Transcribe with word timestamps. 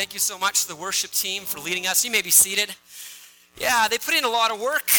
Thank 0.00 0.14
you 0.14 0.18
so 0.18 0.38
much 0.38 0.62
to 0.62 0.68
the 0.68 0.76
worship 0.76 1.10
team 1.10 1.42
for 1.42 1.60
leading 1.60 1.86
us. 1.86 2.06
You 2.06 2.10
may 2.10 2.22
be 2.22 2.30
seated. 2.30 2.74
Yeah, 3.58 3.86
they 3.86 3.98
put 3.98 4.14
in 4.14 4.24
a 4.24 4.30
lot 4.30 4.50
of 4.50 4.58
work. 4.58 4.90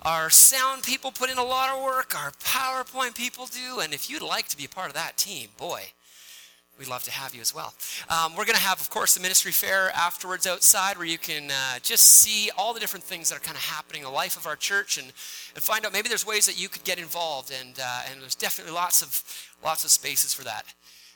Our 0.00 0.30
sound 0.30 0.84
people 0.84 1.12
put 1.12 1.28
in 1.28 1.36
a 1.36 1.44
lot 1.44 1.68
of 1.68 1.82
work. 1.82 2.18
Our 2.18 2.30
PowerPoint 2.42 3.14
people 3.14 3.44
do. 3.44 3.80
And 3.80 3.92
if 3.92 4.08
you'd 4.08 4.22
like 4.22 4.48
to 4.48 4.56
be 4.56 4.64
a 4.64 4.70
part 4.70 4.88
of 4.88 4.94
that 4.94 5.18
team, 5.18 5.48
boy, 5.58 5.82
we'd 6.78 6.88
love 6.88 7.04
to 7.04 7.10
have 7.10 7.34
you 7.34 7.42
as 7.42 7.54
well. 7.54 7.74
Um, 8.08 8.34
we're 8.36 8.46
going 8.46 8.56
to 8.56 8.62
have, 8.62 8.80
of 8.80 8.88
course, 8.88 9.14
the 9.14 9.20
ministry 9.20 9.52
fair 9.52 9.90
afterwards 9.94 10.46
outside 10.46 10.96
where 10.96 11.06
you 11.06 11.18
can 11.18 11.50
uh, 11.50 11.78
just 11.82 12.04
see 12.04 12.50
all 12.56 12.72
the 12.72 12.80
different 12.80 13.04
things 13.04 13.28
that 13.28 13.36
are 13.36 13.40
kind 13.40 13.58
of 13.58 13.62
happening 13.64 14.00
in 14.00 14.06
the 14.06 14.14
life 14.14 14.38
of 14.38 14.46
our 14.46 14.56
church 14.56 14.96
and, 14.96 15.08
and 15.08 15.62
find 15.62 15.84
out 15.84 15.92
maybe 15.92 16.08
there's 16.08 16.26
ways 16.26 16.46
that 16.46 16.58
you 16.58 16.70
could 16.70 16.84
get 16.84 16.98
involved. 16.98 17.52
And, 17.52 17.78
uh, 17.78 18.00
and 18.10 18.22
there's 18.22 18.34
definitely 18.34 18.72
lots 18.72 19.02
of, 19.02 19.22
lots 19.62 19.84
of 19.84 19.90
spaces 19.90 20.32
for 20.32 20.44
that. 20.44 20.64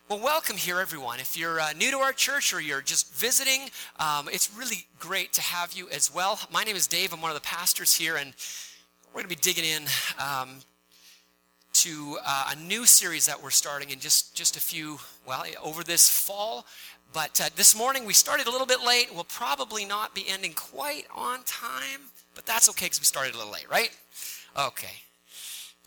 Well, 0.07 0.21
welcome 0.21 0.59
here, 0.59 0.81
everyone. 0.81 1.19
If 1.19 1.35
you're 1.35 1.59
uh, 1.59 1.73
new 1.73 1.91
to 1.91 1.97
our 1.97 2.13
church 2.13 2.53
or 2.53 2.61
you're 2.61 2.83
just 2.83 3.15
visiting, 3.15 3.71
um, 3.99 4.29
it's 4.31 4.55
really 4.55 4.87
great 4.99 5.33
to 5.33 5.41
have 5.41 5.73
you 5.73 5.89
as 5.89 6.15
well. 6.15 6.39
My 6.53 6.63
name 6.63 6.77
is 6.77 6.87
Dave. 6.87 7.15
I'm 7.15 7.23
one 7.23 7.31
of 7.31 7.35
the 7.35 7.41
pastors 7.41 7.95
here, 7.95 8.17
and 8.17 8.35
we're 9.09 9.23
going 9.23 9.31
to 9.31 9.35
be 9.35 9.41
digging 9.41 9.65
in 9.65 9.85
um, 10.23 10.59
to 11.73 12.19
uh, 12.23 12.51
a 12.53 12.57
new 12.57 12.85
series 12.85 13.25
that 13.25 13.43
we're 13.43 13.49
starting 13.49 13.89
in 13.89 13.99
just, 13.99 14.37
just 14.37 14.59
a 14.59 14.61
few, 14.61 14.99
well, 15.27 15.43
over 15.63 15.83
this 15.83 16.07
fall. 16.07 16.67
But 17.15 17.41
uh, 17.41 17.49
this 17.57 17.75
morning 17.75 18.05
we 18.05 18.13
started 18.13 18.47
a 18.47 18.51
little 18.51 18.67
bit 18.67 18.85
late. 18.87 19.07
We'll 19.11 19.25
probably 19.25 19.87
not 19.87 20.15
be 20.15 20.27
ending 20.29 20.53
quite 20.53 21.07
on 21.17 21.45
time, 21.45 22.11
but 22.35 22.45
that's 22.45 22.69
okay 22.69 22.87
because 22.87 23.01
we 23.01 23.07
started 23.07 23.35
a 23.35 23.39
little 23.39 23.55
late, 23.55 23.71
right? 23.71 23.97
Okay. 24.55 24.97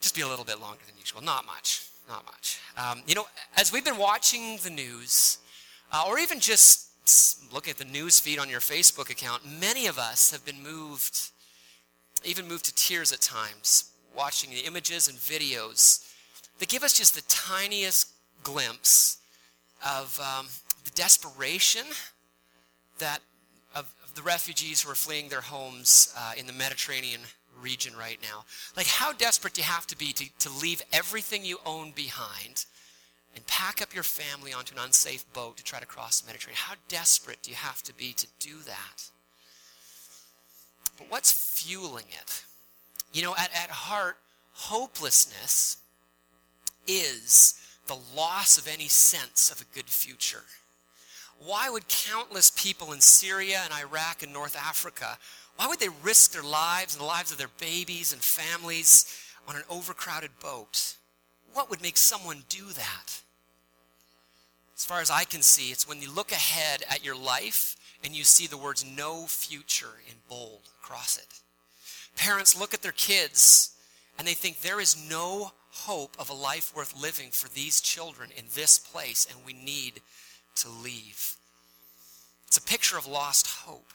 Just 0.01 0.15
be 0.15 0.21
a 0.21 0.27
little 0.27 0.43
bit 0.43 0.59
longer 0.59 0.81
than 0.87 0.97
usual. 0.97 1.21
Not 1.21 1.45
much. 1.45 1.87
Not 2.07 2.25
much. 2.25 2.59
Um, 2.77 3.01
you 3.05 3.15
know, 3.15 3.27
as 3.57 3.73
we've 3.73 3.83
been 3.83 3.97
watching 3.97 4.57
the 4.63 4.69
news, 4.69 5.39
uh, 5.91 6.05
or 6.07 6.19
even 6.19 6.39
just 6.39 6.89
look 7.53 7.67
at 7.67 7.77
the 7.77 7.85
news 7.85 8.19
feed 8.19 8.39
on 8.39 8.49
your 8.49 8.59
Facebook 8.59 9.09
account, 9.09 9.43
many 9.59 9.87
of 9.87 9.97
us 9.97 10.31
have 10.31 10.45
been 10.45 10.61
moved, 10.61 11.31
even 12.23 12.47
moved 12.47 12.65
to 12.65 12.75
tears 12.75 13.11
at 13.11 13.21
times, 13.21 13.91
watching 14.15 14.49
the 14.49 14.61
images 14.61 15.07
and 15.07 15.17
videos 15.17 16.05
that 16.59 16.69
give 16.69 16.83
us 16.83 16.97
just 16.97 17.15
the 17.15 17.21
tiniest 17.27 18.09
glimpse 18.43 19.17
of 19.85 20.19
um, 20.19 20.47
the 20.85 20.91
desperation 20.91 21.85
that 22.99 23.19
of, 23.75 23.85
of, 24.03 24.15
the 24.15 24.21
refugees 24.23 24.81
who 24.81 24.89
are 24.89 24.95
fleeing 24.95 25.29
their 25.29 25.41
homes 25.41 26.11
uh, 26.17 26.31
in 26.35 26.47
the 26.47 26.53
Mediterranean 26.53 27.21
region 27.61 27.95
right 27.97 28.19
now. 28.21 28.45
Like, 28.75 28.87
how 28.87 29.13
desperate 29.13 29.53
do 29.53 29.61
you 29.61 29.67
have 29.67 29.87
to 29.87 29.97
be 29.97 30.13
to, 30.13 30.25
to 30.39 30.49
leave 30.49 30.81
everything 30.91 31.45
you 31.45 31.59
own 31.65 31.91
behind 31.91 32.65
and 33.35 33.45
pack 33.47 33.81
up 33.81 33.93
your 33.93 34.03
family 34.03 34.53
onto 34.53 34.75
an 34.75 34.81
unsafe 34.83 35.25
boat 35.33 35.57
to 35.57 35.63
try 35.63 35.79
to 35.79 35.85
cross 35.85 36.21
the 36.21 36.27
Mediterranean? 36.27 36.59
How 36.63 36.75
desperate 36.87 37.41
do 37.41 37.51
you 37.51 37.57
have 37.57 37.83
to 37.83 37.93
be 37.93 38.13
to 38.13 38.27
do 38.39 38.57
that? 38.65 39.09
But 40.97 41.11
what's 41.11 41.31
fueling 41.31 42.05
it? 42.09 42.43
You 43.13 43.23
know, 43.23 43.35
at, 43.37 43.51
at 43.53 43.69
heart, 43.69 44.17
hopelessness 44.53 45.77
is 46.87 47.59
the 47.87 47.97
loss 48.15 48.57
of 48.57 48.67
any 48.67 48.87
sense 48.87 49.51
of 49.51 49.61
a 49.61 49.75
good 49.75 49.85
future. 49.85 50.43
Why 51.39 51.69
would 51.69 51.87
countless 51.87 52.49
people 52.49 52.91
in 52.91 53.01
Syria 53.01 53.61
and 53.63 53.73
Iraq 53.73 54.23
and 54.23 54.33
North 54.33 54.57
Africa 54.57 55.17
why 55.57 55.67
would 55.67 55.79
they 55.79 55.89
risk 56.03 56.31
their 56.31 56.43
lives 56.43 56.93
and 56.93 57.01
the 57.01 57.07
lives 57.07 57.31
of 57.31 57.37
their 57.37 57.49
babies 57.59 58.13
and 58.13 58.21
families 58.21 59.21
on 59.47 59.55
an 59.55 59.63
overcrowded 59.69 60.31
boat? 60.39 60.95
What 61.53 61.69
would 61.69 61.81
make 61.81 61.97
someone 61.97 62.43
do 62.47 62.65
that? 62.67 63.21
As 64.75 64.85
far 64.85 65.01
as 65.01 65.09
I 65.09 65.23
can 65.23 65.41
see, 65.41 65.71
it's 65.71 65.87
when 65.87 66.01
you 66.01 66.11
look 66.13 66.31
ahead 66.31 66.83
at 66.87 67.03
your 67.03 67.15
life 67.15 67.75
and 68.03 68.15
you 68.15 68.23
see 68.23 68.45
the 68.45 68.57
words 68.57 68.85
no 68.85 69.25
future 69.25 70.01
in 70.07 70.13
bold 70.29 70.69
across 70.81 71.17
it. 71.17 71.41
Parents 72.15 72.59
look 72.59 72.75
at 72.75 72.83
their 72.83 72.91
kids 72.91 73.75
and 74.19 74.27
they 74.27 74.35
think 74.35 74.61
there 74.61 74.79
is 74.79 75.09
no 75.09 75.51
hope 75.71 76.15
of 76.19 76.29
a 76.29 76.33
life 76.33 76.75
worth 76.75 76.99
living 76.99 77.29
for 77.31 77.49
these 77.49 77.81
children 77.81 78.29
in 78.37 78.45
this 78.53 78.77
place 78.77 79.27
and 79.29 79.43
we 79.43 79.53
need 79.53 80.01
to 80.55 80.69
leave. 80.69 81.35
It's 82.45 82.57
a 82.57 82.61
picture 82.61 82.97
of 82.97 83.07
lost 83.07 83.47
hope. 83.47 83.91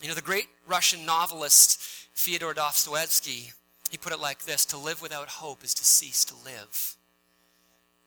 You 0.00 0.08
know, 0.08 0.14
the 0.14 0.22
great 0.22 0.48
Russian 0.66 1.04
novelist 1.04 1.80
Fyodor 2.14 2.54
Dostoevsky, 2.54 3.52
he 3.90 3.98
put 3.98 4.12
it 4.12 4.20
like 4.20 4.44
this 4.44 4.64
To 4.66 4.78
live 4.78 5.02
without 5.02 5.28
hope 5.28 5.62
is 5.62 5.74
to 5.74 5.84
cease 5.84 6.24
to 6.26 6.34
live. 6.44 6.96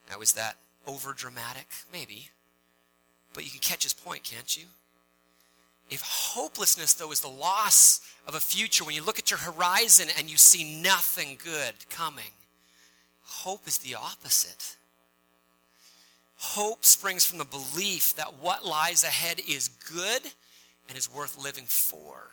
Now, 0.10 0.22
is 0.22 0.34
that 0.34 0.58
over 0.88 1.14
dramatic? 1.14 1.68
Maybe. 1.92 2.30
But 3.34 3.46
you 3.46 3.52
can 3.52 3.60
catch 3.60 3.84
his 3.84 3.94
point, 3.94 4.24
can't 4.24 4.58
you? 4.58 4.66
If 5.90 6.02
hopelessness, 6.02 6.94
though, 6.94 7.12
is 7.12 7.20
the 7.20 7.28
loss 7.28 8.02
of 8.28 8.36
a 8.36 8.40
future, 8.40 8.84
when 8.84 8.96
you 8.96 9.04
look 9.04 9.20
at 9.20 9.30
your 9.30 9.40
horizon 9.40 10.08
and 10.18 10.30
you 10.30 10.38
see 10.38 10.82
nothing 10.82 11.38
good 11.44 11.74
coming, 11.90 12.32
hope 13.24 13.68
is 13.68 13.78
the 13.80 13.96
opposite. 13.96 14.78
Hope 16.36 16.84
springs 16.84 17.26
from 17.26 17.38
the 17.38 17.46
belief 17.46 18.16
that 18.16 18.42
what 18.42 18.66
lies 18.66 19.04
ahead 19.04 19.40
is 19.48 19.68
good 19.68 20.22
and 20.88 20.98
is 20.98 21.14
worth 21.14 21.38
living 21.42 21.66
for. 21.66 22.30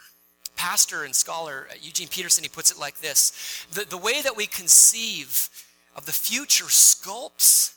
Pastor 0.56 1.04
and 1.04 1.14
scholar 1.14 1.68
uh, 1.70 1.74
Eugene 1.80 2.08
Peterson, 2.08 2.44
he 2.44 2.48
puts 2.48 2.70
it 2.70 2.78
like 2.78 3.00
this 3.00 3.66
the, 3.72 3.84
the 3.84 3.96
way 3.96 4.20
that 4.22 4.36
we 4.36 4.46
conceive 4.46 5.48
of 5.96 6.06
the 6.06 6.12
future 6.12 6.66
sculpts 6.66 7.74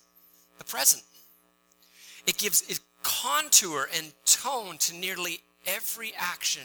the 0.57 0.63
present. 0.63 1.03
It 2.27 2.37
gives 2.37 2.61
it 2.69 2.79
contour 3.03 3.89
and 3.95 4.13
tone 4.25 4.77
to 4.79 4.95
nearly 4.95 5.41
every 5.65 6.13
action 6.17 6.63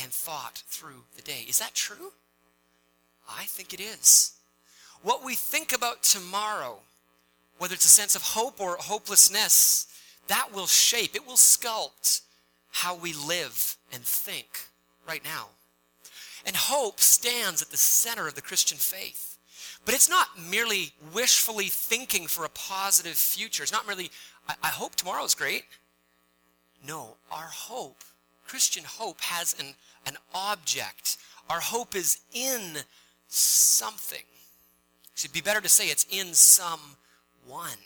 and 0.00 0.12
thought 0.12 0.62
through 0.66 1.04
the 1.16 1.22
day. 1.22 1.44
Is 1.48 1.58
that 1.58 1.74
true? 1.74 2.12
I 3.28 3.44
think 3.44 3.74
it 3.74 3.80
is. 3.80 4.32
What 5.02 5.24
we 5.24 5.34
think 5.34 5.72
about 5.72 6.02
tomorrow, 6.02 6.78
whether 7.58 7.74
it's 7.74 7.84
a 7.84 7.88
sense 7.88 8.16
of 8.16 8.22
hope 8.22 8.60
or 8.60 8.76
hopelessness, 8.80 9.86
that 10.28 10.48
will 10.52 10.66
shape, 10.66 11.14
it 11.14 11.26
will 11.26 11.34
sculpt 11.34 12.22
how 12.70 12.94
we 12.94 13.12
live 13.12 13.76
and 13.92 14.02
think 14.02 14.68
right 15.06 15.24
now. 15.24 15.48
And 16.46 16.54
hope 16.54 17.00
stands 17.00 17.62
at 17.62 17.70
the 17.70 17.76
center 17.76 18.28
of 18.28 18.34
the 18.34 18.42
Christian 18.42 18.78
faith. 18.78 19.38
But 19.84 19.94
it's 19.94 20.08
not 20.08 20.28
merely 20.38 20.92
wishfully 21.12 21.66
thinking 21.66 22.26
for 22.26 22.44
a 22.44 22.50
positive 22.50 23.14
future. 23.14 23.62
It's 23.62 23.72
not 23.72 23.86
merely, 23.86 24.10
I, 24.48 24.54
I 24.62 24.68
hope 24.68 24.94
tomorrow's 24.94 25.34
great. 25.34 25.64
No, 26.86 27.16
our 27.32 27.48
hope, 27.50 28.04
Christian 28.46 28.84
hope, 28.84 29.20
has 29.20 29.56
an, 29.58 29.74
an 30.06 30.16
object. 30.34 31.16
Our 31.50 31.60
hope 31.60 31.96
is 31.96 32.20
in 32.32 32.78
something. 33.28 34.24
It'd 35.16 35.32
be 35.32 35.40
better 35.40 35.60
to 35.60 35.68
say 35.68 35.88
it's 35.88 36.06
in 36.10 36.34
someone. 36.34 37.78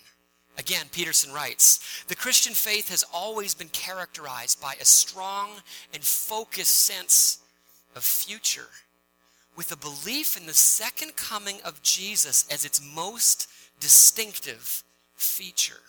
Again, 0.58 0.86
Peterson 0.92 1.32
writes 1.32 2.04
The 2.08 2.14
Christian 2.14 2.52
faith 2.52 2.88
has 2.90 3.04
always 3.12 3.54
been 3.54 3.68
characterized 3.68 4.60
by 4.60 4.74
a 4.80 4.84
strong 4.84 5.50
and 5.94 6.02
focused 6.02 6.76
sense 6.84 7.38
of 7.96 8.04
future, 8.04 8.68
with 9.56 9.72
a 9.72 9.76
belief 9.76 10.36
in 10.36 10.46
the 10.46 10.54
second 10.54 11.16
coming 11.16 11.56
of 11.64 11.82
Jesus 11.82 12.46
as 12.50 12.64
its 12.64 12.82
most 12.94 13.48
distinctive 13.80 14.82
feature. 15.14 15.80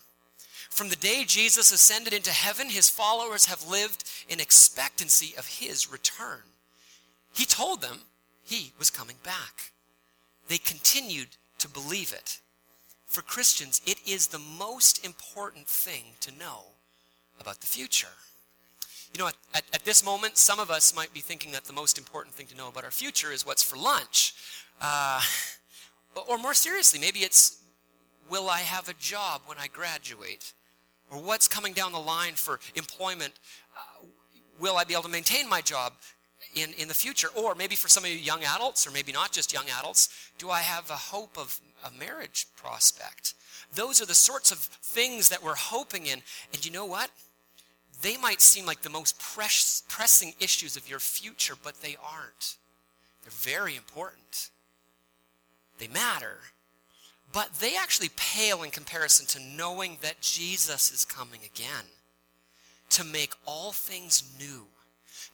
From 0.70 0.90
the 0.90 0.96
day 0.96 1.24
Jesus 1.26 1.72
ascended 1.72 2.14
into 2.14 2.32
heaven, 2.32 2.70
his 2.70 2.90
followers 2.90 3.46
have 3.46 3.70
lived 3.70 4.04
in 4.28 4.40
expectancy 4.40 5.38
of 5.38 5.46
his 5.46 5.92
return. 5.92 6.42
He 7.34 7.46
told 7.46 7.82
them 7.82 8.00
he 8.44 8.74
was 8.80 8.90
coming 8.90 9.18
back. 9.24 9.72
They 10.48 10.58
continued 10.58 11.30
to 11.60 11.70
believe 11.70 12.12
it 12.12 12.40
for 13.14 13.22
Christians, 13.22 13.80
it 13.86 13.98
is 14.08 14.28
the 14.28 14.40
most 14.40 15.06
important 15.06 15.68
thing 15.68 16.04
to 16.22 16.32
know 16.32 16.64
about 17.40 17.62
the 17.62 17.68
future. 17.68 18.08
You 19.14 19.20
know, 19.20 19.28
at, 19.28 19.36
at, 19.54 19.64
at, 19.74 19.86
this 19.86 20.04
moment, 20.04 20.38
some 20.38 20.60
of 20.60 20.72
us 20.72 20.96
might 20.96 21.14
be 21.14 21.20
thinking 21.20 21.52
that 21.52 21.66
the 21.66 21.74
most 21.74 22.00
important 22.00 22.34
thing 22.34 22.48
to 22.48 22.58
know 22.58 22.68
about 22.68 22.84
our 22.84 22.92
future 22.92 23.32
is 23.32 23.46
what's 23.46 23.62
for 23.62 23.76
lunch. 23.76 24.34
Uh, 24.82 25.22
or 26.28 26.40
more 26.40 26.56
seriously, 26.56 27.00
maybe 27.00 27.20
it's 27.20 27.60
will 28.30 28.50
I 28.50 28.60
have 28.60 28.90
a 28.90 28.94
job 28.94 29.42
when 29.46 29.60
I 29.60 29.68
graduate? 29.68 30.54
Or 31.12 31.20
what's 31.20 31.48
coming 31.48 31.74
down 31.74 31.92
the 31.92 32.00
line 32.00 32.34
for 32.34 32.60
employment? 32.74 33.34
Uh, 33.78 34.08
will 34.60 34.78
I 34.78 34.84
be 34.84 34.94
able 34.94 35.04
to 35.04 35.10
maintain 35.10 35.48
my 35.48 35.62
job 35.62 35.94
in, 36.56 36.74
in 36.74 36.88
the 36.88 36.94
future? 36.94 37.30
Or 37.36 37.56
maybe 37.56 37.76
for 37.76 37.88
some 37.88 38.04
of 38.04 38.10
you 38.10 38.18
young 38.18 38.44
adults, 38.44 38.88
or 38.88 38.92
maybe 38.92 39.12
not 39.12 39.32
just 39.32 39.54
young 39.54 39.66
adults, 39.80 40.10
do 40.38 40.50
I 40.50 40.60
have 40.60 40.90
a 40.90 40.96
hope 40.96 41.38
of 41.38 41.60
a 41.84 41.92
marriage 41.92 42.48
prospect. 42.56 43.34
Those 43.76 44.02
are 44.02 44.06
the 44.06 44.14
sorts 44.14 44.52
of 44.52 44.58
things 44.58 45.30
that 45.30 45.44
we're 45.44 45.56
hoping 45.56 46.06
in. 46.06 46.22
And 46.54 46.66
you 46.66 46.72
know 46.72 46.86
what? 46.86 47.10
They 48.02 48.18
might 48.18 48.42
seem 48.42 48.66
like 48.66 48.82
the 48.82 48.90
most 48.90 49.20
press, 49.20 49.84
pressing 49.88 50.34
issues 50.40 50.76
of 50.76 50.90
your 50.90 51.00
future, 51.00 51.56
but 51.62 51.82
they 51.82 51.96
aren't. 52.04 52.58
They're 53.24 53.32
very 53.32 53.76
important. 53.76 54.50
They 55.78 55.88
matter. 55.88 56.38
But 57.32 57.56
they 57.56 57.76
actually 57.76 58.10
pale 58.16 58.64
in 58.64 58.72
comparison 58.72 59.26
to 59.28 59.58
knowing 59.58 59.98
that 60.02 60.22
Jesus 60.22 60.92
is 60.92 61.06
coming 61.06 61.40
again 61.44 61.86
to 62.92 63.04
make 63.04 63.34
all 63.46 63.72
things 63.72 64.24
new, 64.38 64.68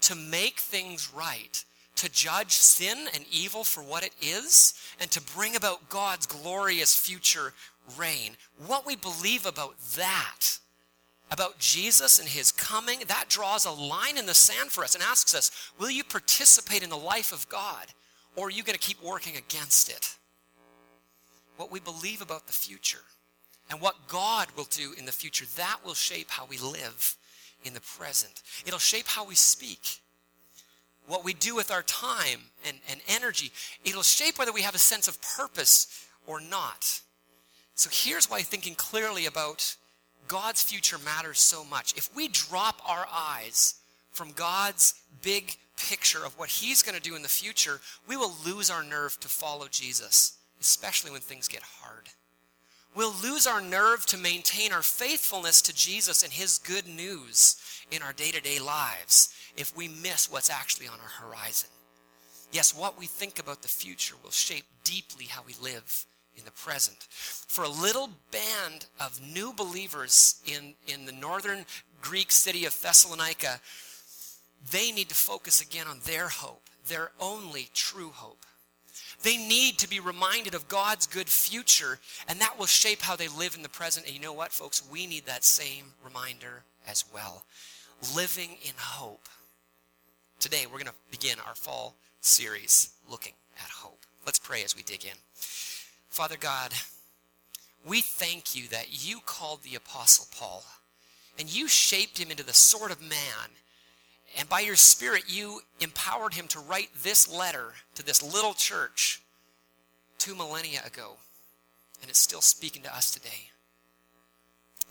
to 0.02 0.16
make 0.16 0.60
things 0.60 1.12
right, 1.14 1.64
to 1.96 2.10
judge 2.10 2.52
sin 2.52 3.08
and 3.14 3.26
evil 3.32 3.64
for 3.64 3.82
what 3.82 4.04
it 4.04 4.14
is, 4.22 4.74
and 5.00 5.10
to 5.12 5.22
bring 5.22 5.56
about 5.56 5.90
God's 5.90 6.26
glorious 6.26 6.96
future 6.96 7.54
reign. 7.98 8.32
What 8.66 8.86
we 8.86 8.96
believe 8.96 9.46
about 9.46 9.80
that, 9.96 10.60
about 11.32 11.60
Jesus 11.60 12.20
and 12.20 12.28
his 12.28 12.52
coming, 12.52 13.00
that 13.08 13.26
draws 13.30 13.66
a 13.66 13.72
line 13.72 14.18
in 14.18 14.26
the 14.26 14.34
sand 14.34 14.72
for 14.72 14.84
us 14.84 14.96
and 14.96 15.04
asks 15.04 15.36
us, 15.36 15.72
will 15.78 15.92
you 15.92 16.04
participate 16.04 16.84
in 16.84 16.90
the 16.90 16.98
life 16.98 17.32
of 17.32 17.48
God, 17.50 17.88
or 18.36 18.48
are 18.48 18.52
you 18.52 18.64
going 18.64 18.78
to 18.78 18.80
keep 18.80 19.04
working 19.04 19.36
against 19.36 19.90
it? 19.90 20.16
What 21.58 21.72
we 21.72 21.80
believe 21.80 22.22
about 22.22 22.48
the 22.48 22.54
future 22.54 23.04
and 23.70 23.82
what 23.82 24.08
God 24.08 24.48
will 24.56 24.68
do 24.72 24.94
in 24.98 25.06
the 25.06 25.12
future, 25.12 25.46
that 25.58 25.80
will 25.86 25.94
shape 25.94 26.30
how 26.30 26.46
we 26.46 26.58
live 26.58 27.16
in 27.64 27.74
the 27.74 27.82
present. 27.82 28.42
It'll 28.66 28.80
shape 28.80 29.08
how 29.08 29.26
we 29.26 29.36
speak 29.36 30.02
what 31.10 31.26
we 31.26 31.34
do 31.34 31.56
with 31.56 31.72
our 31.72 31.82
time 31.82 32.40
and, 32.66 32.78
and 32.90 33.02
energy. 33.10 33.52
It'll 33.84 34.04
shape 34.04 34.38
whether 34.38 34.54
we 34.54 34.62
have 34.62 34.76
a 34.76 34.80
sense 34.80 35.08
of 35.08 35.20
purpose 35.22 36.08
or 36.28 36.40
not. 36.40 37.02
So 37.76 37.90
here's 37.92 38.30
why 38.30 38.42
thinking 38.42 38.76
clearly 38.76 39.26
about 39.26 39.76
God's 40.28 40.62
future 40.62 40.98
matters 41.04 41.40
so 41.40 41.66
much. 41.66 41.98
If 41.98 42.16
we 42.16 42.28
drop 42.28 42.82
our 42.88 43.08
eyes 43.12 43.76
from 44.12 44.32
God's 44.34 44.94
big 45.24 45.58
picture 45.90 46.24
of 46.24 46.38
what 46.38 46.50
He's 46.50 46.84
going 46.84 46.96
to 46.96 47.02
do 47.02 47.16
in 47.16 47.24
the 47.24 47.28
future, 47.28 47.80
we 48.08 48.16
will 48.16 48.34
lose 48.46 48.70
our 48.70 48.84
nerve 48.84 49.20
to 49.22 49.28
follow 49.28 49.68
Jesus, 49.68 50.38
especially 50.62 51.10
when 51.10 51.22
things 51.22 51.48
get 51.48 51.64
hard. 51.64 52.10
We'll 52.96 53.14
lose 53.22 53.46
our 53.46 53.62
nerve 53.62 54.06
to 54.08 54.18
maintain 54.18 54.74
our 54.74 54.82
faithfulness 54.82 55.62
to 55.64 55.76
Jesus 55.76 56.24
and 56.24 56.34
His 56.34 56.58
good 56.58 56.88
news 56.88 57.56
in 57.92 58.02
our 58.02 58.14
day 58.14 58.32
to 58.32 58.42
day 58.42 58.60
lives 58.60 59.30
if 59.58 59.76
we 59.76 59.88
miss 59.88 60.32
what's 60.32 60.50
actually 60.50 60.88
on 60.88 61.00
our 61.00 61.28
horizon. 61.28 61.70
Yes, 62.52 62.76
what 62.76 62.98
we 62.98 63.06
think 63.06 63.40
about 63.40 63.62
the 63.62 63.68
future 63.68 64.16
will 64.24 64.32
shape 64.32 64.66
deeply 64.84 65.26
how 65.26 65.44
we 65.46 65.54
live 65.62 66.06
in 66.36 66.46
the 66.46 66.52
present. 66.52 67.08
For 67.10 67.64
a 67.64 67.70
little 67.70 68.10
band 68.32 68.88
of 69.00 69.22
new 69.22 69.54
believers 69.54 70.42
in, 70.46 70.74
in 70.88 71.06
the 71.06 71.12
northern 71.12 71.66
Greek 72.02 72.32
city 72.32 72.66
of 72.66 72.82
Thessalonica, 72.82 73.60
they 74.72 74.92
need 74.92 75.10
to 75.10 75.16
focus 75.16 75.62
again 75.62 75.88
on 75.88 76.00
their 76.06 76.30
hope, 76.30 76.70
their 76.88 77.12
only 77.20 77.70
true 77.74 78.12
hope. 78.14 78.46
They 79.22 79.38
need 79.38 79.78
to 79.80 79.90
be 79.90 80.00
reminded 80.00 80.54
of 80.56 80.68
God's 80.68 81.06
good 81.06 81.28
future, 81.28 82.00
and 82.28 82.40
that 82.40 82.58
will 82.58 82.66
shape 82.66 83.02
how 83.02 83.16
they 83.16 83.28
live 83.28 83.56
in 83.56 83.64
the 83.64 83.70
present. 83.70 84.06
And 84.06 84.16
you 84.16 84.22
know 84.22 84.34
what, 84.34 84.52
folks? 84.52 84.82
We 84.90 85.08
need 85.08 85.26
that 85.26 85.44
same 85.44 85.86
reminder 86.04 86.64
as 86.88 87.04
well. 87.14 87.44
Living 88.16 88.52
in 88.64 88.74
hope. 88.78 89.28
Today, 90.40 90.66
we're 90.66 90.80
going 90.80 90.86
to 90.86 90.94
begin 91.12 91.38
our 91.46 91.56
fall 91.56 91.96
series 92.22 92.92
looking 93.10 93.34
at 93.58 93.70
hope. 93.70 94.06
Let's 94.26 94.40
pray 94.40 94.64
as 94.64 94.76
we 94.76 94.84
dig 94.84 95.04
in. 95.04 95.18
Father 96.10 96.38
God, 96.40 96.74
we 97.86 98.02
thank 98.02 98.56
you 98.56 98.68
that 98.70 99.06
you 99.06 99.20
called 99.26 99.64
the 99.64 99.76
Apostle 99.76 100.28
Paul 100.38 100.64
and 101.38 101.54
you 101.54 101.68
shaped 101.68 102.18
him 102.18 102.32
into 102.32 102.44
the 102.44 102.54
sort 102.54 102.92
of 102.92 103.02
man. 103.02 103.56
And 104.38 104.48
by 104.48 104.60
your 104.60 104.76
Spirit, 104.76 105.24
you 105.28 105.62
empowered 105.80 106.34
him 106.34 106.48
to 106.50 106.60
write 106.60 106.90
this 107.04 107.32
letter 107.32 107.74
to 107.96 108.04
this 108.06 108.22
little 108.22 108.54
church 108.54 109.22
two 110.18 110.36
millennia 110.36 110.82
ago. 110.86 111.18
And 112.02 112.10
it's 112.10 112.20
still 112.20 112.42
speaking 112.42 112.84
to 112.84 112.96
us 112.96 113.12
today. 113.12 113.50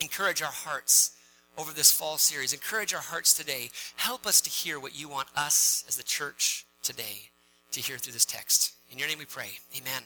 Encourage 0.01 0.43
our 0.43 0.53
hearts 0.53 1.13
over 1.57 1.73
this 1.73 1.91
fall 1.91 2.19
series. 2.19 2.53
Encourage 2.53 2.95
our 2.95 3.01
hearts 3.01 3.33
today. 3.33 3.71
Help 3.97 4.27
us 4.27 4.41
to 4.41 4.51
hear 4.51 4.79
what 4.79 4.99
you 4.99 5.09
want 5.09 5.29
us 5.37 5.85
as 5.89 5.97
the 5.97 6.03
church 6.03 6.65
today 6.83 7.31
to 7.73 7.81
hear 7.81 7.99
through 7.99 8.13
this 8.13 8.25
text. 8.25 8.75
In 8.91 8.99
your 8.99 9.09
name 9.09 9.19
we 9.19 9.25
pray. 9.25 9.51
Amen. 9.77 10.03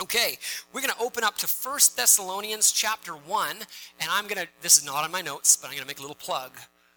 Okay, 0.00 0.38
we're 0.72 0.80
going 0.80 0.92
to 0.92 1.00
open 1.00 1.22
up 1.22 1.36
to 1.38 1.46
1 1.46 1.78
Thessalonians 1.96 2.72
chapter 2.72 3.12
1, 3.12 3.56
and 4.00 4.10
I'm 4.10 4.26
going 4.26 4.40
to, 4.42 4.48
this 4.62 4.78
is 4.78 4.84
not 4.84 5.04
on 5.04 5.12
my 5.12 5.20
notes, 5.20 5.56
but 5.56 5.68
I'm 5.68 5.74
going 5.74 5.82
to 5.82 5.86
make 5.86 5.98
a 5.98 6.02
little 6.02 6.16
plug 6.16 6.52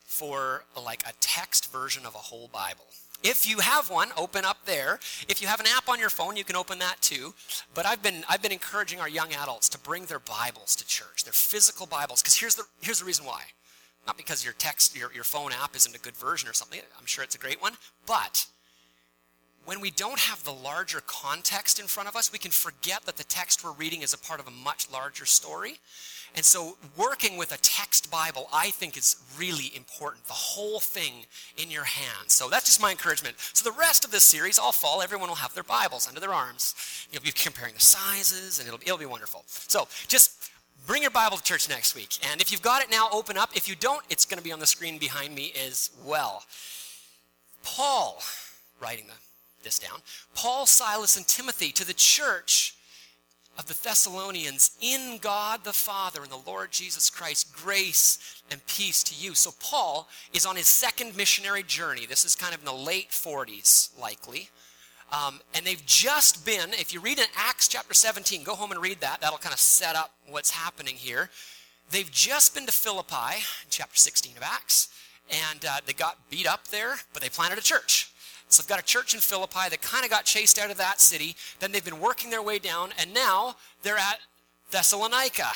for 0.06 0.64
like 0.82 1.04
a 1.04 1.14
text 1.20 1.72
version 1.72 2.06
of 2.06 2.16
a 2.16 2.20
whole 2.20 2.48
Bible. 2.48 2.86
If 3.24 3.50
you 3.50 3.60
have 3.60 3.90
one, 3.90 4.10
open 4.16 4.46
up 4.46 4.66
there. 4.66 5.00
If 5.28 5.42
you 5.42 5.48
have 5.48 5.60
an 5.60 5.66
app 5.76 5.90
on 5.90 6.00
your 6.00 6.10
phone, 6.10 6.38
you 6.38 6.44
can 6.44 6.56
open 6.56 6.78
that 6.80 7.02
too. 7.02 7.34
But 7.74 7.86
I've 7.86 8.04
been, 8.04 8.24
I've 8.30 8.42
been 8.42 8.52
encouraging 8.52 9.00
our 9.00 9.10
young 9.10 9.34
adults 9.34 9.68
to 9.70 9.80
bring 9.80 10.06
their 10.06 10.20
Bibles 10.20 10.76
to 10.76 10.86
church, 10.86 11.24
their 11.24 11.34
physical 11.34 11.88
Bibles, 11.88 12.22
because 12.22 12.36
here's 12.36 12.56
the, 12.56 12.64
here's 12.82 13.00
the 13.00 13.06
reason 13.06 13.26
why. 13.26 13.42
Not 14.06 14.18
because 14.18 14.44
your 14.44 14.54
text, 14.54 14.96
your, 14.96 15.12
your 15.12 15.24
phone 15.24 15.52
app 15.52 15.76
isn't 15.76 15.96
a 15.96 16.00
good 16.00 16.16
version 16.16 16.48
or 16.48 16.54
something. 16.54 16.80
I'm 17.00 17.08
sure 17.08 17.24
it's 17.24 17.34
a 17.34 17.40
great 17.40 17.62
one. 17.62 17.74
But 18.06 18.46
when 19.66 19.82
we 19.82 19.92
don't 19.92 20.20
have 20.20 20.44
the 20.44 20.54
larger 20.54 21.02
context 21.06 21.80
in 21.80 21.88
front 21.88 22.08
of 22.08 22.16
us, 22.16 22.32
we 22.32 22.40
can 22.40 22.52
forget 22.52 23.04
that 23.06 23.18
the 23.18 23.24
text 23.24 23.64
we're 23.64 23.72
reading 23.72 24.02
is 24.02 24.14
a 24.14 24.18
part 24.18 24.40
of 24.40 24.48
a 24.48 24.52
much 24.52 24.92
larger 24.92 25.26
story. 25.26 25.80
And 26.36 26.44
so, 26.44 26.78
working 26.98 27.38
with 27.38 27.54
a 27.54 27.58
text 27.58 28.12
Bible, 28.12 28.50
I 28.54 28.72
think, 28.72 28.98
is 28.98 29.16
really 29.40 29.72
important. 29.74 30.26
The 30.26 30.34
whole 30.34 30.82
thing 30.82 31.26
in 31.58 31.72
your 31.72 31.86
hands. 31.86 32.34
So, 32.34 32.50
that's 32.50 32.66
just 32.66 32.82
my 32.82 32.92
encouragement. 32.92 33.38
So, 33.54 33.70
the 33.70 33.78
rest 33.78 34.04
of 34.04 34.12
this 34.12 34.26
series, 34.26 34.60
all 34.60 34.74
fall, 34.74 35.02
everyone 35.02 35.30
will 35.30 35.38
have 35.38 35.54
their 35.54 35.64
Bibles 35.64 36.10
under 36.10 36.20
their 36.20 36.34
arms. 36.34 36.76
You'll 37.10 37.22
be 37.22 37.32
comparing 37.32 37.74
the 37.74 37.80
sizes, 37.80 38.60
and 38.60 38.68
it'll, 38.68 38.82
it'll 38.82 38.98
be 38.98 39.06
wonderful. 39.06 39.44
So, 39.48 39.88
just 40.10 40.52
bring 40.86 41.02
your 41.02 41.12
Bible 41.12 41.38
to 41.38 41.44
church 41.44 41.70
next 41.70 41.96
week. 41.96 42.18
And 42.30 42.42
if 42.42 42.52
you've 42.52 42.62
got 42.62 42.84
it 42.84 42.92
now, 42.92 43.08
open 43.14 43.38
up. 43.38 43.52
If 43.56 43.70
you 43.70 43.76
don't, 43.76 44.04
it's 44.10 44.26
going 44.26 44.38
to 44.38 44.44
be 44.44 44.52
on 44.52 44.60
the 44.60 44.68
screen 44.68 44.98
behind 44.98 45.34
me 45.34 45.54
as 45.66 45.92
well. 46.06 46.44
Paul, 47.64 48.22
writing 48.82 49.06
the, 49.08 49.14
this 49.66 49.80
down, 49.80 50.00
Paul, 50.34 50.66
Silas, 50.66 51.18
and 51.18 51.28
Timothy 51.28 51.72
to 51.74 51.86
the 51.86 51.94
church 51.94 52.76
of 53.58 53.68
the 53.68 53.78
Thessalonians 53.84 54.78
in 54.82 55.18
God 55.22 55.64
the 55.64 55.74
Father 55.74 56.22
and 56.22 56.32
the 56.32 56.50
Lord 56.50 56.72
Jesus 56.72 57.10
Christ, 57.10 57.54
grace 57.54 58.42
and 58.52 58.66
peace 58.68 59.04
to 59.04 59.16
you. 59.16 59.34
So, 59.34 59.52
Paul 59.60 60.08
is 60.34 60.46
on 60.46 60.56
his 60.56 60.68
second 60.68 61.18
missionary 61.18 61.64
journey. 61.64 62.06
This 62.06 62.26
is 62.26 62.36
kind 62.36 62.54
of 62.54 62.62
in 62.62 62.66
the 62.66 62.74
late 62.74 63.10
40s, 63.10 64.00
likely. 64.00 64.50
Um, 65.12 65.40
and 65.54 65.66
they've 65.66 65.86
just 65.86 66.46
been, 66.46 66.74
if 66.74 66.94
you 66.94 67.00
read 67.00 67.20
in 67.20 67.26
Acts 67.38 67.68
chapter 67.68 67.94
17, 67.94 68.44
go 68.44 68.56
home 68.56 68.72
and 68.72 68.82
read 68.82 69.02
that. 69.02 69.22
That'll 69.22 69.38
kind 69.38 69.54
of 69.54 69.60
set 69.60 69.96
up 69.96 70.14
what's 70.28 70.50
happening 70.50 70.96
here. 70.96 71.30
They've 71.92 72.12
just 72.12 72.56
been 72.56 72.66
to 72.66 72.72
Philippi, 72.72 73.44
chapter 73.70 73.96
16 73.96 74.38
of 74.38 74.44
Acts, 74.44 74.90
and 75.30 75.64
uh, 75.64 75.78
they 75.86 75.94
got 75.94 76.30
beat 76.30 76.48
up 76.48 76.68
there, 76.70 76.96
but 77.14 77.22
they 77.22 77.30
planted 77.30 77.60
a 77.60 77.62
church. 77.62 78.12
So 78.56 78.64
they've 78.64 78.70
got 78.70 78.80
a 78.80 78.86
church 78.86 79.14
in 79.14 79.20
Philippi 79.20 79.70
that 79.70 79.82
kind 79.82 80.06
of 80.06 80.10
got 80.10 80.24
chased 80.24 80.58
out 80.58 80.72
of 80.72 80.78
that 80.78 81.02
city. 81.02 81.36
Then 81.60 81.74
they've 81.74 81.84
been 81.84 82.00
working 82.00 82.30
their 82.30 82.42
way 82.42 82.58
down, 82.58 82.92
and 82.98 83.14
now 83.14 83.58
they're 83.84 83.98
at 83.98 84.20
Thessalonica. 84.72 85.50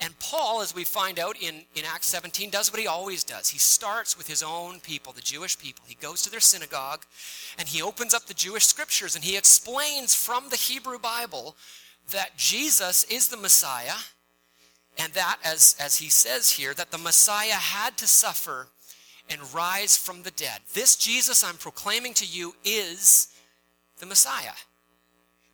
And 0.00 0.18
Paul, 0.18 0.60
as 0.60 0.74
we 0.74 0.82
find 0.82 1.20
out 1.20 1.36
in, 1.40 1.62
in 1.76 1.84
Acts 1.84 2.08
17, 2.08 2.50
does 2.50 2.72
what 2.72 2.80
he 2.80 2.88
always 2.88 3.22
does. 3.22 3.48
He 3.48 3.58
starts 3.58 4.18
with 4.18 4.26
his 4.26 4.42
own 4.42 4.80
people, 4.80 5.12
the 5.12 5.20
Jewish 5.20 5.56
people. 5.58 5.84
He 5.86 5.94
goes 5.94 6.22
to 6.22 6.30
their 6.30 6.40
synagogue 6.40 7.04
and 7.58 7.66
he 7.66 7.82
opens 7.82 8.14
up 8.14 8.26
the 8.26 8.34
Jewish 8.34 8.64
scriptures 8.64 9.16
and 9.16 9.24
he 9.24 9.36
explains 9.36 10.14
from 10.14 10.50
the 10.50 10.56
Hebrew 10.56 11.00
Bible 11.00 11.56
that 12.12 12.36
Jesus 12.36 13.04
is 13.04 13.26
the 13.26 13.36
Messiah 13.36 13.98
and 14.98 15.12
that, 15.14 15.38
as, 15.44 15.74
as 15.80 15.96
he 15.96 16.08
says 16.10 16.52
here, 16.52 16.74
that 16.74 16.92
the 16.92 16.98
Messiah 16.98 17.54
had 17.54 17.96
to 17.98 18.06
suffer 18.06 18.68
and 19.30 19.54
rise 19.54 19.96
from 19.96 20.22
the 20.22 20.30
dead. 20.30 20.60
This 20.74 20.96
Jesus 20.96 21.44
I'm 21.44 21.56
proclaiming 21.56 22.14
to 22.14 22.26
you 22.26 22.54
is 22.64 23.28
the 23.98 24.06
Messiah. 24.06 24.54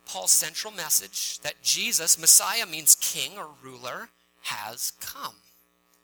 Paul's 0.05 0.31
central 0.31 0.71
message 0.73 1.39
that 1.39 1.61
Jesus, 1.63 2.19
Messiah 2.19 2.65
means 2.65 2.95
king 2.95 3.37
or 3.37 3.49
ruler, 3.63 4.09
has 4.43 4.93
come. 5.01 5.35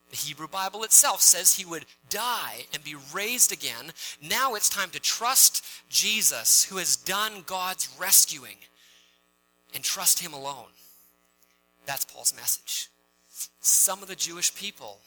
The 0.09 0.17
Hebrew 0.17 0.47
Bible 0.47 0.83
itself 0.83 1.21
says 1.21 1.53
he 1.53 1.65
would 1.65 1.85
die 2.09 2.65
and 2.73 2.83
be 2.83 2.95
raised 3.13 3.53
again. 3.53 3.93
Now 4.21 4.55
it's 4.55 4.69
time 4.69 4.89
to 4.89 4.99
trust 4.99 5.65
Jesus, 5.89 6.65
who 6.65 6.77
has 6.77 6.97
done 6.97 7.43
God's 7.45 7.87
rescuing, 7.97 8.57
and 9.73 9.83
trust 9.83 10.19
him 10.19 10.33
alone. 10.33 10.73
That's 11.85 12.03
Paul's 12.03 12.35
message. 12.35 12.89
Some 13.61 14.01
of 14.01 14.09
the 14.09 14.15
Jewish 14.15 14.53
people 14.53 14.99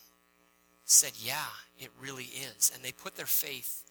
said, 0.87 1.13
Yeah, 1.19 1.51
it 1.79 1.91
really 2.01 2.31
is. 2.57 2.71
And 2.75 2.85
they 2.85 2.93
put 2.93 3.17
their 3.17 3.27
faith 3.27 3.85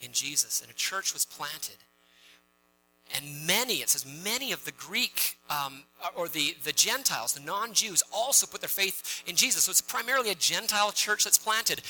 in 0.00 0.12
Jesus, 0.12 0.60
and 0.62 0.70
a 0.70 0.74
church 0.74 1.12
was 1.12 1.24
planted. 1.24 1.76
And 3.16 3.46
many, 3.46 3.76
it 3.76 3.88
says, 3.88 4.06
many 4.24 4.52
of 4.52 4.64
the 4.64 4.72
Greek 4.72 5.36
um, 5.50 5.82
or 6.16 6.28
the, 6.28 6.54
the 6.62 6.72
Gentiles, 6.72 7.32
the 7.32 7.40
non 7.40 7.72
Jews, 7.72 8.02
also 8.12 8.46
put 8.46 8.60
their 8.60 8.68
faith 8.68 9.24
in 9.26 9.34
Jesus. 9.34 9.64
So 9.64 9.70
it's 9.70 9.80
primarily 9.80 10.30
a 10.30 10.36
Gentile 10.36 10.92
church 10.92 11.24
that's 11.24 11.38
planted. 11.38 11.82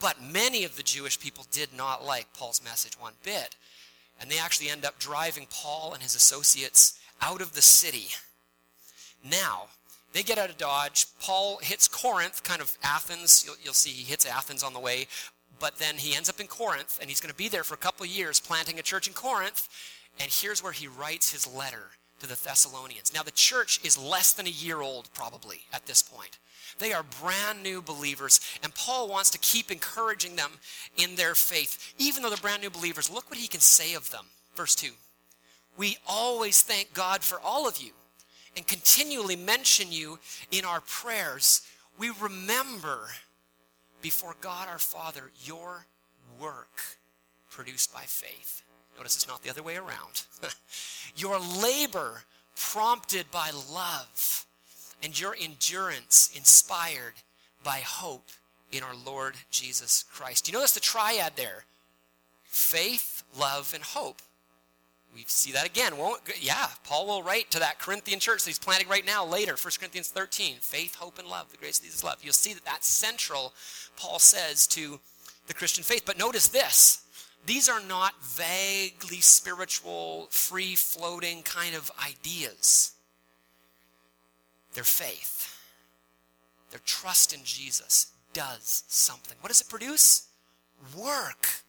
But 0.00 0.20
many 0.20 0.64
of 0.64 0.76
the 0.76 0.82
Jewish 0.82 1.20
people 1.20 1.46
did 1.52 1.68
not 1.74 2.04
like 2.04 2.32
Paul's 2.34 2.62
message 2.64 3.00
one 3.00 3.14
bit. 3.22 3.54
And 4.20 4.30
they 4.30 4.38
actually 4.38 4.68
end 4.68 4.84
up 4.84 4.98
driving 4.98 5.46
Paul 5.50 5.92
and 5.92 6.02
his 6.02 6.16
associates 6.16 6.98
out 7.20 7.40
of 7.40 7.54
the 7.54 7.62
city. 7.62 8.08
Now, 9.24 9.66
they 10.16 10.22
get 10.22 10.38
out 10.38 10.48
of 10.48 10.56
Dodge. 10.56 11.06
Paul 11.20 11.58
hits 11.62 11.86
Corinth, 11.86 12.42
kind 12.42 12.62
of 12.62 12.78
Athens. 12.82 13.44
You'll, 13.44 13.56
you'll 13.62 13.74
see 13.74 13.90
he 13.90 14.04
hits 14.04 14.24
Athens 14.24 14.62
on 14.62 14.72
the 14.72 14.80
way, 14.80 15.08
but 15.60 15.78
then 15.78 15.96
he 15.96 16.16
ends 16.16 16.30
up 16.30 16.40
in 16.40 16.46
Corinth, 16.46 16.98
and 17.00 17.10
he's 17.10 17.20
going 17.20 17.30
to 17.30 17.36
be 17.36 17.48
there 17.48 17.64
for 17.64 17.74
a 17.74 17.78
couple 17.78 18.04
of 18.04 18.10
years 18.10 18.40
planting 18.40 18.78
a 18.78 18.82
church 18.82 19.06
in 19.06 19.12
Corinth. 19.12 19.68
And 20.18 20.30
here's 20.30 20.62
where 20.62 20.72
he 20.72 20.88
writes 20.88 21.32
his 21.32 21.46
letter 21.46 21.90
to 22.20 22.26
the 22.26 22.40
Thessalonians. 22.42 23.12
Now, 23.12 23.22
the 23.22 23.30
church 23.30 23.78
is 23.84 23.98
less 23.98 24.32
than 24.32 24.46
a 24.46 24.50
year 24.50 24.80
old, 24.80 25.10
probably, 25.12 25.60
at 25.74 25.84
this 25.84 26.02
point. 26.02 26.38
They 26.78 26.94
are 26.94 27.04
brand 27.22 27.62
new 27.62 27.82
believers, 27.82 28.40
and 28.62 28.74
Paul 28.74 29.08
wants 29.08 29.28
to 29.30 29.38
keep 29.38 29.70
encouraging 29.70 30.36
them 30.36 30.52
in 30.96 31.16
their 31.16 31.34
faith. 31.34 31.94
Even 31.98 32.22
though 32.22 32.30
they're 32.30 32.38
brand 32.38 32.62
new 32.62 32.70
believers, 32.70 33.10
look 33.10 33.28
what 33.28 33.38
he 33.38 33.48
can 33.48 33.60
say 33.60 33.92
of 33.94 34.10
them. 34.10 34.24
Verse 34.54 34.74
2 34.74 34.92
We 35.76 35.98
always 36.08 36.62
thank 36.62 36.94
God 36.94 37.22
for 37.22 37.38
all 37.40 37.68
of 37.68 37.78
you 37.78 37.92
and 38.56 38.66
continually 38.66 39.36
mention 39.36 39.92
you 39.92 40.18
in 40.50 40.64
our 40.64 40.80
prayers. 40.80 41.62
We 41.98 42.10
remember 42.20 43.08
before 44.00 44.34
God 44.40 44.68
our 44.68 44.78
Father 44.78 45.30
your 45.44 45.86
work 46.40 46.80
produced 47.50 47.92
by 47.92 48.02
faith. 48.02 48.62
Notice 48.96 49.16
it's 49.16 49.28
not 49.28 49.42
the 49.42 49.50
other 49.50 49.62
way 49.62 49.76
around. 49.76 50.24
your 51.16 51.38
labor 51.38 52.22
prompted 52.56 53.30
by 53.30 53.50
love 53.72 54.46
and 55.02 55.18
your 55.18 55.36
endurance 55.40 56.30
inspired 56.34 57.14
by 57.62 57.78
hope 57.78 58.28
in 58.72 58.82
our 58.82 58.94
Lord 59.04 59.34
Jesus 59.50 60.04
Christ. 60.10 60.48
You 60.48 60.54
notice 60.54 60.72
the 60.72 60.80
triad 60.80 61.32
there 61.36 61.64
faith, 62.44 63.22
love, 63.38 63.72
and 63.74 63.84
hope. 63.84 64.22
We 65.16 65.24
see 65.26 65.50
that 65.52 65.64
again, 65.64 65.96
won't 65.96 66.20
Yeah, 66.42 66.66
Paul 66.84 67.06
will 67.06 67.22
write 67.22 67.50
to 67.52 67.58
that 67.58 67.78
Corinthian 67.78 68.20
church 68.20 68.44
that 68.44 68.50
he's 68.50 68.58
planting 68.58 68.86
right 68.86 69.06
now 69.06 69.24
later, 69.24 69.52
1 69.52 69.72
Corinthians 69.78 70.08
13. 70.08 70.56
Faith, 70.60 70.96
hope, 70.96 71.18
and 71.18 71.26
love, 71.26 71.50
the 71.50 71.56
grace 71.56 71.78
of 71.78 71.86
Jesus 71.86 72.04
love. 72.04 72.18
You'll 72.22 72.34
see 72.34 72.52
that 72.52 72.66
that's 72.66 72.86
central, 72.86 73.54
Paul 73.96 74.18
says, 74.18 74.66
to 74.68 75.00
the 75.46 75.54
Christian 75.54 75.84
faith. 75.84 76.02
But 76.04 76.18
notice 76.18 76.48
this 76.48 77.02
these 77.46 77.66
are 77.66 77.80
not 77.80 78.22
vaguely 78.22 79.22
spiritual, 79.22 80.26
free 80.30 80.74
floating 80.74 81.42
kind 81.42 81.74
of 81.74 81.90
ideas 82.06 82.92
their 84.74 84.84
faith, 84.84 85.58
their 86.70 86.80
trust 86.84 87.32
in 87.32 87.40
Jesus 87.42 88.08
does 88.34 88.84
something. 88.88 89.38
What 89.40 89.48
does 89.48 89.62
it 89.62 89.70
produce? 89.70 90.28
Work. 90.94 91.62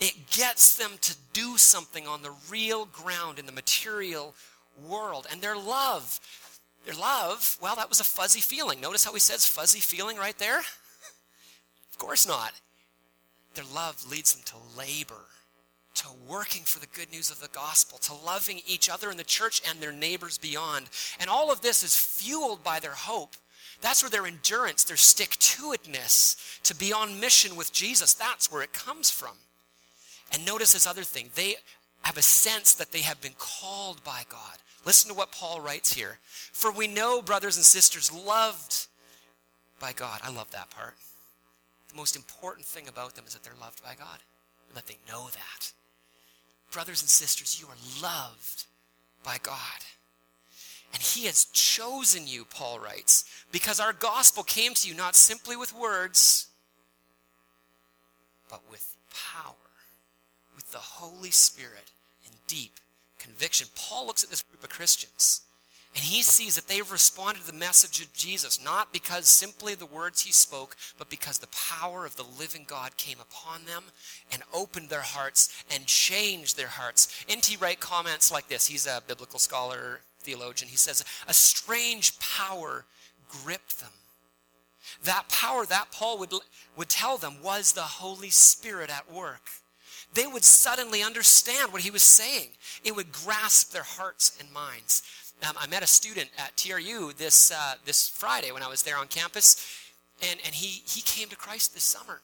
It 0.00 0.30
gets 0.30 0.76
them 0.76 0.92
to 1.00 1.14
do 1.32 1.56
something 1.56 2.06
on 2.06 2.22
the 2.22 2.34
real 2.50 2.86
ground 2.86 3.38
in 3.38 3.46
the 3.46 3.52
material 3.52 4.34
world. 4.86 5.26
And 5.30 5.40
their 5.40 5.56
love, 5.56 6.20
their 6.84 6.94
love, 6.94 7.56
well, 7.60 7.76
that 7.76 7.88
was 7.88 8.00
a 8.00 8.04
fuzzy 8.04 8.40
feeling. 8.40 8.80
Notice 8.80 9.04
how 9.04 9.12
he 9.12 9.20
says 9.20 9.46
fuzzy 9.46 9.80
feeling 9.80 10.16
right 10.16 10.38
there? 10.38 10.58
of 11.90 11.98
course 11.98 12.26
not. 12.26 12.52
Their 13.54 13.64
love 13.72 14.10
leads 14.10 14.34
them 14.34 14.42
to 14.46 14.78
labor 14.78 15.26
to 15.94 16.08
working 16.28 16.62
for 16.62 16.80
the 16.80 16.86
good 16.88 17.10
news 17.12 17.30
of 17.30 17.40
the 17.40 17.48
gospel, 17.48 17.98
to 17.98 18.14
loving 18.14 18.60
each 18.66 18.90
other 18.90 19.10
in 19.10 19.16
the 19.16 19.24
church 19.24 19.62
and 19.68 19.78
their 19.78 19.92
neighbors 19.92 20.38
beyond. 20.38 20.86
And 21.20 21.30
all 21.30 21.52
of 21.52 21.60
this 21.62 21.82
is 21.82 21.96
fueled 21.96 22.64
by 22.64 22.80
their 22.80 22.92
hope. 22.92 23.36
That's 23.80 24.02
where 24.02 24.10
their 24.10 24.26
endurance, 24.26 24.84
their 24.84 24.96
stick 24.96 25.36
to 25.38 25.72
itness 25.72 26.60
to 26.62 26.74
be 26.74 26.92
on 26.92 27.20
mission 27.20 27.56
with 27.56 27.72
Jesus, 27.72 28.14
that's 28.14 28.50
where 28.50 28.62
it 28.62 28.72
comes 28.72 29.10
from. 29.10 29.36
And 30.32 30.44
notice 30.44 30.72
this 30.72 30.86
other 30.86 31.04
thing. 31.04 31.30
They 31.34 31.56
have 32.02 32.16
a 32.16 32.22
sense 32.22 32.74
that 32.74 32.92
they 32.92 33.00
have 33.00 33.20
been 33.20 33.34
called 33.38 34.02
by 34.04 34.22
God. 34.28 34.58
Listen 34.84 35.10
to 35.10 35.16
what 35.16 35.32
Paul 35.32 35.60
writes 35.60 35.94
here. 35.94 36.18
For 36.52 36.70
we 36.70 36.86
know, 36.86 37.22
brothers 37.22 37.56
and 37.56 37.64
sisters, 37.64 38.12
loved 38.12 38.86
by 39.80 39.92
God. 39.92 40.20
I 40.22 40.30
love 40.30 40.50
that 40.50 40.70
part. 40.70 40.94
The 41.88 41.96
most 41.96 42.16
important 42.16 42.66
thing 42.66 42.88
about 42.88 43.14
them 43.14 43.24
is 43.26 43.34
that 43.34 43.42
they're 43.42 43.52
loved 43.60 43.82
by 43.82 43.94
God, 43.96 44.18
and 44.68 44.76
that 44.76 44.86
they 44.86 44.98
know 45.08 45.28
that 45.30 45.72
brothers 46.74 47.02
and 47.02 47.08
sisters, 47.08 47.60
you 47.60 47.68
are 47.68 48.02
loved 48.02 48.64
by 49.22 49.36
God. 49.42 49.56
And 50.92 51.00
he 51.00 51.26
has 51.26 51.46
chosen 51.46 52.26
you, 52.26 52.44
Paul 52.44 52.80
writes, 52.80 53.24
because 53.52 53.78
our 53.78 53.92
gospel 53.92 54.42
came 54.42 54.74
to 54.74 54.88
you 54.88 54.94
not 54.94 55.14
simply 55.14 55.56
with 55.56 55.72
words, 55.72 56.48
but 58.50 58.60
with 58.70 58.96
power, 59.32 59.54
the 60.74 60.78
Holy 60.78 61.30
Spirit 61.30 61.92
and 62.26 62.34
deep 62.48 62.80
conviction. 63.18 63.68
Paul 63.76 64.06
looks 64.06 64.24
at 64.24 64.30
this 64.30 64.42
group 64.42 64.62
of 64.62 64.68
Christians 64.68 65.42
and 65.94 66.02
he 66.02 66.22
sees 66.22 66.56
that 66.56 66.66
they've 66.66 66.90
responded 66.90 67.42
to 67.42 67.46
the 67.46 67.56
message 67.56 68.00
of 68.00 68.12
Jesus, 68.12 68.62
not 68.62 68.92
because 68.92 69.28
simply 69.28 69.76
the 69.76 69.86
words 69.86 70.22
he 70.22 70.32
spoke, 70.32 70.76
but 70.98 71.08
because 71.08 71.38
the 71.38 71.46
power 71.78 72.04
of 72.04 72.16
the 72.16 72.26
living 72.36 72.64
God 72.66 72.96
came 72.96 73.18
upon 73.20 73.64
them 73.64 73.84
and 74.32 74.42
opened 74.52 74.88
their 74.88 75.02
hearts 75.02 75.64
and 75.72 75.86
changed 75.86 76.56
their 76.56 76.66
hearts. 76.66 77.24
N.T. 77.28 77.58
Wright 77.58 77.78
comments 77.78 78.32
like 78.32 78.48
this. 78.48 78.66
He's 78.66 78.88
a 78.88 79.02
biblical 79.06 79.38
scholar, 79.38 80.00
theologian. 80.18 80.68
He 80.68 80.76
says, 80.76 81.04
A 81.28 81.34
strange 81.34 82.18
power 82.18 82.86
gripped 83.28 83.80
them. 83.80 83.92
That 85.04 85.28
power, 85.28 85.64
that 85.66 85.92
Paul 85.92 86.18
would, 86.18 86.32
would 86.76 86.88
tell 86.88 87.18
them, 87.18 87.36
was 87.40 87.72
the 87.72 87.82
Holy 87.82 88.30
Spirit 88.30 88.90
at 88.90 89.12
work. 89.12 89.48
They 90.14 90.26
would 90.26 90.44
suddenly 90.44 91.02
understand 91.02 91.72
what 91.72 91.82
he 91.82 91.90
was 91.90 92.02
saying. 92.02 92.48
It 92.84 92.94
would 92.94 93.12
grasp 93.12 93.72
their 93.72 93.82
hearts 93.82 94.36
and 94.40 94.50
minds. 94.52 95.02
Um, 95.46 95.56
I 95.58 95.66
met 95.66 95.82
a 95.82 95.86
student 95.86 96.30
at 96.38 96.56
TRU 96.56 97.12
this, 97.16 97.50
uh, 97.50 97.74
this 97.84 98.08
Friday 98.08 98.52
when 98.52 98.62
I 98.62 98.68
was 98.68 98.82
there 98.82 98.96
on 98.96 99.08
campus, 99.08 99.56
and, 100.22 100.38
and 100.44 100.54
he, 100.54 100.82
he 100.86 101.00
came 101.02 101.28
to 101.28 101.36
Christ 101.36 101.74
this 101.74 101.82
summer. 101.82 102.20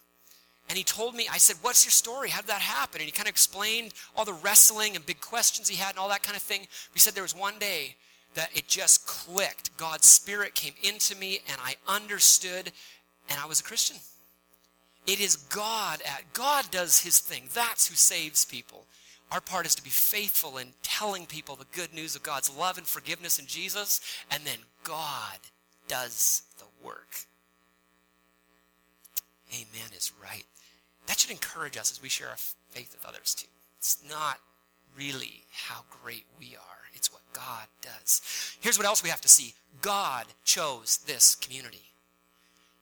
And 0.68 0.78
he 0.78 0.85
told 0.85 1.16
me, 1.16 1.26
I 1.30 1.38
said, 1.38 1.56
What's 1.62 1.85
your 1.85 1.90
story? 1.90 2.30
How 2.30 2.40
did 2.40 2.49
that 2.49 2.61
happen? 2.61 3.00
And 3.00 3.06
he 3.06 3.11
kind 3.11 3.26
of 3.26 3.32
explained 3.32 3.92
all 4.16 4.25
the 4.25 4.32
wrestling 4.35 4.94
and 4.94 5.04
big 5.04 5.20
questions 5.20 5.68
he 5.68 5.76
had 5.76 5.90
and 5.90 5.99
all 5.99 6.09
that 6.11 6.23
kind 6.23 6.37
of 6.37 6.42
thing. 6.42 6.68
He 6.94 7.00
said 7.00 7.14
there 7.14 7.25
was 7.25 7.35
one 7.35 7.59
day 7.59 7.97
that 8.35 8.50
it 8.54 8.68
just 8.68 9.04
clicked. 9.04 9.76
God's 9.76 10.06
Spirit 10.06 10.54
came 10.54 10.75
into 10.82 11.16
me, 11.16 11.40
and 11.50 11.61
I 11.61 11.75
understood, 11.88 12.70
and 13.28 13.40
I 13.42 13.47
was 13.47 13.59
a 13.59 13.64
Christian. 13.64 13.97
It 15.07 15.21
is 15.21 15.37
God 15.37 16.02
at 16.04 16.33
God 16.33 16.71
does 16.71 17.02
his 17.02 17.19
thing. 17.19 17.45
That's 17.52 17.88
who 17.88 17.95
saves 17.95 18.45
people. 18.45 18.85
Our 19.33 19.40
part 19.40 19.66
is 19.66 19.75
to 19.76 19.83
be 19.83 19.90
faithful 19.90 20.59
in 20.59 20.69
telling 20.83 21.26
people 21.26 21.54
the 21.54 21.66
good 21.73 21.95
news 21.95 22.16
of 22.16 22.23
God's 22.23 22.54
love 22.54 22.78
and 22.78 22.87
forgiveness 22.87 23.38
in 23.38 23.47
Jesus, 23.47 24.00
and 24.30 24.42
then 24.45 24.59
God 24.83 25.38
does 25.87 26.42
the 26.59 26.64
work. 26.85 27.16
Amen 29.52 29.90
is 29.97 30.12
right. 30.23 30.45
That 31.07 31.19
should 31.19 31.30
encourage 31.30 31.76
us 31.76 31.90
as 31.90 32.02
we 32.02 32.09
share 32.09 32.28
our 32.28 32.37
faith 32.71 32.92
with 32.92 33.07
others 33.07 33.35
too. 33.35 33.49
It's 33.78 33.99
not 34.09 34.38
really 34.97 35.45
how 35.52 35.85
great 36.02 36.25
we 36.38 36.57
are, 36.57 36.78
it's 36.95 37.12
what 37.12 37.23
God 37.33 37.66
does. 37.83 38.21
Here's 38.61 38.78
what 38.78 38.87
else 38.87 39.02
we 39.02 39.11
have 39.11 39.21
to 39.21 39.28
see 39.28 39.54
God 39.80 40.26
chose 40.45 40.99
this 41.07 41.35
community. 41.37 41.89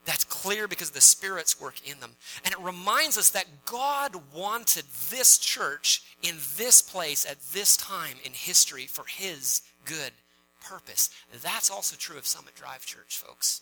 That's 0.09 0.25
clear 0.25 0.67
because 0.67 0.91
the 0.91 1.03
Spirit's 1.03 1.61
work 1.61 1.87
in 1.87 2.01
them. 2.01 2.13
And 2.43 2.55
it 2.55 2.61
reminds 2.61 3.19
us 3.19 3.29
that 3.29 3.45
God 3.67 4.17
wanted 4.35 4.85
this 5.11 5.37
church 5.37 6.03
in 6.23 6.37
this 6.57 6.81
place 6.81 7.27
at 7.31 7.39
this 7.53 7.77
time 7.77 8.17
in 8.25 8.33
history 8.33 8.87
for 8.87 9.05
His 9.07 9.61
good 9.85 10.13
purpose. 10.67 11.11
That's 11.43 11.71
also 11.71 11.95
true 11.95 12.17
of 12.17 12.27
Summit 12.27 12.55
Drive 12.55 12.87
Church, 12.87 13.19
folks. 13.19 13.61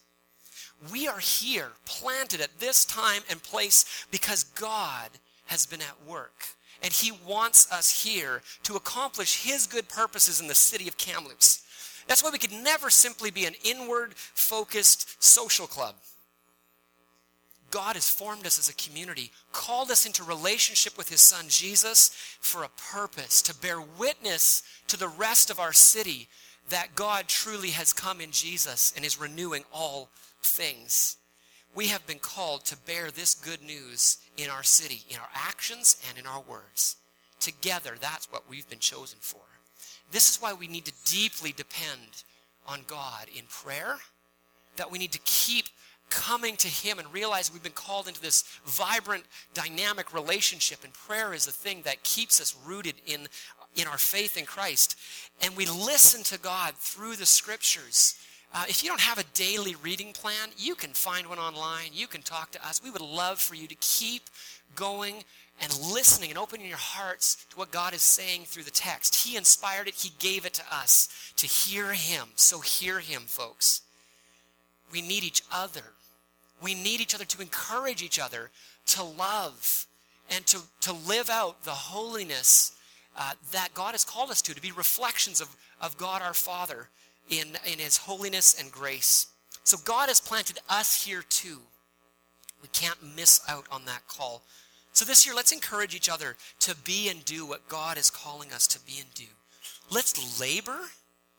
We 0.93 1.09
are 1.09 1.19
here, 1.19 1.73
planted 1.85 2.41
at 2.41 2.61
this 2.61 2.85
time 2.85 3.23
and 3.29 3.43
place 3.43 4.07
because 4.13 4.45
God 4.45 5.11
has 5.47 5.67
been 5.67 5.81
at 5.81 6.07
work. 6.09 6.45
And 6.81 6.93
He 6.93 7.11
wants 7.27 7.73
us 7.73 8.05
here 8.05 8.41
to 8.63 8.77
accomplish 8.77 9.43
His 9.43 9.67
good 9.67 9.89
purposes 9.89 10.41
in 10.41 10.47
the 10.47 10.55
city 10.55 10.87
of 10.87 10.97
Kamloops. 10.97 11.65
That's 12.07 12.23
why 12.23 12.31
we 12.31 12.39
could 12.39 12.53
never 12.53 12.89
simply 12.89 13.33
be 13.33 13.47
an 13.47 13.57
inward 13.65 14.15
focused 14.15 15.21
social 15.21 15.67
club. 15.67 15.97
God 17.77 17.95
has 17.95 18.09
formed 18.09 18.47
us 18.47 18.59
as 18.59 18.71
a 18.71 18.75
community, 18.75 19.31
called 19.53 19.91
us 19.91 20.07
into 20.07 20.25
relationship 20.25 20.97
with 20.97 21.11
His 21.11 21.21
Son 21.21 21.45
Jesus 21.49 22.09
for 22.41 22.65
a 22.65 22.71
purpose, 22.91 23.43
to 23.43 23.55
bear 23.55 23.83
witness 23.83 24.63
to 24.89 24.97
the 24.97 25.09
rest 25.09 25.51
of 25.51 25.61
our 25.61 25.75
city 25.75 26.27
that 26.71 26.95
God 26.95 27.29
truly 27.29 27.73
has 27.73 27.93
come 27.93 28.23
in 28.23 28.31
Jesus 28.31 28.95
and 28.97 29.05
is 29.05 29.21
renewing 29.21 29.63
all 29.75 30.09
things. 30.43 31.19
We 31.75 31.89
have 31.89 32.07
been 32.07 32.19
called 32.19 32.65
to 32.65 32.79
bear 32.79 33.11
this 33.11 33.35
good 33.35 33.61
news 33.61 34.21
in 34.39 34.49
our 34.49 34.63
city, 34.63 35.03
in 35.11 35.19
our 35.19 35.29
actions 35.35 36.03
and 36.09 36.19
in 36.19 36.27
our 36.27 36.43
words. 36.49 36.97
Together, 37.41 37.97
that's 38.01 38.33
what 38.33 38.49
we've 38.49 38.71
been 38.71 38.79
chosen 38.79 39.19
for. 39.21 39.43
This 40.11 40.31
is 40.31 40.41
why 40.41 40.55
we 40.55 40.67
need 40.67 40.87
to 40.87 40.93
deeply 41.05 41.53
depend 41.53 42.25
on 42.67 42.81
God 42.87 43.27
in 43.37 43.45
prayer, 43.51 43.97
that 44.77 44.91
we 44.91 44.99
need 44.99 45.13
to 45.13 45.21
keep 45.27 45.67
coming 46.11 46.57
to 46.57 46.69
Him 46.69 46.99
and 46.99 47.13
realize 47.13 47.53
we've 47.53 47.63
been 47.63 47.73
called 47.73 48.09
into 48.09 48.21
this 48.21 48.45
vibrant, 48.65 49.25
dynamic 49.55 50.15
relationship. 50.15 50.85
And 50.85 50.93
prayer 50.93 51.35
is 51.35 51.47
the 51.47 51.53
thing 51.53 51.83
that 51.83 52.03
keeps 52.03 52.41
us 52.41 52.57
rooted 52.65 52.95
in, 53.07 53.29
in 53.75 53.87
our 53.87 53.99
faith 53.99 54.37
in 54.37 54.45
Christ. 54.47 54.97
And 55.43 55.57
we 55.57 55.67
listen 55.67 56.23
to 56.25 56.39
God 56.39 56.75
through 56.75 57.17
the 57.17 57.27
scriptures 57.27 58.17
Uh, 58.55 58.65
if 58.69 58.83
you 58.83 58.89
don't 58.89 59.01
have 59.01 59.19
a 59.19 59.25
daily 59.35 59.75
reading 59.83 60.13
plan, 60.13 60.51
you 60.57 60.75
can 60.75 60.91
find 60.95 61.27
one 61.27 61.39
online. 61.39 61.91
You 61.93 62.07
can 62.07 62.23
talk 62.23 62.53
to 62.53 62.67
us. 62.67 62.81
We 62.83 62.91
would 62.91 63.03
love 63.03 63.39
for 63.39 63.55
you 63.55 63.67
to 63.67 63.75
keep 63.81 64.23
going 64.75 65.25
and 65.61 65.73
listening 65.93 66.31
and 66.31 66.39
opening 66.39 66.69
your 66.69 66.79
hearts 66.79 67.45
to 67.51 67.57
what 67.59 67.71
God 67.71 67.93
is 67.93 68.03
saying 68.03 68.47
through 68.47 68.65
the 68.65 68.71
text. 68.71 69.27
He 69.27 69.37
inspired 69.37 69.89
it, 69.89 69.95
He 69.95 70.13
gave 70.19 70.47
it 70.47 70.55
to 70.55 70.63
us 70.73 71.09
to 71.37 71.47
hear 71.47 71.93
Him. 71.93 72.29
So 72.37 72.61
hear 72.61 73.01
Him, 73.01 73.23
folks. 73.27 73.83
We 74.93 75.03
need 75.03 75.25
each 75.25 75.43
other. 75.53 75.93
We 76.63 76.75
need 76.75 77.01
each 77.01 77.15
other 77.15 77.25
to 77.25 77.43
encourage 77.43 78.03
each 78.03 78.19
other 78.19 78.51
to 78.87 79.03
love 79.03 79.87
and 80.31 80.47
to, 80.47 80.61
to 80.81 80.93
live 80.93 81.31
out 81.31 81.65
the 81.65 81.71
holiness 81.71 82.73
uh, 83.17 83.33
that 83.53 83.75
God 83.75 83.93
has 83.93 84.05
called 84.05 84.31
us 84.31 84.43
to, 84.43 84.55
to 84.55 84.61
be 84.61 84.73
reflections 84.73 85.41
of, 85.41 85.55
of 85.81 85.97
God 85.97 86.23
our 86.23 86.35
Father 86.35 86.89
in, 87.29 87.49
in 87.71 87.79
His 87.79 87.97
holiness 87.97 88.61
and 88.61 88.71
grace. 88.71 89.27
So 89.65 89.77
God 89.85 90.09
has 90.09 90.21
planted 90.21 90.59
us 90.69 91.05
here 91.05 91.23
too. 91.29 91.61
We 92.63 92.69
can't 92.73 93.17
miss 93.17 93.41
out 93.49 93.67
on 93.71 93.85
that 93.87 94.07
call. 94.09 94.43
So 94.93 95.05
this 95.05 95.27
year, 95.27 95.35
let's 95.35 95.53
encourage 95.53 95.95
each 95.95 96.09
other 96.09 96.37
to 96.61 96.75
be 96.75 97.09
and 97.11 97.25
do 97.25 97.45
what 97.45 97.69
God 97.69 97.99
is 97.99 98.11
calling 98.11 98.53
us 98.53 98.67
to 98.69 98.79
be 98.81 98.95
and 98.99 99.13
do. 99.15 99.27
Let's 99.91 100.41
labor 100.41 100.79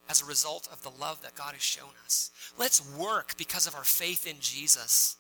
as 0.09 0.21
a 0.21 0.25
result 0.25 0.67
of 0.71 0.81
the 0.83 0.91
love 1.01 1.21
that 1.21 1.35
God 1.35 1.53
has 1.53 1.61
shown 1.61 1.91
us. 2.05 2.31
Let's 2.57 2.83
work 2.97 3.35
because 3.37 3.67
of 3.67 3.75
our 3.75 3.83
faith 3.83 4.25
in 4.27 4.37
Jesus. 4.39 5.17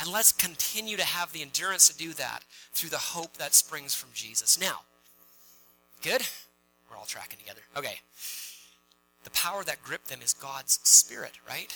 And 0.00 0.10
let's 0.10 0.32
continue 0.32 0.96
to 0.96 1.04
have 1.04 1.32
the 1.32 1.42
endurance 1.42 1.88
to 1.88 1.96
do 1.96 2.12
that 2.14 2.40
through 2.72 2.90
the 2.90 2.98
hope 2.98 3.36
that 3.36 3.54
springs 3.54 3.94
from 3.94 4.10
Jesus. 4.12 4.60
Now, 4.60 4.80
good? 6.02 6.22
We're 6.90 6.96
all 6.96 7.04
tracking 7.04 7.38
together. 7.38 7.60
Okay. 7.76 8.00
The 9.22 9.30
power 9.30 9.64
that 9.64 9.82
gripped 9.82 10.08
them 10.08 10.20
is 10.22 10.34
God's 10.34 10.80
Spirit, 10.82 11.32
right? 11.48 11.72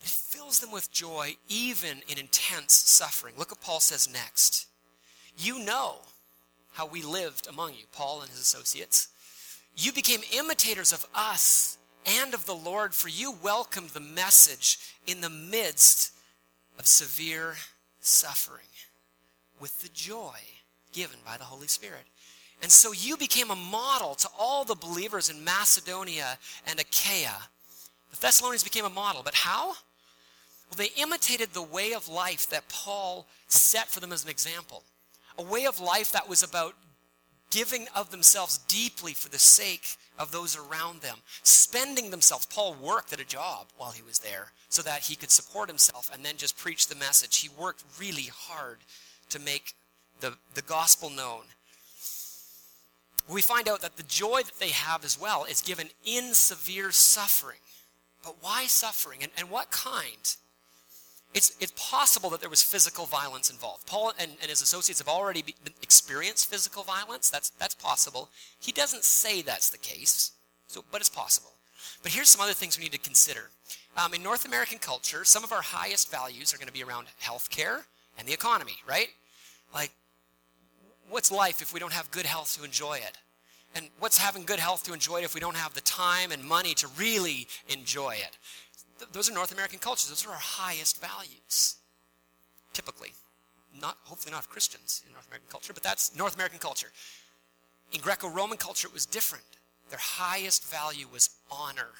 It 0.00 0.06
fills 0.08 0.60
them 0.60 0.70
with 0.70 0.92
joy 0.92 1.36
even 1.48 2.02
in 2.08 2.18
intense 2.18 2.74
suffering. 2.74 3.34
Look 3.36 3.50
what 3.50 3.60
Paul 3.60 3.80
says 3.80 4.08
next. 4.10 4.66
You 5.36 5.58
know 5.58 5.96
how 6.72 6.86
we 6.86 7.02
lived 7.02 7.46
among 7.48 7.74
you, 7.74 7.84
Paul 7.92 8.20
and 8.20 8.30
his 8.30 8.40
associates. 8.40 9.08
You 9.76 9.92
became 9.92 10.20
imitators 10.32 10.92
of 10.92 11.06
us 11.14 11.78
and 12.06 12.34
of 12.34 12.46
the 12.46 12.54
Lord, 12.54 12.94
for 12.94 13.08
you 13.08 13.34
welcomed 13.42 13.90
the 13.90 14.00
message 14.00 14.78
in 15.06 15.20
the 15.20 15.30
midst 15.30 16.12
of 16.78 16.86
severe 16.86 17.56
suffering 18.00 18.64
with 19.60 19.82
the 19.82 19.88
joy 19.88 20.38
given 20.92 21.18
by 21.24 21.36
the 21.36 21.44
Holy 21.44 21.68
Spirit. 21.68 22.06
And 22.62 22.70
so 22.70 22.92
you 22.92 23.16
became 23.16 23.50
a 23.50 23.56
model 23.56 24.14
to 24.16 24.28
all 24.38 24.64
the 24.64 24.74
believers 24.74 25.30
in 25.30 25.44
Macedonia 25.44 26.38
and 26.66 26.78
Achaia. 26.78 27.36
The 28.10 28.20
Thessalonians 28.20 28.64
became 28.64 28.84
a 28.84 28.90
model, 28.90 29.22
but 29.22 29.34
how? 29.34 29.68
Well, 29.68 30.76
they 30.76 30.90
imitated 31.00 31.52
the 31.52 31.62
way 31.62 31.92
of 31.94 32.08
life 32.08 32.48
that 32.50 32.68
Paul 32.68 33.26
set 33.48 33.88
for 33.88 34.00
them 34.00 34.12
as 34.12 34.24
an 34.24 34.30
example 34.30 34.82
a 35.38 35.42
way 35.42 35.64
of 35.64 35.80
life 35.80 36.12
that 36.12 36.28
was 36.28 36.42
about 36.42 36.74
giving 37.50 37.86
of 37.94 38.10
themselves 38.10 38.58
deeply 38.68 39.12
for 39.12 39.28
the 39.28 39.38
sake 39.38 39.96
of 40.18 40.30
those 40.30 40.56
around 40.56 41.00
them, 41.00 41.18
spending 41.42 42.10
themselves. 42.10 42.46
Paul 42.46 42.76
worked 42.80 43.12
at 43.12 43.20
a 43.20 43.26
job 43.26 43.66
while 43.76 43.90
he 43.90 44.02
was 44.02 44.20
there 44.20 44.52
so 44.68 44.82
that 44.82 45.02
he 45.02 45.16
could 45.16 45.30
support 45.30 45.68
himself 45.68 46.10
and 46.12 46.24
then 46.24 46.36
just 46.36 46.56
preach 46.56 46.86
the 46.86 46.94
message. 46.94 47.38
He 47.38 47.48
worked 47.48 47.82
really 47.98 48.28
hard 48.32 48.78
to 49.30 49.38
make 49.38 49.74
the, 50.20 50.34
the 50.54 50.62
gospel 50.62 51.10
known. 51.10 51.42
We 53.28 53.42
find 53.42 53.68
out 53.68 53.80
that 53.82 53.96
the 53.96 54.02
joy 54.02 54.42
that 54.42 54.58
they 54.58 54.70
have 54.70 55.04
as 55.04 55.20
well 55.20 55.44
is 55.44 55.62
given 55.62 55.88
in 56.04 56.34
severe 56.34 56.90
suffering. 56.90 57.58
But 58.24 58.36
why 58.40 58.66
suffering? 58.66 59.20
And, 59.22 59.32
and 59.38 59.50
what 59.50 59.70
kind? 59.70 60.36
It's, 61.32 61.56
it's 61.60 61.72
possible 61.76 62.28
that 62.30 62.40
there 62.40 62.50
was 62.50 62.62
physical 62.62 63.06
violence 63.06 63.50
involved. 63.50 63.86
Paul 63.86 64.12
and, 64.18 64.32
and 64.40 64.50
his 64.50 64.62
associates 64.62 64.98
have 64.98 65.08
already 65.08 65.42
be, 65.42 65.54
experienced 65.80 66.50
physical 66.50 66.82
violence. 66.82 67.30
That's, 67.30 67.50
that's 67.50 67.74
possible. 67.74 68.30
He 68.58 68.72
doesn't 68.72 69.04
say 69.04 69.40
that's 69.40 69.70
the 69.70 69.78
case, 69.78 70.32
so, 70.66 70.84
but 70.90 71.00
it's 71.00 71.10
possible. 71.10 71.52
But 72.02 72.12
here's 72.12 72.28
some 72.28 72.40
other 72.40 72.52
things 72.52 72.78
we 72.78 72.84
need 72.84 72.92
to 72.92 72.98
consider. 72.98 73.50
Um, 73.96 74.14
in 74.14 74.22
North 74.22 74.44
American 74.44 74.78
culture, 74.78 75.24
some 75.24 75.44
of 75.44 75.52
our 75.52 75.62
highest 75.62 76.10
values 76.10 76.52
are 76.52 76.58
going 76.58 76.68
to 76.68 76.72
be 76.72 76.82
around 76.82 77.06
healthcare 77.22 77.82
and 78.18 78.26
the 78.26 78.32
economy, 78.32 78.76
right? 78.88 79.08
Like, 79.74 79.92
what's 81.08 81.30
life 81.30 81.62
if 81.62 81.72
we 81.72 81.80
don't 81.80 81.92
have 81.92 82.10
good 82.10 82.26
health 82.26 82.56
to 82.58 82.64
enjoy 82.64 82.94
it? 82.94 83.18
And 83.74 83.88
what's 84.00 84.18
having 84.18 84.44
good 84.44 84.58
health 84.58 84.84
to 84.84 84.92
enjoy 84.92 85.18
it 85.18 85.24
if 85.24 85.34
we 85.34 85.40
don't 85.40 85.56
have 85.56 85.74
the 85.74 85.80
time 85.82 86.32
and 86.32 86.42
money 86.42 86.74
to 86.74 86.88
really 86.98 87.46
enjoy 87.68 88.12
it? 88.12 88.36
Those 89.12 89.30
are 89.30 89.34
North 89.34 89.52
American 89.52 89.78
cultures. 89.78 90.08
Those 90.08 90.26
are 90.26 90.30
our 90.30 90.36
highest 90.36 91.00
values, 91.00 91.76
typically. 92.72 93.12
Not, 93.80 93.98
hopefully 94.04 94.32
not 94.32 94.40
of 94.40 94.50
Christians 94.50 95.02
in 95.06 95.12
North 95.12 95.26
American 95.28 95.48
culture, 95.50 95.72
but 95.72 95.82
that's 95.82 96.16
North 96.16 96.34
American 96.34 96.58
culture. 96.58 96.88
In 97.92 98.00
Greco-Roman 98.00 98.58
culture, 98.58 98.88
it 98.88 98.94
was 98.94 99.06
different. 99.06 99.44
Their 99.90 99.98
highest 100.00 100.70
value 100.70 101.06
was 101.12 101.30
honor, 101.50 101.90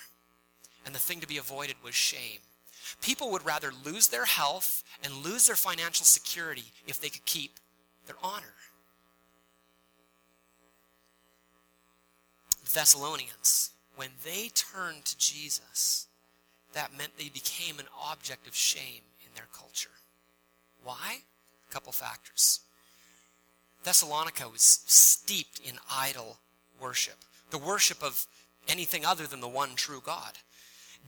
and 0.84 0.94
the 0.94 0.98
thing 0.98 1.20
to 1.20 1.28
be 1.28 1.38
avoided 1.38 1.76
was 1.82 1.94
shame. 1.94 2.40
People 3.00 3.30
would 3.30 3.44
rather 3.44 3.72
lose 3.84 4.08
their 4.08 4.24
health 4.24 4.82
and 5.04 5.12
lose 5.24 5.46
their 5.46 5.56
financial 5.56 6.04
security 6.04 6.64
if 6.86 7.00
they 7.00 7.08
could 7.08 7.24
keep 7.24 7.58
their 8.06 8.16
honor. 8.22 8.54
Thessalonians, 12.72 13.70
when 13.96 14.10
they 14.24 14.50
turned 14.54 15.04
to 15.04 15.18
Jesus, 15.18 16.06
that 16.72 16.96
meant 16.96 17.18
they 17.18 17.28
became 17.28 17.78
an 17.78 17.86
object 18.02 18.46
of 18.46 18.54
shame 18.54 19.02
in 19.24 19.34
their 19.34 19.48
culture. 19.56 19.90
Why? 20.84 21.18
A 21.68 21.72
couple 21.72 21.92
factors. 21.92 22.60
Thessalonica 23.82 24.48
was 24.48 24.62
steeped 24.62 25.60
in 25.60 25.76
idol 25.90 26.38
worship, 26.80 27.16
the 27.50 27.58
worship 27.58 28.02
of 28.02 28.26
anything 28.68 29.04
other 29.04 29.26
than 29.26 29.40
the 29.40 29.48
one 29.48 29.74
true 29.74 30.02
God. 30.04 30.32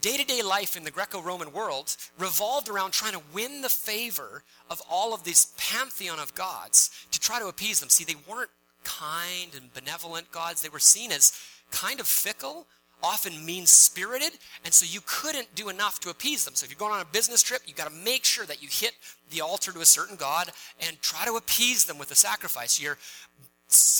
Day 0.01 0.16
to 0.16 0.25
day 0.25 0.42
life 0.42 0.77
in 0.77 0.85
the 0.85 0.90
Greco 0.90 1.20
Roman 1.20 1.53
world 1.53 1.96
revolved 2.18 2.68
around 2.68 2.92
trying 2.92 3.12
to 3.12 3.22
win 3.33 3.61
the 3.61 3.68
favor 3.68 4.42
of 4.70 4.83
all 4.90 5.14
of 5.14 5.22
this 5.25 5.53
pantheon 5.57 6.18
of 6.18 6.35
gods 6.35 6.90
to 7.11 7.20
try 7.20 7.38
to 7.38 7.46
appease 7.46 7.79
them. 7.81 7.88
See, 7.88 8.05
they 8.05 8.16
weren't 8.29 8.51
kind 8.85 9.51
and 9.55 9.72
benevolent 9.75 10.33
gods, 10.33 10.62
they 10.62 10.68
were 10.68 10.79
seen 10.79 11.12
as 11.12 11.38
kind 11.70 12.01
of 12.01 12.07
fickle, 12.07 12.66
often 13.03 13.45
mean 13.45 13.67
spirited, 13.67 14.33
and 14.65 14.73
so 14.73 14.87
you 14.88 15.01
couldn't 15.07 15.55
do 15.55 15.69
enough 15.69 16.01
to 16.01 16.11
appease 16.11 16.45
them. 16.45 16.55
So 16.55 16.65
if 16.65 16.71
you're 16.71 16.79
going 16.79 16.93
on 16.93 17.01
a 17.01 17.12
business 17.12 17.43
trip, 17.43 17.62
you've 17.67 17.77
got 17.77 17.88
to 17.88 18.05
make 18.05 18.25
sure 18.25 18.47
that 18.47 18.62
you 18.62 18.69
hit 18.71 18.93
the 19.31 19.41
altar 19.41 19.73
to 19.73 19.81
a 19.81 19.85
certain 19.85 20.17
God 20.17 20.51
and 20.87 21.01
try 21.01 21.25
to 21.27 21.35
appease 21.35 21.85
them 21.85 21.99
with 21.99 22.11
a 22.11 22.15
sacrifice. 22.15 22.81
Your 22.81 22.99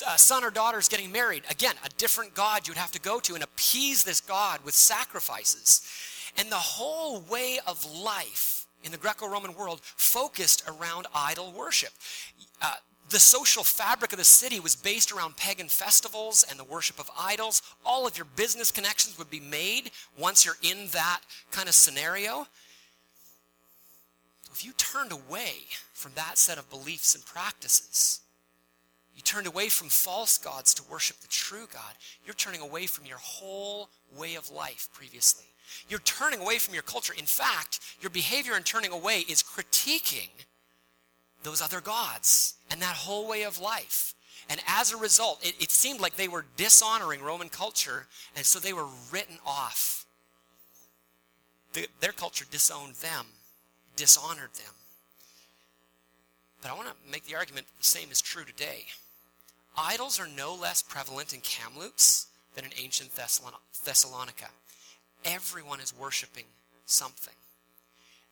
uh, 0.05 0.15
son 0.17 0.43
or 0.43 0.51
daughter 0.51 0.77
is 0.77 0.87
getting 0.87 1.11
married. 1.11 1.43
Again, 1.49 1.75
a 1.83 1.89
different 1.97 2.33
God 2.33 2.67
you'd 2.67 2.77
have 2.77 2.91
to 2.91 2.99
go 2.99 3.19
to 3.19 3.33
and 3.33 3.43
appease 3.43 4.03
this 4.03 4.21
God 4.21 4.59
with 4.63 4.73
sacrifices. 4.73 5.81
And 6.37 6.49
the 6.49 6.55
whole 6.55 7.21
way 7.21 7.59
of 7.65 7.85
life 7.91 8.65
in 8.83 8.91
the 8.91 8.97
Greco 8.97 9.27
Roman 9.27 9.55
world 9.55 9.79
focused 9.81 10.63
around 10.67 11.07
idol 11.15 11.51
worship. 11.51 11.91
Uh, 12.61 12.75
the 13.09 13.19
social 13.19 13.63
fabric 13.63 14.11
of 14.11 14.17
the 14.17 14.23
city 14.23 14.59
was 14.59 14.75
based 14.75 15.11
around 15.11 15.37
pagan 15.37 15.67
festivals 15.67 16.45
and 16.49 16.59
the 16.59 16.63
worship 16.63 16.99
of 16.99 17.09
idols. 17.17 17.61
All 17.85 18.07
of 18.07 18.17
your 18.17 18.25
business 18.35 18.71
connections 18.71 19.17
would 19.17 19.29
be 19.29 19.39
made 19.39 19.91
once 20.17 20.45
you're 20.45 20.57
in 20.63 20.87
that 20.93 21.21
kind 21.51 21.67
of 21.67 21.75
scenario. 21.75 22.47
If 24.51 24.65
you 24.65 24.71
turned 24.73 25.11
away 25.11 25.53
from 25.93 26.13
that 26.15 26.37
set 26.37 26.57
of 26.57 26.69
beliefs 26.69 27.15
and 27.15 27.25
practices, 27.25 28.21
you 29.15 29.21
turned 29.21 29.47
away 29.47 29.69
from 29.69 29.89
false 29.89 30.37
gods 30.37 30.73
to 30.75 30.83
worship 30.89 31.19
the 31.19 31.27
true 31.27 31.67
God, 31.71 31.93
you're 32.25 32.33
turning 32.33 32.61
away 32.61 32.87
from 32.87 33.05
your 33.05 33.17
whole 33.17 33.89
way 34.15 34.35
of 34.35 34.51
life 34.51 34.89
previously. 34.93 35.45
You're 35.87 35.99
turning 35.99 36.39
away 36.39 36.57
from 36.57 36.73
your 36.73 36.83
culture. 36.83 37.13
In 37.17 37.25
fact, 37.25 37.79
your 38.01 38.09
behavior 38.09 38.55
in 38.55 38.63
turning 38.63 38.91
away 38.91 39.19
is 39.29 39.43
critiquing 39.43 40.29
those 41.43 41.61
other 41.61 41.81
gods 41.81 42.55
and 42.71 42.81
that 42.81 42.95
whole 42.95 43.27
way 43.27 43.43
of 43.43 43.59
life. 43.59 44.13
And 44.49 44.59
as 44.67 44.91
a 44.91 44.97
result, 44.97 45.45
it, 45.45 45.55
it, 45.61 45.71
seemed 45.71 46.01
like 46.01 46.15
they 46.15 46.27
were 46.27 46.45
dishonoring 46.57 47.21
Roman 47.21 47.49
culture, 47.49 48.07
and 48.35 48.45
so 48.45 48.59
they 48.59 48.73
were 48.73 48.87
written 49.11 49.37
off. 49.45 50.05
The, 51.73 51.87
their 52.01 52.11
culture 52.11 52.45
disowned 52.49 52.95
them, 52.95 53.25
dishonored 53.95 54.53
them. 54.55 54.73
But 56.61 56.71
I 56.71 56.75
want 56.75 56.89
to 56.89 57.11
make 57.11 57.25
the 57.25 57.35
argument 57.35 57.67
that 57.67 57.77
the 57.77 57.85
same 57.85 58.11
is 58.11 58.21
true 58.21 58.43
today. 58.43 58.85
Idols 59.77 60.19
are 60.19 60.27
no 60.27 60.53
less 60.53 60.81
prevalent 60.81 61.33
in 61.33 61.41
Kamloops 61.41 62.27
than 62.55 62.65
in 62.65 62.71
ancient 62.81 63.11
Thessalonica. 63.15 64.49
Everyone 65.25 65.79
is 65.79 65.97
worshiping 65.97 66.45
something. 66.85 67.33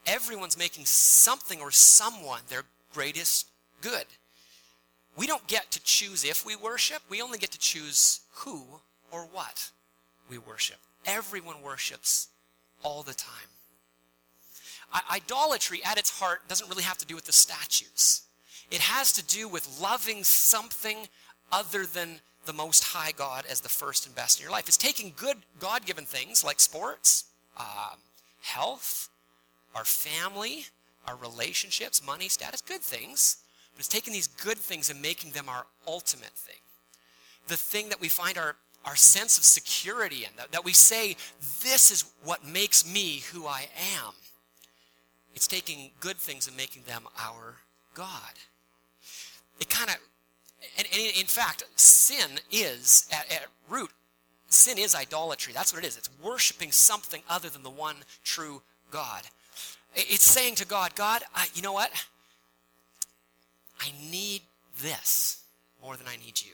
Everyone's 0.05 0.57
making 0.57 0.85
something 0.85 1.61
or 1.61 1.71
someone 1.71 2.41
their 2.49 2.63
greatest 2.93 3.47
good. 3.81 4.05
We 5.17 5.27
don't 5.27 5.45
get 5.47 5.71
to 5.71 5.83
choose 5.83 6.23
if 6.23 6.45
we 6.45 6.55
worship, 6.55 7.01
we 7.09 7.21
only 7.21 7.37
get 7.37 7.51
to 7.51 7.59
choose 7.59 8.21
who 8.31 8.63
or 9.11 9.21
what 9.23 9.71
we 10.29 10.37
worship. 10.37 10.77
Everyone 11.05 11.61
worships 11.61 12.29
all 12.83 13.03
the 13.03 13.13
time. 13.13 13.49
I- 14.93 15.15
idolatry 15.15 15.83
at 15.83 15.97
its 15.97 16.09
heart 16.19 16.47
doesn't 16.47 16.69
really 16.69 16.83
have 16.83 16.97
to 16.99 17.05
do 17.05 17.15
with 17.15 17.25
the 17.25 17.31
statues. 17.31 18.21
It 18.69 18.81
has 18.81 19.11
to 19.13 19.23
do 19.23 19.47
with 19.47 19.79
loving 19.79 20.23
something 20.23 21.09
other 21.51 21.85
than 21.85 22.21
the 22.45 22.53
Most 22.53 22.83
High 22.85 23.11
God 23.11 23.45
as 23.45 23.61
the 23.61 23.69
first 23.69 24.05
and 24.05 24.15
best 24.15 24.39
in 24.39 24.43
your 24.43 24.51
life. 24.51 24.67
It's 24.67 24.77
taking 24.77 25.13
good 25.15 25.37
God 25.59 25.85
given 25.85 26.05
things 26.05 26.43
like 26.43 26.59
sports, 26.59 27.25
uh, 27.57 27.95
health, 28.41 29.09
our 29.75 29.85
family, 29.85 30.65
our 31.07 31.15
relationships, 31.15 32.05
money, 32.05 32.29
status, 32.29 32.61
good 32.61 32.81
things. 32.81 33.37
But 33.73 33.79
it's 33.79 33.87
taking 33.87 34.13
these 34.13 34.27
good 34.27 34.57
things 34.57 34.89
and 34.89 35.01
making 35.01 35.31
them 35.31 35.47
our 35.47 35.65
ultimate 35.87 36.33
thing. 36.35 36.59
The 37.47 37.57
thing 37.57 37.89
that 37.89 38.01
we 38.01 38.09
find 38.09 38.37
our, 38.37 38.55
our 38.85 38.95
sense 38.95 39.37
of 39.37 39.43
security 39.43 40.23
in, 40.23 40.29
that, 40.37 40.51
that 40.51 40.65
we 40.65 40.73
say, 40.73 41.15
this 41.63 41.91
is 41.91 42.05
what 42.23 42.45
makes 42.45 42.91
me 42.91 43.23
who 43.31 43.47
I 43.47 43.67
am. 43.97 44.13
It's 45.33 45.47
taking 45.47 45.91
good 45.99 46.17
things 46.17 46.47
and 46.47 46.55
making 46.57 46.83
them 46.83 47.03
our 47.17 47.55
God. 47.93 48.33
It 49.59 49.69
kind 49.69 49.89
of, 49.89 49.95
and, 50.77 50.87
and, 50.91 51.17
in 51.17 51.25
fact, 51.25 51.63
sin 51.75 52.39
is, 52.51 53.07
at, 53.11 53.31
at 53.31 53.47
root, 53.69 53.89
sin 54.49 54.77
is 54.77 54.93
idolatry. 54.93 55.53
That's 55.53 55.73
what 55.73 55.83
it 55.83 55.87
is. 55.87 55.97
It's 55.97 56.09
worshiping 56.21 56.71
something 56.71 57.21
other 57.29 57.49
than 57.49 57.63
the 57.63 57.69
one 57.69 57.97
true 58.23 58.61
God. 58.91 59.23
It's 59.95 60.23
saying 60.23 60.55
to 60.55 60.65
God, 60.65 60.95
God, 60.95 61.23
I, 61.35 61.47
you 61.53 61.61
know 61.61 61.73
what? 61.73 61.91
I 63.79 63.91
need 64.09 64.41
this 64.81 65.43
more 65.81 65.97
than 65.97 66.07
I 66.07 66.15
need 66.17 66.41
you. 66.41 66.53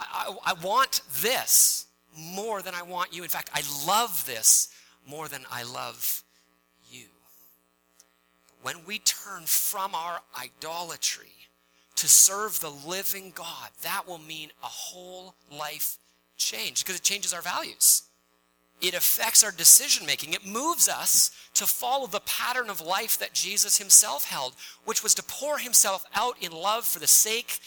I, 0.00 0.34
I, 0.44 0.52
I 0.52 0.54
want 0.64 1.02
this 1.22 1.86
more 2.16 2.62
than 2.62 2.74
I 2.74 2.82
want 2.82 3.14
you. 3.14 3.22
In 3.22 3.28
fact, 3.28 3.50
I 3.52 3.62
love 3.86 4.24
this 4.26 4.68
more 5.06 5.28
than 5.28 5.44
I 5.50 5.64
love 5.64 6.22
you. 6.90 7.06
When 8.62 8.76
we 8.86 8.98
turn 9.00 9.42
from 9.44 9.94
our 9.94 10.20
idolatry 10.40 11.32
to 11.96 12.08
serve 12.08 12.60
the 12.60 12.70
living 12.70 13.32
God, 13.34 13.70
that 13.82 14.02
will 14.06 14.18
mean 14.18 14.50
a 14.62 14.66
whole 14.66 15.34
life 15.50 15.98
change 16.36 16.84
because 16.84 16.96
it 16.96 17.02
changes 17.02 17.32
our 17.32 17.42
values. 17.42 18.02
It 18.80 18.94
affects 18.94 19.42
our 19.42 19.50
decision 19.50 20.06
making. 20.06 20.34
It 20.34 20.46
moves 20.46 20.88
us 20.88 21.30
to 21.54 21.64
follow 21.64 22.06
the 22.06 22.20
pattern 22.20 22.68
of 22.68 22.80
life 22.80 23.18
that 23.18 23.32
Jesus 23.32 23.78
himself 23.78 24.26
held, 24.26 24.54
which 24.84 25.02
was 25.02 25.14
to 25.14 25.22
pour 25.22 25.58
himself 25.58 26.04
out 26.14 26.36
in 26.40 26.52
love 26.52 26.84
for 26.84 26.98
the 26.98 27.06
sake 27.06 27.58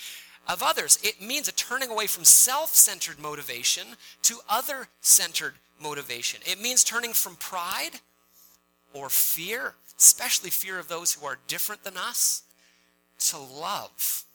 of 0.47 0.61
others. 0.61 0.99
It 1.03 1.21
means 1.21 1.47
a 1.47 1.51
turning 1.51 1.89
away 1.89 2.07
from 2.07 2.25
self 2.25 2.75
centered 2.75 3.19
motivation 3.19 3.87
to 4.23 4.39
other 4.47 4.87
centered 5.01 5.55
motivation. 5.81 6.41
It 6.45 6.61
means 6.61 6.83
turning 6.83 7.13
from 7.13 7.35
pride 7.35 8.01
or 8.93 9.09
fear, 9.09 9.75
especially 9.97 10.49
fear 10.49 10.77
of 10.77 10.87
those 10.87 11.13
who 11.13 11.25
are 11.25 11.39
different 11.47 11.83
than 11.83 11.97
us, 11.97 12.43
to 13.19 13.37
love. 13.37 14.25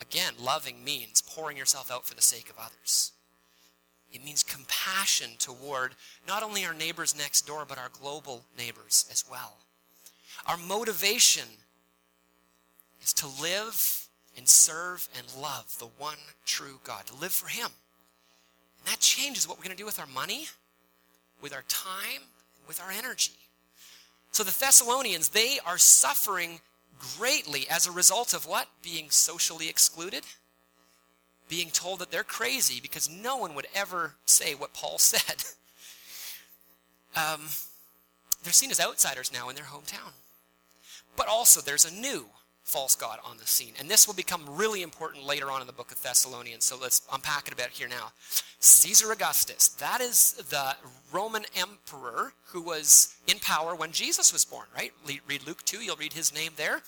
Again, 0.00 0.34
loving 0.40 0.84
means 0.84 1.22
pouring 1.22 1.56
yourself 1.56 1.90
out 1.90 2.06
for 2.06 2.14
the 2.14 2.22
sake 2.22 2.50
of 2.50 2.58
others. 2.58 3.12
It 4.14 4.24
means 4.24 4.44
compassion 4.44 5.30
toward 5.38 5.96
not 6.26 6.44
only 6.44 6.64
our 6.64 6.72
neighbors 6.72 7.16
next 7.18 7.46
door, 7.46 7.64
but 7.68 7.78
our 7.78 7.90
global 8.00 8.44
neighbors 8.56 9.06
as 9.10 9.24
well. 9.28 9.56
Our 10.46 10.56
motivation 10.56 11.48
is 13.02 13.12
to 13.14 13.26
live 13.42 14.06
and 14.36 14.48
serve 14.48 15.08
and 15.18 15.26
love 15.42 15.76
the 15.80 15.88
one 15.98 16.18
true 16.46 16.78
God, 16.84 17.06
to 17.06 17.14
live 17.16 17.32
for 17.32 17.48
Him. 17.48 17.66
And 18.78 18.92
that 18.92 19.00
changes 19.00 19.48
what 19.48 19.58
we're 19.58 19.64
going 19.64 19.76
to 19.76 19.82
do 19.82 19.86
with 19.86 19.98
our 19.98 20.06
money, 20.06 20.46
with 21.42 21.52
our 21.52 21.64
time, 21.68 22.22
with 22.68 22.80
our 22.80 22.92
energy. 22.92 23.32
So 24.30 24.44
the 24.44 24.56
Thessalonians, 24.58 25.30
they 25.30 25.58
are 25.66 25.78
suffering 25.78 26.60
greatly 27.18 27.66
as 27.68 27.86
a 27.86 27.92
result 27.92 28.32
of 28.32 28.46
what? 28.46 28.68
Being 28.82 29.10
socially 29.10 29.68
excluded 29.68 30.24
being 31.48 31.70
told 31.70 31.98
that 32.00 32.10
they're 32.10 32.24
crazy 32.24 32.80
because 32.80 33.08
no 33.08 33.36
one 33.36 33.54
would 33.54 33.66
ever 33.74 34.14
say 34.24 34.54
what 34.54 34.74
Paul 34.74 34.98
said. 34.98 35.44
um, 37.16 37.42
they're 38.42 38.52
seen 38.52 38.70
as 38.70 38.80
outsiders 38.80 39.32
now 39.32 39.48
in 39.48 39.56
their 39.56 39.64
hometown. 39.64 40.12
But 41.16 41.28
also, 41.28 41.60
there's 41.60 41.84
a 41.84 41.94
new 41.94 42.26
false 42.64 42.96
god 42.96 43.18
on 43.24 43.36
the 43.36 43.46
scene. 43.46 43.74
And 43.78 43.88
this 43.88 44.06
will 44.06 44.14
become 44.14 44.42
really 44.48 44.82
important 44.82 45.24
later 45.24 45.50
on 45.50 45.60
in 45.60 45.66
the 45.66 45.72
book 45.72 45.92
of 45.92 46.02
Thessalonians. 46.02 46.64
So 46.64 46.78
let's 46.80 47.02
unpack 47.12 47.46
it 47.46 47.52
a 47.52 47.56
bit 47.56 47.68
here 47.68 47.88
now. 47.88 48.12
Caesar 48.58 49.12
Augustus, 49.12 49.68
that 49.68 50.00
is 50.00 50.32
the 50.48 50.74
Roman 51.12 51.44
emperor 51.54 52.32
who 52.46 52.62
was 52.62 53.16
in 53.26 53.38
power 53.38 53.74
when 53.74 53.92
Jesus 53.92 54.32
was 54.32 54.44
born, 54.44 54.66
right? 54.74 54.92
Read 55.06 55.46
Luke 55.46 55.62
2, 55.64 55.82
you'll 55.82 55.96
read 55.96 56.14
his 56.14 56.34
name 56.34 56.52
there. 56.56 56.80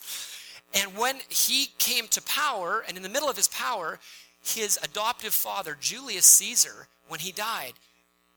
And 0.74 0.96
when 0.96 1.16
he 1.28 1.68
came 1.78 2.08
to 2.08 2.22
power, 2.22 2.82
and 2.88 2.96
in 2.96 3.02
the 3.02 3.08
middle 3.08 3.28
of 3.28 3.36
his 3.36 3.48
power, 3.48 4.00
his 4.46 4.78
adoptive 4.82 5.34
father, 5.34 5.76
Julius 5.80 6.26
Caesar, 6.26 6.86
when 7.08 7.20
he 7.20 7.32
died, 7.32 7.72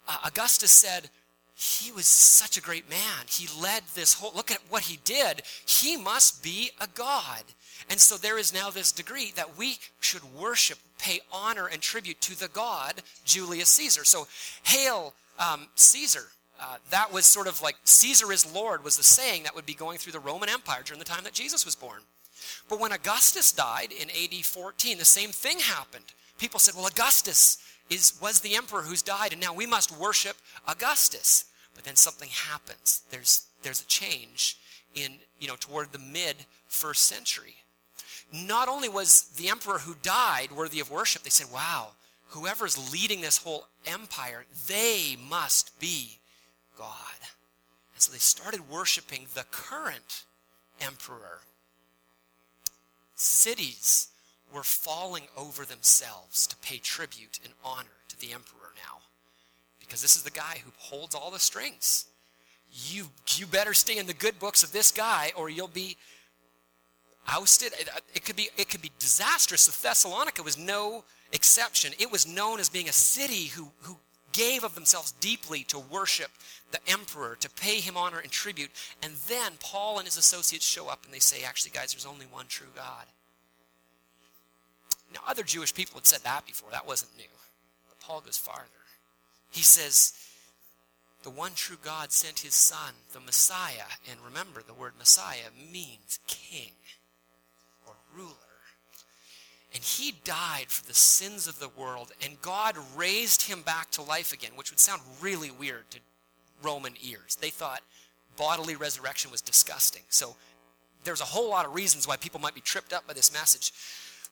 uh, 0.08 0.18
Augustus 0.26 0.72
said, 0.72 1.10
he 1.56 1.92
was 1.92 2.06
such 2.06 2.58
a 2.58 2.62
great 2.62 2.90
man. 2.90 3.26
He 3.28 3.48
led 3.62 3.84
this 3.94 4.14
whole, 4.14 4.32
look 4.34 4.50
at 4.50 4.62
what 4.70 4.84
he 4.84 4.98
did. 5.04 5.42
He 5.68 5.98
must 5.98 6.42
be 6.42 6.72
a 6.80 6.88
god. 6.88 7.44
And 7.90 8.00
so 8.00 8.16
there 8.16 8.38
is 8.38 8.54
now 8.54 8.70
this 8.70 8.94
degree 8.94 9.34
that 9.36 9.58
we 9.58 9.78
should 10.00 10.22
worship, 10.34 10.78
pay 10.98 11.20
honor 11.34 11.68
and 11.68 11.82
tribute 11.82 12.22
to 12.22 12.40
the 12.40 12.48
god, 12.48 13.02
Julius 13.26 13.70
Caesar. 13.70 14.06
So, 14.06 14.28
hail 14.64 15.14
um, 15.38 15.68
Caesar. 15.76 16.28
Uh, 16.62 16.78
that 16.92 17.12
was 17.12 17.26
sort 17.26 17.48
of 17.48 17.62
like 17.62 17.76
Caesar 17.84 18.32
is 18.32 18.54
Lord, 18.54 18.84
was 18.84 18.98
the 18.98 19.04
saying 19.04 19.44
that 19.44 19.56
would 19.56 19.66
be 19.66 19.74
going 19.74 19.98
through 19.98 20.14
the 20.14 20.20
Roman 20.20 20.50
Empire 20.50 20.82
during 20.84 21.00
the 21.00 21.06
time 21.06 21.24
that 21.26 21.34
Jesus 21.34 21.66
was 21.66 21.76
born. 21.76 22.00
But 22.68 22.80
when 22.80 22.92
Augustus 22.92 23.52
died 23.52 23.92
in 23.92 24.10
AD 24.10 24.46
14, 24.46 24.98
the 24.98 25.06
same 25.06 25.32
thing 25.32 25.60
happened. 25.60 26.06
People 26.38 26.60
said, 26.60 26.76
well, 26.76 26.88
Augustus 26.88 27.58
is, 27.90 28.14
was 28.22 28.40
the 28.40 28.56
emperor 28.56 28.82
who's 28.82 29.02
died, 29.02 29.34
and 29.34 29.42
now 29.42 29.54
we 29.54 29.66
must 29.66 29.98
worship 29.98 30.38
Augustus. 30.68 31.46
But 31.76 31.84
then 31.84 31.96
something 31.96 32.30
happens. 32.30 33.04
There's, 33.10 33.48
there's 33.64 33.82
a 33.82 33.88
change 33.88 34.58
in, 34.96 35.14
you 35.40 35.48
know, 35.48 35.56
toward 35.60 35.92
the 35.92 36.00
mid 36.00 36.36
first 36.68 37.04
century. 37.04 37.56
Not 38.32 38.68
only 38.68 38.90
was 38.90 39.24
the 39.38 39.50
emperor 39.50 39.80
who 39.80 39.96
died 40.04 40.52
worthy 40.52 40.80
of 40.80 40.92
worship, 40.92 41.24
they 41.24 41.30
said, 41.30 41.48
wow, 41.52 41.90
whoever's 42.30 42.92
leading 42.94 43.22
this 43.22 43.38
whole 43.38 43.68
empire, 43.86 44.46
they 44.68 45.18
must 45.30 45.78
be 45.80 46.20
God. 46.78 47.20
And 47.96 48.02
so 48.02 48.12
they 48.12 48.20
started 48.20 48.70
worshiping 48.70 49.28
the 49.34 49.46
current 49.52 50.24
emperor 50.80 51.40
cities 53.20 54.10
were 54.54 54.64
falling 54.64 55.24
over 55.38 55.66
themselves 55.66 56.48
to 56.48 56.56
pay 56.58 56.78
tribute 56.78 57.40
and 57.44 57.54
honor 57.64 57.88
to 58.08 58.20
the 58.20 58.34
emperor 58.34 58.74
now. 58.76 59.00
Because 59.80 60.02
this 60.02 60.16
is 60.16 60.24
the 60.24 60.32
guy 60.32 60.62
who 60.64 60.72
holds 60.78 61.16
all 61.16 61.32
the 61.32 61.40
strings. 61.40 62.06
You, 62.72 63.08
you 63.36 63.46
better 63.46 63.74
stay 63.74 63.98
in 63.98 64.08
the 64.08 64.14
good 64.14 64.40
books 64.40 64.64
of 64.64 64.72
this 64.72 64.92
guy 64.92 65.32
or 65.36 65.50
you'll 65.50 65.68
be 65.68 65.98
ousted. 67.28 67.74
It, 67.80 67.90
uh, 67.90 68.00
it, 68.14 68.26
could 68.26 68.36
be, 68.36 68.50
it 68.58 68.70
could 68.70 68.82
be 68.82 68.92
disastrous. 69.00 69.62
So 69.62 69.72
Thessalonica 69.72 70.44
was 70.44 70.58
no 70.58 71.04
exception. 71.32 71.94
It 72.00 72.12
was 72.12 72.28
known 72.28 72.60
as 72.60 72.70
being 72.70 72.90
a 72.90 72.94
city 72.94 73.48
who, 73.48 73.70
who 73.82 73.98
gave 74.32 74.64
of 74.64 74.76
themselves 74.76 75.12
deeply 75.14 75.64
to 75.66 75.80
worship 75.80 76.30
the 76.72 76.80
emperor, 76.88 77.36
to 77.40 77.50
pay 77.50 77.80
him 77.80 77.98
honor 77.98 78.20
and 78.20 78.32
tribute. 78.32 78.70
And 79.02 79.14
then 79.28 79.54
Paul 79.60 79.98
and 79.98 80.06
his 80.08 80.18
associates 80.18 80.66
show 80.66 80.88
up 80.88 81.06
and 81.06 81.14
they 81.14 81.20
say, 81.20 81.44
actually, 81.44 81.72
guys, 81.72 81.94
there's 81.94 82.06
only 82.06 82.26
one 82.26 82.46
true 82.48 82.68
God. 82.76 83.06
Now, 85.14 85.22
other 85.28 85.44
Jewish 85.44 85.74
people 85.74 86.00
had 86.00 86.06
said 86.06 86.22
that 86.24 86.46
before. 86.46 86.70
That 86.72 86.88
wasn't 86.88 87.18
new. 87.18 87.24
But 87.88 88.00
Paul 88.00 88.22
goes 88.22 88.38
farther. 88.38 88.66
He 89.52 89.64
says, 89.64 90.14
the 91.24 91.32
one 91.32 91.52
true 91.56 91.78
God 91.84 92.12
sent 92.12 92.40
his 92.40 92.54
son, 92.54 92.94
the 93.12 93.20
Messiah. 93.20 93.90
And 94.10 94.20
remember, 94.24 94.62
the 94.62 94.74
word 94.74 94.94
Messiah 94.98 95.50
means 95.72 96.20
king 96.28 96.72
or 97.88 97.94
ruler. 98.16 98.36
And 99.74 99.84
he 99.84 100.16
died 100.24 100.68
for 100.68 100.86
the 100.86 100.96
sins 100.96 101.48
of 101.48 101.60
the 101.60 101.70
world, 101.70 102.12
and 102.26 102.42
God 102.42 102.76
raised 102.96 103.44
him 103.44 103.62
back 103.62 103.92
to 103.92 104.02
life 104.02 104.34
again, 104.34 104.52
which 104.56 104.72
would 104.72 104.80
sound 104.80 105.02
really 105.22 105.52
weird 105.52 105.92
to 105.92 106.00
Roman 106.62 106.94
ears. 107.02 107.36
They 107.36 107.50
thought 107.50 107.82
bodily 108.38 108.76
resurrection 108.76 109.32
was 109.32 109.42
disgusting. 109.42 110.04
So 110.10 110.36
there's 111.04 111.22
a 111.22 111.26
whole 111.26 111.50
lot 111.50 111.66
of 111.66 111.76
reasons 111.76 112.08
why 112.08 112.18
people 112.18 112.40
might 112.40 112.56
be 112.56 112.62
tripped 112.62 112.94
up 112.94 113.08
by 113.08 113.14
this 113.14 113.34
message. 113.34 113.72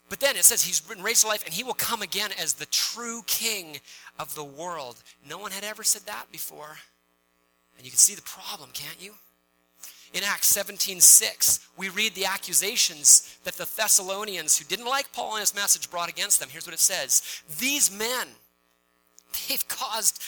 But 0.09 0.19
then 0.19 0.37
it 0.37 0.45
says 0.45 0.63
he's 0.63 0.79
been 0.79 1.03
raised 1.03 1.21
to 1.21 1.27
life 1.27 1.43
and 1.45 1.53
he 1.53 1.63
will 1.63 1.73
come 1.73 2.01
again 2.01 2.31
as 2.39 2.53
the 2.53 2.65
true 2.67 3.23
king 3.27 3.79
of 4.17 4.33
the 4.35 4.43
world. 4.43 5.03
No 5.27 5.37
one 5.37 5.51
had 5.51 5.63
ever 5.63 5.83
said 5.83 6.03
that 6.05 6.31
before. 6.31 6.77
And 7.77 7.85
you 7.85 7.91
can 7.91 7.99
see 7.99 8.15
the 8.15 8.21
problem, 8.21 8.69
can't 8.73 9.01
you? 9.01 9.13
In 10.13 10.23
Acts 10.23 10.47
17:6, 10.55 11.59
we 11.75 11.89
read 11.89 12.15
the 12.15 12.25
accusations 12.25 13.37
that 13.43 13.55
the 13.55 13.65
Thessalonians 13.75 14.57
who 14.57 14.63
didn't 14.65 14.85
like 14.85 15.11
Paul 15.11 15.33
and 15.33 15.41
his 15.41 15.53
message 15.53 15.91
brought 15.91 16.09
against 16.09 16.39
them. 16.39 16.49
Here's 16.49 16.65
what 16.65 16.73
it 16.73 16.79
says. 16.79 17.21
These 17.59 17.91
men, 17.91 18.29
they've 19.49 19.67
caused 19.67 20.23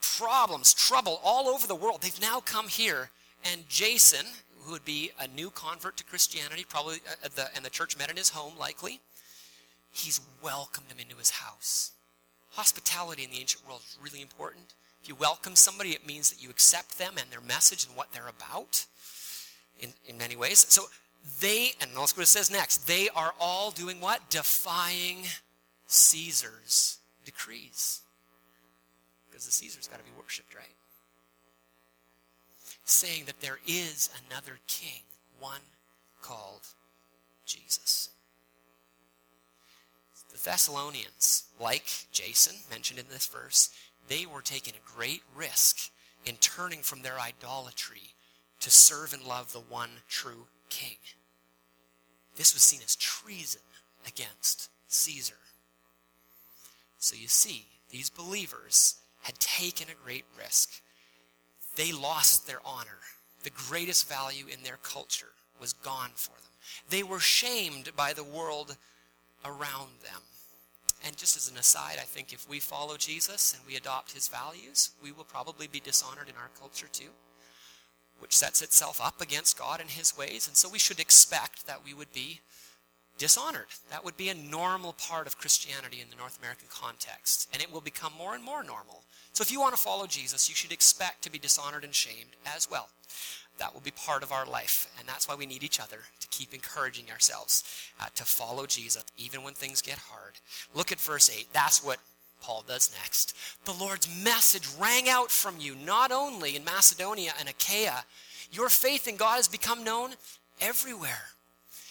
problems, 0.00 0.74
trouble 0.74 1.20
all 1.22 1.48
over 1.48 1.66
the 1.66 1.74
world. 1.74 2.02
They've 2.02 2.20
now 2.20 2.40
come 2.40 2.68
here, 2.68 3.10
and 3.50 3.68
Jason, 3.68 4.26
who 4.60 4.72
would 4.72 4.84
be 4.84 5.10
a 5.20 5.26
new 5.28 5.50
convert 5.50 5.96
to 5.98 6.04
Christianity, 6.04 6.64
probably, 6.68 6.96
uh, 7.24 7.28
the, 7.34 7.48
and 7.54 7.64
the 7.64 7.70
church 7.70 7.96
met 7.96 8.10
in 8.10 8.16
his 8.16 8.30
home, 8.30 8.54
likely, 8.58 9.00
he's 9.90 10.20
welcomed 10.42 10.90
him 10.90 10.98
into 10.98 11.16
his 11.16 11.30
house. 11.30 11.92
Hospitality 12.52 13.24
in 13.24 13.30
the 13.30 13.38
ancient 13.40 13.66
world 13.66 13.80
is 13.86 13.98
really 14.02 14.22
important. 14.22 14.74
If 15.02 15.08
you 15.08 15.14
welcome 15.14 15.54
somebody, 15.56 15.90
it 15.90 16.06
means 16.06 16.30
that 16.30 16.42
you 16.42 16.50
accept 16.50 16.98
them 16.98 17.14
and 17.18 17.30
their 17.30 17.40
message 17.40 17.86
and 17.86 17.96
what 17.96 18.12
they're 18.12 18.28
about 18.28 18.84
in, 19.80 19.90
in 20.06 20.18
many 20.18 20.36
ways. 20.36 20.66
So 20.68 20.84
they, 21.40 21.72
and 21.80 21.90
let's 21.96 22.16
what 22.16 22.24
it 22.24 22.26
says 22.26 22.50
next, 22.50 22.86
they 22.86 23.08
are 23.14 23.32
all 23.40 23.70
doing 23.70 24.00
what? 24.00 24.28
Defying 24.30 25.24
Caesar's 25.86 26.98
decrees. 27.24 28.00
Because 29.38 29.46
the 29.46 29.52
Caesar's 29.52 29.86
got 29.86 29.98
to 29.98 30.04
be 30.04 30.10
worshipped, 30.20 30.52
right? 30.52 30.74
Saying 32.82 33.22
that 33.26 33.40
there 33.40 33.60
is 33.68 34.10
another 34.26 34.58
king, 34.66 35.02
one 35.38 35.60
called 36.20 36.62
Jesus. 37.46 38.10
The 40.32 40.44
Thessalonians, 40.44 41.44
like 41.60 41.88
Jason 42.10 42.56
mentioned 42.68 42.98
in 42.98 43.04
this 43.12 43.28
verse, 43.28 43.70
they 44.08 44.26
were 44.26 44.42
taking 44.42 44.74
a 44.74 44.98
great 44.98 45.22
risk 45.36 45.92
in 46.26 46.34
turning 46.40 46.80
from 46.80 47.02
their 47.02 47.20
idolatry 47.20 48.14
to 48.58 48.72
serve 48.72 49.14
and 49.14 49.22
love 49.22 49.52
the 49.52 49.60
one 49.60 49.90
true 50.08 50.48
king. 50.68 50.96
This 52.34 52.54
was 52.54 52.64
seen 52.64 52.80
as 52.84 52.96
treason 52.96 53.62
against 54.04 54.68
Caesar. 54.88 55.38
So 56.98 57.14
you 57.14 57.28
see, 57.28 57.66
these 57.90 58.10
believers 58.10 58.96
had 59.22 59.38
taken 59.38 59.88
a 59.88 60.04
great 60.04 60.24
risk. 60.38 60.80
They 61.76 61.92
lost 61.92 62.46
their 62.46 62.60
honor. 62.64 62.98
The 63.44 63.50
greatest 63.50 64.08
value 64.08 64.46
in 64.52 64.62
their 64.62 64.78
culture 64.82 65.32
was 65.60 65.72
gone 65.72 66.10
for 66.14 66.30
them. 66.30 66.50
They 66.90 67.02
were 67.02 67.20
shamed 67.20 67.90
by 67.96 68.12
the 68.12 68.24
world 68.24 68.76
around 69.44 69.90
them. 70.02 70.22
And 71.06 71.16
just 71.16 71.36
as 71.36 71.50
an 71.50 71.56
aside, 71.56 71.98
I 72.00 72.04
think 72.04 72.32
if 72.32 72.48
we 72.48 72.58
follow 72.58 72.96
Jesus 72.96 73.54
and 73.54 73.62
we 73.66 73.76
adopt 73.76 74.12
his 74.12 74.28
values, 74.28 74.90
we 75.02 75.12
will 75.12 75.24
probably 75.24 75.68
be 75.68 75.80
dishonored 75.80 76.28
in 76.28 76.34
our 76.34 76.50
culture 76.58 76.88
too, 76.92 77.10
which 78.18 78.36
sets 78.36 78.62
itself 78.62 79.00
up 79.00 79.20
against 79.20 79.58
God 79.58 79.80
and 79.80 79.90
his 79.90 80.16
ways. 80.18 80.48
And 80.48 80.56
so 80.56 80.68
we 80.68 80.78
should 80.78 80.98
expect 80.98 81.66
that 81.66 81.84
we 81.84 81.94
would 81.94 82.12
be 82.12 82.40
dishonored. 83.18 83.66
That 83.90 84.04
would 84.04 84.16
be 84.16 84.28
a 84.28 84.34
normal 84.34 84.94
part 84.94 85.26
of 85.26 85.38
Christianity 85.38 86.00
in 86.00 86.08
the 86.10 86.16
North 86.16 86.38
American 86.38 86.68
context, 86.70 87.48
and 87.52 87.62
it 87.62 87.72
will 87.72 87.80
become 87.80 88.12
more 88.16 88.34
and 88.34 88.42
more 88.42 88.62
normal. 88.62 89.02
So 89.32 89.42
if 89.42 89.52
you 89.52 89.60
want 89.60 89.74
to 89.74 89.80
follow 89.80 90.06
Jesus, 90.06 90.48
you 90.48 90.54
should 90.54 90.72
expect 90.72 91.22
to 91.22 91.30
be 91.30 91.38
dishonored 91.38 91.84
and 91.84 91.94
shamed 91.94 92.36
as 92.46 92.70
well. 92.70 92.88
That 93.58 93.74
will 93.74 93.80
be 93.80 93.90
part 93.90 94.22
of 94.22 94.32
our 94.32 94.46
life, 94.46 94.88
and 94.98 95.08
that's 95.08 95.28
why 95.28 95.34
we 95.34 95.46
need 95.46 95.64
each 95.64 95.80
other 95.80 95.98
to 96.20 96.28
keep 96.28 96.54
encouraging 96.54 97.10
ourselves 97.10 97.64
uh, 98.00 98.06
to 98.14 98.24
follow 98.24 98.66
Jesus 98.66 99.04
even 99.16 99.42
when 99.42 99.54
things 99.54 99.82
get 99.82 99.98
hard. 99.98 100.34
Look 100.74 100.92
at 100.92 101.00
verse 101.00 101.28
8. 101.28 101.48
That's 101.52 101.84
what 101.84 101.98
Paul 102.40 102.64
does 102.66 102.90
next. 103.02 103.36
The 103.64 103.72
Lord's 103.72 104.08
message 104.24 104.68
rang 104.80 105.08
out 105.08 105.30
from 105.30 105.56
you, 105.58 105.74
not 105.74 106.12
only 106.12 106.54
in 106.54 106.64
Macedonia 106.64 107.32
and 107.38 107.48
Achaia. 107.48 108.04
Your 108.52 108.68
faith 108.68 109.08
in 109.08 109.16
God 109.16 109.36
has 109.36 109.48
become 109.48 109.84
known 109.84 110.12
everywhere. 110.60 111.30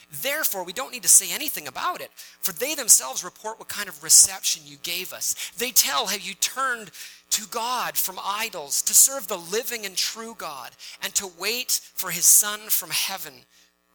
Therefore, 0.10 0.64
we 0.64 0.74
don't 0.74 0.94
need 0.94 1.04
to 1.04 1.10
say 1.10 1.34
anything 1.34 1.68
about 1.68 2.00
it, 2.00 2.12
for 2.16 2.54
they 2.54 2.76
themselves 2.76 3.24
report 3.24 3.60
what 3.60 3.68
kind 3.68 3.90
of 3.90 4.04
reception 4.04 4.64
you 4.66 4.78
gave 4.82 5.12
us. 5.12 5.52
They 5.58 5.72
tell 5.72 6.08
how 6.08 6.16
you 6.16 6.34
turned 6.34 6.92
to 7.32 7.46
God 7.48 7.98
from 7.98 8.18
idols, 8.24 8.82
to 8.84 8.94
serve 8.94 9.28
the 9.28 9.38
living 9.38 9.86
and 9.86 9.98
true 9.98 10.34
God, 10.38 10.72
and 11.04 11.14
to 11.16 11.30
wait 11.38 11.82
for 11.94 12.12
his 12.12 12.26
Son 12.26 12.60
from 12.70 12.90
heaven, 12.92 13.34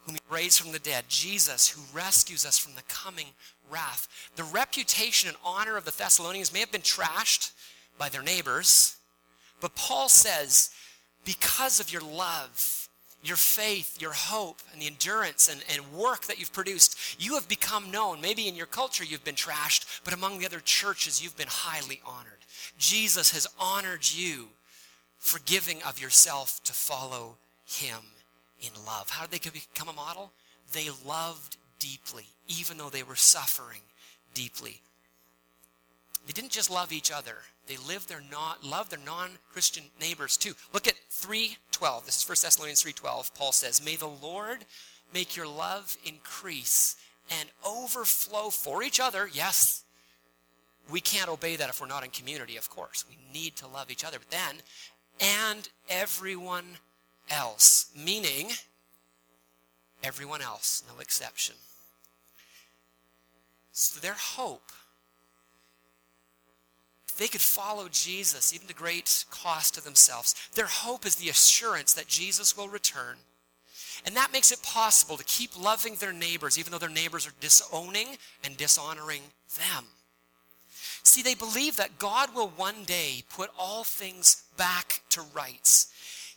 whom 0.05 0.15
he 0.15 0.21
raised 0.29 0.59
from 0.59 0.71
the 0.71 0.79
dead, 0.79 1.05
Jesus, 1.09 1.69
who 1.69 1.81
rescues 1.97 2.45
us 2.45 2.59
from 2.59 2.75
the 2.75 2.83
coming 2.83 3.27
wrath. 3.71 4.07
The 4.35 4.43
reputation 4.43 5.29
and 5.29 5.37
honor 5.43 5.77
of 5.77 5.85
the 5.85 5.91
Thessalonians 5.91 6.53
may 6.53 6.59
have 6.59 6.71
been 6.71 6.81
trashed 6.81 7.53
by 7.97 8.09
their 8.09 8.21
neighbors, 8.21 8.97
but 9.61 9.75
Paul 9.75 10.09
says, 10.09 10.69
because 11.25 11.79
of 11.79 11.91
your 11.91 12.01
love, 12.01 12.82
your 13.23 13.37
faith, 13.37 14.01
your 14.01 14.11
hope, 14.11 14.61
and 14.71 14.81
the 14.81 14.87
endurance 14.87 15.49
and, 15.49 15.63
and 15.73 15.93
work 15.93 16.25
that 16.25 16.39
you've 16.39 16.51
produced, 16.51 16.97
you 17.19 17.35
have 17.35 17.47
become 17.47 17.89
known. 17.89 18.19
Maybe 18.19 18.47
in 18.47 18.55
your 18.55 18.65
culture 18.65 19.05
you've 19.05 19.23
been 19.23 19.35
trashed, 19.35 20.01
but 20.03 20.13
among 20.13 20.39
the 20.39 20.45
other 20.45 20.59
churches 20.59 21.23
you've 21.23 21.37
been 21.37 21.47
highly 21.49 22.01
honored. 22.05 22.33
Jesus 22.77 23.31
has 23.31 23.47
honored 23.57 24.05
you 24.13 24.47
for 25.19 25.39
giving 25.45 25.81
of 25.83 26.01
yourself 26.01 26.61
to 26.65 26.73
follow 26.73 27.37
him 27.65 27.99
in 28.61 28.71
love. 28.85 29.09
How 29.09 29.25
did 29.25 29.39
they 29.39 29.49
become 29.49 29.87
a 29.87 29.93
model? 29.93 30.31
They 30.73 30.89
loved 31.05 31.55
deeply, 31.79 32.25
even 32.47 32.77
though 32.77 32.89
they 32.89 33.03
were 33.03 33.15
suffering 33.15 33.81
deeply. 34.33 34.81
They 36.27 36.33
didn't 36.33 36.51
just 36.51 36.69
love 36.69 36.91
each 36.91 37.11
other, 37.11 37.37
they 37.67 37.77
lived 37.77 38.09
their 38.09 38.21
not 38.21 38.63
love 38.63 38.89
their 38.89 38.99
non-Christian 38.99 39.91
neighbors 39.99 40.37
too. 40.37 40.55
Look 40.73 40.87
at 40.87 40.95
3:12. 41.09 42.05
This 42.05 42.17
is 42.17 42.23
1 42.23 42.41
Thessalonians 42.41 42.81
3:12. 42.81 43.33
Paul 43.33 43.51
says, 43.51 43.81
"May 43.81 43.95
the 43.95 44.07
Lord 44.07 44.65
make 45.11 45.35
your 45.35 45.47
love 45.47 45.97
increase 46.03 46.95
and 47.29 47.51
overflow 47.63 48.49
for 48.49 48.83
each 48.83 48.99
other." 48.99 49.27
Yes, 49.27 49.83
we 50.89 50.99
can't 50.99 51.29
obey 51.29 51.55
that 51.55 51.69
if 51.69 51.79
we're 51.79 51.87
not 51.87 52.03
in 52.03 52.11
community, 52.11 52.57
of 52.57 52.69
course. 52.69 53.05
We 53.07 53.15
need 53.15 53.55
to 53.57 53.67
love 53.67 53.89
each 53.89 54.03
other. 54.03 54.19
But 54.19 54.31
then, 54.31 54.63
and 55.19 55.69
everyone 55.87 56.79
else, 57.29 57.87
meaning 57.95 58.57
everyone 60.01 60.41
else, 60.41 60.83
no 60.85 60.99
exception. 60.99 61.55
So 63.71 63.99
their 63.99 64.15
hope 64.15 64.71
they 67.17 67.27
could 67.27 67.41
follow 67.41 67.87
Jesus, 67.91 68.53
even 68.53 68.67
to 68.67 68.73
great 68.73 69.25
cost 69.29 69.75
to 69.75 69.83
themselves. 69.83 70.35
Their 70.55 70.67
hope 70.67 71.05
is 71.05 71.15
the 71.15 71.29
assurance 71.29 71.93
that 71.93 72.07
Jesus 72.07 72.57
will 72.57 72.67
return. 72.67 73.17
And 74.05 74.15
that 74.15 74.33
makes 74.33 74.51
it 74.51 74.61
possible 74.63 75.17
to 75.17 75.23
keep 75.23 75.61
loving 75.61 75.95
their 75.95 76.13
neighbors, 76.13 76.57
even 76.57 76.71
though 76.71 76.77
their 76.77 76.89
neighbors 76.89 77.27
are 77.27 77.33
disowning 77.39 78.17
and 78.43 78.57
dishonoring 78.57 79.21
them. 79.57 79.85
See, 81.03 81.21
they 81.21 81.35
believe 81.35 81.77
that 81.77 81.99
God 81.99 82.33
will 82.33 82.49
one 82.55 82.83
day 82.85 83.23
put 83.29 83.49
all 83.57 83.83
things 83.83 84.43
back 84.57 85.01
to 85.09 85.21
rights. 85.33 85.87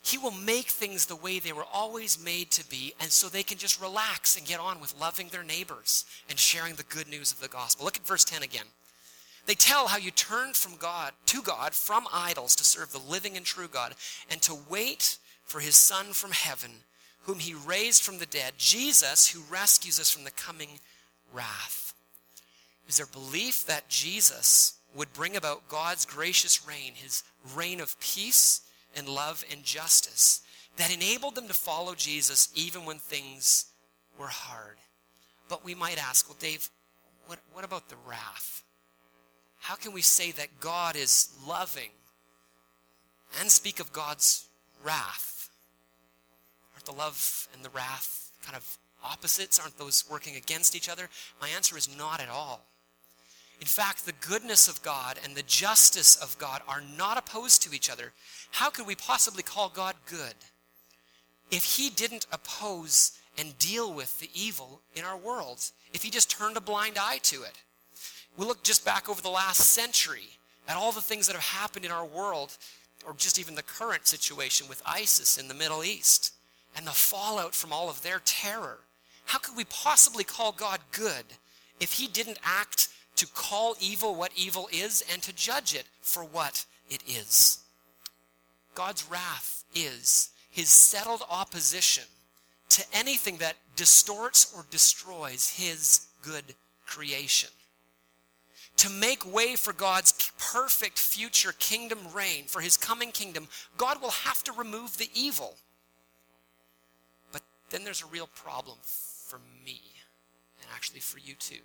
He 0.02 0.18
will 0.18 0.32
make 0.32 0.66
things 0.66 1.06
the 1.06 1.16
way 1.16 1.38
they 1.38 1.52
were 1.52 1.64
always 1.72 2.22
made 2.22 2.50
to 2.52 2.68
be, 2.68 2.92
and 3.00 3.10
so 3.10 3.28
they 3.28 3.42
can 3.42 3.58
just 3.58 3.80
relax 3.80 4.36
and 4.36 4.46
get 4.46 4.60
on 4.60 4.80
with 4.80 4.94
loving 5.00 5.28
their 5.28 5.42
neighbors 5.42 6.04
and 6.28 6.38
sharing 6.38 6.74
the 6.74 6.84
good 6.84 7.08
news 7.08 7.32
of 7.32 7.40
the 7.40 7.48
gospel. 7.48 7.84
Look 7.84 7.96
at 7.96 8.06
verse 8.06 8.24
10 8.24 8.42
again. 8.42 8.66
They 9.46 9.54
tell 9.54 9.86
how 9.86 9.98
you 9.98 10.10
turned 10.10 10.56
from 10.56 10.76
God 10.76 11.12
to 11.26 11.40
God 11.40 11.72
from 11.72 12.06
idols 12.12 12.56
to 12.56 12.64
serve 12.64 12.92
the 12.92 12.98
living 12.98 13.36
and 13.36 13.46
true 13.46 13.68
God 13.68 13.94
and 14.30 14.42
to 14.42 14.58
wait 14.68 15.18
for 15.44 15.60
his 15.60 15.76
son 15.76 16.06
from 16.06 16.32
heaven 16.32 16.70
whom 17.26 17.38
he 17.40 17.54
raised 17.54 18.02
from 18.02 18.18
the 18.18 18.26
dead, 18.26 18.54
Jesus 18.56 19.28
who 19.28 19.42
rescues 19.52 19.98
us 19.98 20.10
from 20.10 20.24
the 20.24 20.30
coming 20.30 20.80
wrath. 21.32 21.92
Is 22.88 22.98
their 22.98 23.06
belief 23.06 23.66
that 23.66 23.88
Jesus 23.88 24.74
would 24.94 25.12
bring 25.12 25.36
about 25.36 25.68
God's 25.68 26.04
gracious 26.04 26.66
reign, 26.66 26.92
his 26.94 27.24
reign 27.54 27.80
of 27.80 27.98
peace 27.98 28.60
and 28.96 29.08
love 29.08 29.44
and 29.50 29.64
justice 29.64 30.42
that 30.76 30.94
enabled 30.94 31.34
them 31.34 31.48
to 31.48 31.54
follow 31.54 31.94
Jesus 31.94 32.48
even 32.54 32.84
when 32.84 32.98
things 32.98 33.66
were 34.18 34.28
hard. 34.28 34.76
But 35.48 35.64
we 35.64 35.74
might 35.74 36.02
ask, 36.02 36.28
well, 36.28 36.38
Dave, 36.38 36.70
what, 37.26 37.40
what 37.52 37.64
about 37.64 37.88
the 37.88 37.96
wrath? 38.06 38.62
How 39.66 39.74
can 39.74 39.90
we 39.90 40.00
say 40.00 40.30
that 40.30 40.60
God 40.60 40.94
is 40.94 41.28
loving 41.44 41.90
and 43.40 43.50
speak 43.50 43.80
of 43.80 43.92
God's 43.92 44.46
wrath? 44.84 45.50
Aren't 46.72 46.84
the 46.84 46.92
love 46.92 47.48
and 47.52 47.64
the 47.64 47.70
wrath 47.70 48.30
kind 48.44 48.56
of 48.56 48.78
opposites? 49.02 49.58
Aren't 49.58 49.76
those 49.76 50.04
working 50.08 50.36
against 50.36 50.76
each 50.76 50.88
other? 50.88 51.08
My 51.40 51.48
answer 51.48 51.76
is 51.76 51.88
not 51.98 52.20
at 52.20 52.28
all. 52.28 52.64
In 53.60 53.66
fact, 53.66 54.06
the 54.06 54.12
goodness 54.20 54.68
of 54.68 54.80
God 54.84 55.18
and 55.24 55.34
the 55.34 55.42
justice 55.42 56.14
of 56.14 56.38
God 56.38 56.62
are 56.68 56.84
not 56.96 57.18
opposed 57.18 57.60
to 57.62 57.74
each 57.74 57.90
other. 57.90 58.12
How 58.52 58.70
could 58.70 58.86
we 58.86 58.94
possibly 58.94 59.42
call 59.42 59.68
God 59.68 59.96
good 60.08 60.36
if 61.50 61.64
He 61.64 61.90
didn't 61.90 62.28
oppose 62.30 63.18
and 63.36 63.58
deal 63.58 63.92
with 63.92 64.20
the 64.20 64.30
evil 64.32 64.80
in 64.94 65.04
our 65.04 65.16
world? 65.16 65.58
If 65.92 66.04
He 66.04 66.10
just 66.10 66.30
turned 66.30 66.56
a 66.56 66.60
blind 66.60 66.98
eye 67.00 67.18
to 67.24 67.42
it? 67.42 67.58
We 68.36 68.44
look 68.46 68.62
just 68.62 68.84
back 68.84 69.08
over 69.08 69.22
the 69.22 69.28
last 69.28 69.60
century 69.60 70.28
at 70.68 70.76
all 70.76 70.92
the 70.92 71.00
things 71.00 71.26
that 71.26 71.36
have 71.36 71.60
happened 71.60 71.84
in 71.84 71.90
our 71.90 72.04
world, 72.04 72.56
or 73.06 73.14
just 73.14 73.38
even 73.38 73.54
the 73.54 73.62
current 73.62 74.06
situation 74.06 74.68
with 74.68 74.82
ISIS 74.84 75.38
in 75.38 75.48
the 75.48 75.54
Middle 75.54 75.84
East 75.84 76.32
and 76.76 76.86
the 76.86 76.90
fallout 76.90 77.54
from 77.54 77.72
all 77.72 77.88
of 77.88 78.02
their 78.02 78.20
terror. 78.24 78.78
How 79.26 79.38
could 79.38 79.56
we 79.56 79.64
possibly 79.64 80.24
call 80.24 80.52
God 80.52 80.80
good 80.92 81.24
if 81.80 81.94
He 81.94 82.06
didn't 82.08 82.38
act 82.44 82.88
to 83.16 83.26
call 83.26 83.76
evil 83.80 84.14
what 84.14 84.32
evil 84.36 84.68
is 84.72 85.04
and 85.10 85.22
to 85.22 85.34
judge 85.34 85.74
it 85.74 85.86
for 86.02 86.24
what 86.24 86.66
it 86.90 87.02
is? 87.08 87.58
God's 88.74 89.08
wrath 89.10 89.64
is 89.74 90.30
his 90.50 90.68
settled 90.68 91.22
opposition 91.28 92.04
to 92.68 92.84
anything 92.92 93.38
that 93.38 93.56
distorts 93.74 94.52
or 94.56 94.64
destroys 94.70 95.50
his 95.50 96.06
good 96.22 96.54
creation. 96.86 97.50
To 98.78 98.90
make 98.90 99.32
way 99.32 99.56
for 99.56 99.72
God's 99.72 100.30
perfect 100.38 100.98
future 100.98 101.54
kingdom 101.58 101.98
reign, 102.14 102.44
for 102.44 102.60
his 102.60 102.76
coming 102.76 103.10
kingdom, 103.10 103.48
God 103.78 104.02
will 104.02 104.10
have 104.10 104.44
to 104.44 104.52
remove 104.52 104.98
the 104.98 105.08
evil. 105.14 105.56
But 107.32 107.42
then 107.70 107.84
there's 107.84 108.02
a 108.02 108.06
real 108.06 108.28
problem 108.34 108.76
for 108.82 109.38
me, 109.64 109.80
and 110.60 110.68
actually 110.74 111.00
for 111.00 111.18
you 111.18 111.34
too. 111.34 111.62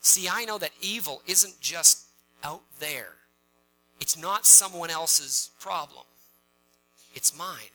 See, 0.00 0.28
I 0.28 0.44
know 0.44 0.58
that 0.58 0.70
evil 0.80 1.22
isn't 1.26 1.60
just 1.60 2.04
out 2.42 2.62
there, 2.78 3.14
it's 4.00 4.16
not 4.16 4.46
someone 4.46 4.90
else's 4.90 5.50
problem, 5.58 6.04
it's 7.14 7.36
mine. 7.36 7.74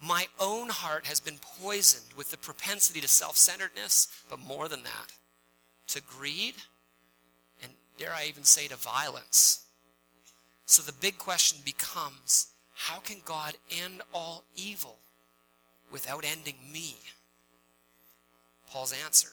My 0.00 0.26
own 0.40 0.68
heart 0.68 1.06
has 1.06 1.20
been 1.20 1.38
poisoned 1.60 2.14
with 2.16 2.32
the 2.32 2.36
propensity 2.36 3.00
to 3.00 3.08
self 3.08 3.36
centeredness, 3.36 4.08
but 4.28 4.40
more 4.40 4.68
than 4.68 4.82
that, 4.82 5.12
to 5.88 6.00
greed, 6.02 6.54
and 7.62 7.72
dare 7.98 8.12
I 8.12 8.26
even 8.28 8.44
say 8.44 8.68
to 8.68 8.76
violence. 8.76 9.64
So 10.66 10.82
the 10.82 10.92
big 10.92 11.18
question 11.18 11.58
becomes 11.64 12.48
how 12.74 12.98
can 12.98 13.18
God 13.24 13.54
end 13.84 14.02
all 14.12 14.44
evil 14.56 14.96
without 15.90 16.24
ending 16.24 16.56
me? 16.72 16.96
Paul's 18.70 18.94
answer 19.04 19.28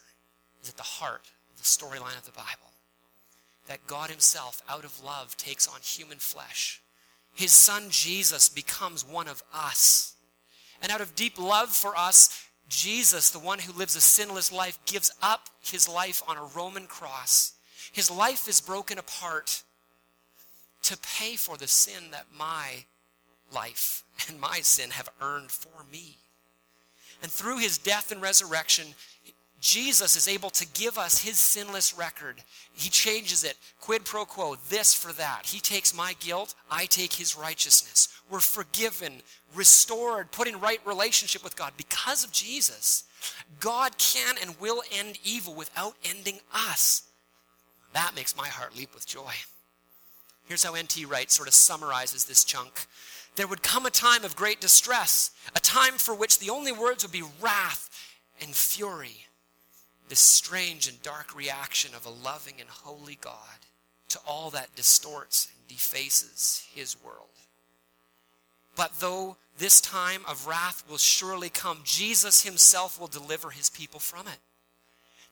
is 0.62 0.70
at 0.70 0.78
the 0.78 0.84
heart 0.84 1.30
of 1.52 1.58
the 1.58 1.64
storyline 1.64 2.18
of 2.18 2.26
the 2.26 2.32
Bible. 2.32 2.74
That 3.68 3.88
God 3.88 4.10
Himself, 4.10 4.62
out 4.68 4.84
of 4.84 5.04
love, 5.04 5.38
takes 5.38 5.68
on 5.68 5.80
human 5.82 6.18
flesh. 6.18 6.82
His 7.34 7.52
Son 7.52 7.84
Jesus 7.90 8.50
becomes 8.50 9.08
one 9.08 9.28
of 9.28 9.44
us. 9.54 10.16
And 10.82 10.92
out 10.92 11.02
of 11.02 11.16
deep 11.16 11.40
love 11.40 11.70
for 11.70 11.98
us, 11.98 12.46
Jesus, 12.70 13.32
the 13.32 13.40
one 13.40 13.60
who 13.60 13.74
lives 13.74 13.96
a 13.96 14.02
sinless 14.02 14.52
life, 14.52 14.78
gives 14.86 15.12
up 15.22 15.50
his 15.62 15.90
life 15.90 16.22
on 16.28 16.38
a 16.38 16.50
Roman 16.56 16.86
cross. 16.86 17.54
His 17.92 18.12
life 18.12 18.48
is 18.48 18.62
broken 18.62 19.00
apart 19.00 19.64
to 20.84 20.98
pay 20.98 21.36
for 21.36 21.58
the 21.58 21.68
sin 21.68 22.12
that 22.12 22.28
my 22.38 22.86
life 23.52 24.04
and 24.28 24.40
my 24.40 24.60
sin 24.62 24.92
have 24.92 25.10
earned 25.22 25.52
for 25.52 25.84
me. 25.92 26.18
And 27.22 27.32
through 27.32 27.58
his 27.58 27.78
death 27.78 28.12
and 28.12 28.22
resurrection, 28.22 28.86
Jesus 29.60 30.16
is 30.16 30.28
able 30.28 30.50
to 30.52 30.66
give 30.68 30.98
us 30.98 31.22
his 31.22 31.38
sinless 31.38 31.98
record. 31.98 32.38
He 32.74 32.90
changes 32.90 33.44
it, 33.44 33.58
quid 33.82 34.06
pro 34.06 34.24
quo, 34.26 34.56
this 34.70 34.94
for 34.94 35.12
that. 35.14 35.46
He 35.46 35.60
takes 35.60 35.96
my 35.96 36.16
guilt, 36.20 36.56
I 36.72 36.86
take 36.86 37.14
his 37.14 37.38
righteousness. 37.38 38.08
We're 38.30 38.40
forgiven, 38.40 39.22
restored, 39.56 40.32
put 40.32 40.48
in 40.48 40.60
right 40.60 40.80
relationship 40.86 41.44
with 41.44 41.56
God 41.56 41.74
because 41.78 42.24
of 42.24 42.32
Jesus. 42.32 43.04
God 43.60 43.98
can 43.98 44.36
and 44.42 44.60
will 44.60 44.84
end 44.92 45.20
evil 45.24 45.54
without 45.54 45.96
ending 46.04 46.40
us. 46.54 47.04
That 47.94 48.14
makes 48.16 48.38
my 48.38 48.48
heart 48.48 48.76
leap 48.76 48.94
with 48.94 49.08
joy. 49.08 49.34
Here's 50.48 50.64
how 50.64 50.76
N.T. 50.76 51.06
Wright 51.06 51.30
sort 51.30 51.48
of 51.48 51.54
summarizes 51.54 52.26
this 52.26 52.44
chunk. 52.44 52.86
There 53.36 53.48
would 53.48 53.64
come 53.64 53.86
a 53.86 53.92
time 53.92 54.24
of 54.24 54.36
great 54.36 54.62
distress, 54.62 55.32
a 55.56 55.60
time 55.60 55.94
for 55.94 56.14
which 56.16 56.40
the 56.40 56.50
only 56.50 56.72
words 56.72 57.04
would 57.04 57.12
be 57.12 57.24
wrath 57.42 57.90
and 58.42 58.56
fury 58.56 59.26
this 60.10 60.20
strange 60.20 60.88
and 60.88 61.02
dark 61.04 61.36
reaction 61.36 61.94
of 61.96 62.06
a 62.06 62.10
loving 62.10 62.56
and 62.60 62.68
holy 62.68 63.18
God 63.22 63.38
to 64.10 64.20
all 64.28 64.50
that 64.50 64.76
distorts 64.76 65.48
and 65.56 65.68
defaces 65.68 66.66
his 66.74 67.02
world. 67.02 67.30
But 68.80 69.02
though 69.02 69.36
this 69.58 69.82
time 69.82 70.22
of 70.26 70.48
wrath 70.48 70.86
will 70.90 70.98
surely 70.98 71.50
come, 71.50 71.82
Jesus 71.84 72.44
himself 72.46 72.98
will 72.98 73.08
deliver 73.08 73.50
his 73.50 73.70
people 73.70 74.00
from 74.00 74.26
it. 74.26 74.40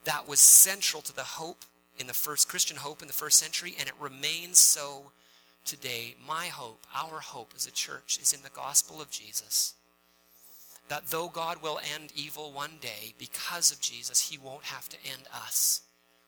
That 0.04 0.28
was 0.28 0.38
central 0.38 1.00
to 1.00 1.16
the 1.16 1.22
hope 1.22 1.64
in 1.98 2.08
the 2.08 2.12
first 2.12 2.46
Christian 2.46 2.76
hope 2.76 3.00
in 3.00 3.08
the 3.08 3.14
first 3.14 3.38
century, 3.38 3.74
and 3.80 3.88
it 3.88 3.94
remains 3.98 4.58
so 4.58 5.12
today. 5.64 6.14
My 6.28 6.48
hope, 6.48 6.86
our 6.94 7.20
hope 7.20 7.54
as 7.56 7.66
a 7.66 7.70
church, 7.70 8.18
is 8.20 8.34
in 8.34 8.42
the 8.42 8.50
gospel 8.50 9.00
of 9.00 9.10
Jesus 9.10 9.72
that 10.88 11.06
though 11.06 11.28
God 11.28 11.62
will 11.62 11.80
end 11.94 12.12
evil 12.14 12.52
one 12.52 12.76
day, 12.82 13.14
because 13.18 13.72
of 13.72 13.80
Jesus, 13.80 14.28
he 14.28 14.36
won't 14.36 14.64
have 14.64 14.90
to 14.90 14.96
end 15.10 15.22
us. 15.34 15.82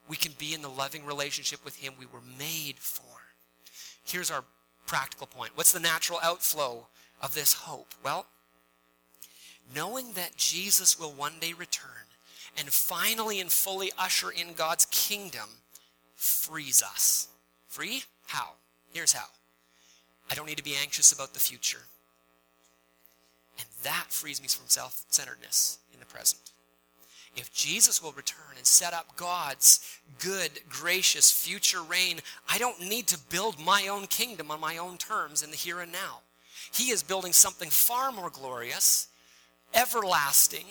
We 0.09 0.16
can 0.16 0.33
be 0.38 0.54
in 0.54 0.62
the 0.62 0.70
loving 0.70 1.04
relationship 1.04 1.66
with 1.66 1.76
him 1.76 1.92
we 1.98 2.06
were 2.06 2.22
made 2.38 2.78
for. 2.78 3.02
Here's 4.06 4.30
our 4.30 4.44
practical 4.87 5.26
point. 5.26 5.52
What's 5.54 5.72
the 5.72 5.80
natural 5.80 6.18
outflow 6.22 6.87
of 7.20 7.35
this 7.35 7.52
hope? 7.52 7.88
Well, 8.04 8.26
knowing 9.74 10.12
that 10.12 10.37
Jesus 10.37 10.98
will 10.98 11.12
one 11.12 11.35
day 11.40 11.52
return 11.52 11.90
and 12.59 12.68
finally 12.68 13.40
and 13.40 13.50
fully 13.50 13.90
usher 13.98 14.30
in 14.30 14.54
God's 14.54 14.87
kingdom 14.87 15.48
frees 16.14 16.83
us. 16.83 17.28
Free? 17.68 18.04
How? 18.26 18.50
Here's 18.92 19.12
how. 19.12 19.26
I 20.30 20.35
don't 20.35 20.46
need 20.46 20.59
to 20.59 20.64
be 20.64 20.76
anxious 20.80 21.12
about 21.12 21.33
the 21.35 21.40
future. 21.40 21.83
And 23.59 23.66
that 23.83 24.06
frees 24.09 24.40
me 24.40 24.48
from 24.48 24.68
self 24.68 25.04
centeredness 25.09 25.78
in 25.92 26.00
the 26.00 26.06
present. 26.06 26.50
If 27.37 27.52
Jesus 27.52 28.02
will 28.02 28.12
return 28.12 28.56
and 28.56 28.66
set 28.66 28.92
up 28.92 29.16
God's 29.16 29.80
good, 30.18 30.50
gracious 30.68 31.30
future 31.30 31.83
reign, 31.83 32.20
I 32.48 32.59
don't 32.59 32.80
need 32.80 33.06
to 33.09 33.18
build 33.18 33.59
my 33.61 33.87
own 33.87 34.06
kingdom 34.09 34.50
on 34.50 34.61
my 34.61 34.78
own 34.78 34.98
terms 34.98 35.42
in 35.42 35.50
the 35.50 35.56
here 35.56 35.80
and 35.80 35.92
now. 35.92 36.20
He 36.72 36.90
is 36.90 37.02
building 37.02 37.33
something 37.33 37.70
far 37.70 38.12
more 38.12 38.30
glorious, 38.30 39.09
everlasting, 39.74 40.66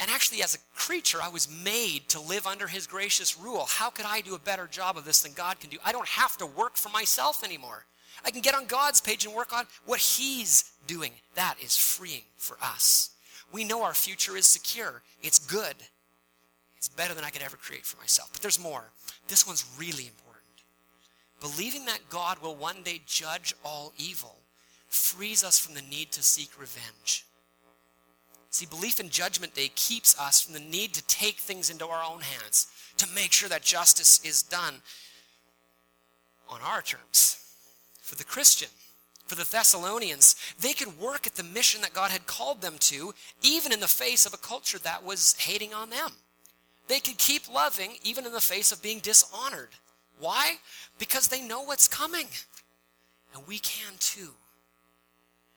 and 0.00 0.10
actually, 0.10 0.42
as 0.42 0.54
a 0.54 0.58
creature, 0.74 1.18
I 1.22 1.28
was 1.28 1.46
made 1.62 2.08
to 2.08 2.20
live 2.20 2.46
under 2.46 2.66
His 2.66 2.86
gracious 2.86 3.38
rule. 3.38 3.66
How 3.68 3.90
could 3.90 4.06
I 4.06 4.22
do 4.22 4.34
a 4.34 4.38
better 4.38 4.66
job 4.66 4.96
of 4.96 5.04
this 5.04 5.20
than 5.20 5.34
God 5.34 5.60
can 5.60 5.68
do? 5.68 5.76
I 5.84 5.92
don't 5.92 6.08
have 6.08 6.38
to 6.38 6.46
work 6.46 6.76
for 6.76 6.88
myself 6.88 7.44
anymore. 7.44 7.84
I 8.24 8.30
can 8.30 8.40
get 8.40 8.54
on 8.54 8.64
God's 8.64 9.02
page 9.02 9.26
and 9.26 9.34
work 9.34 9.52
on 9.52 9.66
what 9.84 10.00
He's 10.00 10.72
doing. 10.86 11.12
That 11.34 11.56
is 11.62 11.76
freeing 11.76 12.24
for 12.38 12.56
us. 12.62 13.10
We 13.52 13.62
know 13.64 13.82
our 13.82 13.92
future 13.92 14.38
is 14.38 14.46
secure, 14.46 15.02
it's 15.22 15.38
good. 15.38 15.76
It's 16.78 16.88
better 16.88 17.12
than 17.12 17.24
I 17.24 17.30
could 17.30 17.42
ever 17.42 17.58
create 17.58 17.84
for 17.84 17.98
myself. 17.98 18.30
But 18.32 18.40
there's 18.40 18.58
more. 18.58 18.84
This 19.28 19.46
one's 19.46 19.66
really 19.78 20.06
important. 20.06 20.46
Believing 21.42 21.84
that 21.84 22.08
God 22.08 22.38
will 22.40 22.54
one 22.54 22.82
day 22.82 23.02
judge 23.04 23.54
all 23.62 23.92
evil 23.98 24.36
frees 24.90 25.42
us 25.42 25.58
from 25.58 25.74
the 25.74 25.82
need 25.82 26.12
to 26.12 26.22
seek 26.22 26.60
revenge. 26.60 27.24
See, 28.50 28.66
belief 28.66 29.00
in 29.00 29.08
Judgment 29.08 29.54
Day 29.54 29.70
keeps 29.74 30.18
us 30.20 30.42
from 30.42 30.54
the 30.54 30.60
need 30.60 30.92
to 30.94 31.06
take 31.06 31.36
things 31.38 31.70
into 31.70 31.86
our 31.86 32.02
own 32.02 32.20
hands, 32.20 32.66
to 32.98 33.06
make 33.14 33.32
sure 33.32 33.48
that 33.48 33.62
justice 33.62 34.20
is 34.24 34.42
done 34.42 34.74
on 36.48 36.60
our 36.62 36.82
terms 36.82 37.40
for 38.10 38.16
the 38.16 38.24
Christian, 38.24 38.68
for 39.26 39.36
the 39.36 39.48
Thessalonians, 39.48 40.34
they 40.60 40.72
could 40.72 40.98
work 40.98 41.28
at 41.28 41.36
the 41.36 41.44
mission 41.44 41.80
that 41.82 41.94
God 41.94 42.10
had 42.10 42.26
called 42.26 42.60
them 42.60 42.74
to, 42.80 43.14
even 43.40 43.72
in 43.72 43.78
the 43.78 43.86
face 43.86 44.26
of 44.26 44.34
a 44.34 44.38
culture 44.38 44.80
that 44.80 45.04
was 45.04 45.36
hating 45.38 45.72
on 45.72 45.90
them. 45.90 46.10
They 46.88 46.98
could 46.98 47.18
keep 47.18 47.48
loving 47.48 47.92
even 48.02 48.26
in 48.26 48.32
the 48.32 48.40
face 48.40 48.72
of 48.72 48.82
being 48.82 48.98
dishonored. 48.98 49.68
Why? 50.18 50.56
Because 50.98 51.28
they 51.28 51.40
know 51.40 51.62
what's 51.62 51.86
coming. 51.86 52.26
And 53.32 53.46
we 53.46 53.60
can 53.60 53.92
too. 54.00 54.30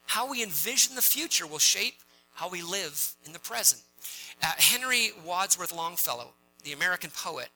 How 0.06 0.30
we 0.30 0.44
envision 0.44 0.96
the 0.96 1.02
future 1.02 1.48
will 1.48 1.60
shape 1.60 1.96
how 2.36 2.50
we 2.50 2.62
live 2.62 3.14
in 3.26 3.34
the 3.34 3.40
present. 3.40 3.82
Uh, 4.42 4.48
Henry 4.58 5.12
Wadsworth 5.26 5.76
Longfellow, 5.76 6.30
the 6.64 6.74
American 6.74 7.12
poet, 7.12 7.50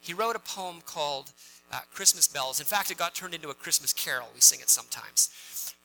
he 0.00 0.14
wrote 0.14 0.36
a 0.36 0.40
poem 0.40 0.80
called 0.84 1.32
uh, 1.72 1.80
Christmas 1.92 2.26
bells. 2.26 2.60
In 2.60 2.66
fact, 2.66 2.90
it 2.90 2.98
got 2.98 3.14
turned 3.14 3.34
into 3.34 3.50
a 3.50 3.54
Christmas 3.54 3.92
carol. 3.92 4.28
We 4.34 4.40
sing 4.40 4.60
it 4.60 4.70
sometimes. 4.70 5.30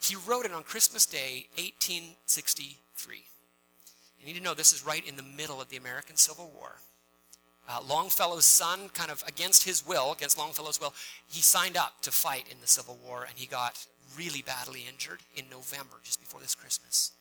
He 0.01 0.15
wrote 0.15 0.45
it 0.45 0.51
on 0.51 0.63
Christmas 0.63 1.05
Day, 1.05 1.47
1863. 1.55 3.23
You 4.19 4.25
need 4.25 4.37
to 4.37 4.43
know 4.43 4.53
this 4.53 4.73
is 4.73 4.85
right 4.85 5.05
in 5.07 5.15
the 5.15 5.23
middle 5.23 5.61
of 5.61 5.69
the 5.69 5.77
American 5.77 6.15
Civil 6.15 6.51
War. 6.55 6.75
Uh, 7.67 7.79
Longfellow's 7.87 8.45
son, 8.45 8.89
kind 8.93 9.09
of 9.09 9.23
against 9.27 9.63
his 9.63 9.85
will, 9.85 10.11
against 10.11 10.37
Longfellow's 10.37 10.79
will, 10.79 10.93
he 11.27 11.41
signed 11.41 11.77
up 11.77 12.01
to 12.01 12.11
fight 12.11 12.45
in 12.51 12.57
the 12.61 12.67
Civil 12.67 12.97
War 13.05 13.25
and 13.27 13.37
he 13.37 13.45
got 13.45 13.85
really 14.17 14.41
badly 14.41 14.85
injured 14.89 15.19
in 15.35 15.45
November, 15.49 15.97
just 16.03 16.19
before 16.19 16.39
this 16.39 16.55
Christmas. 16.55 17.11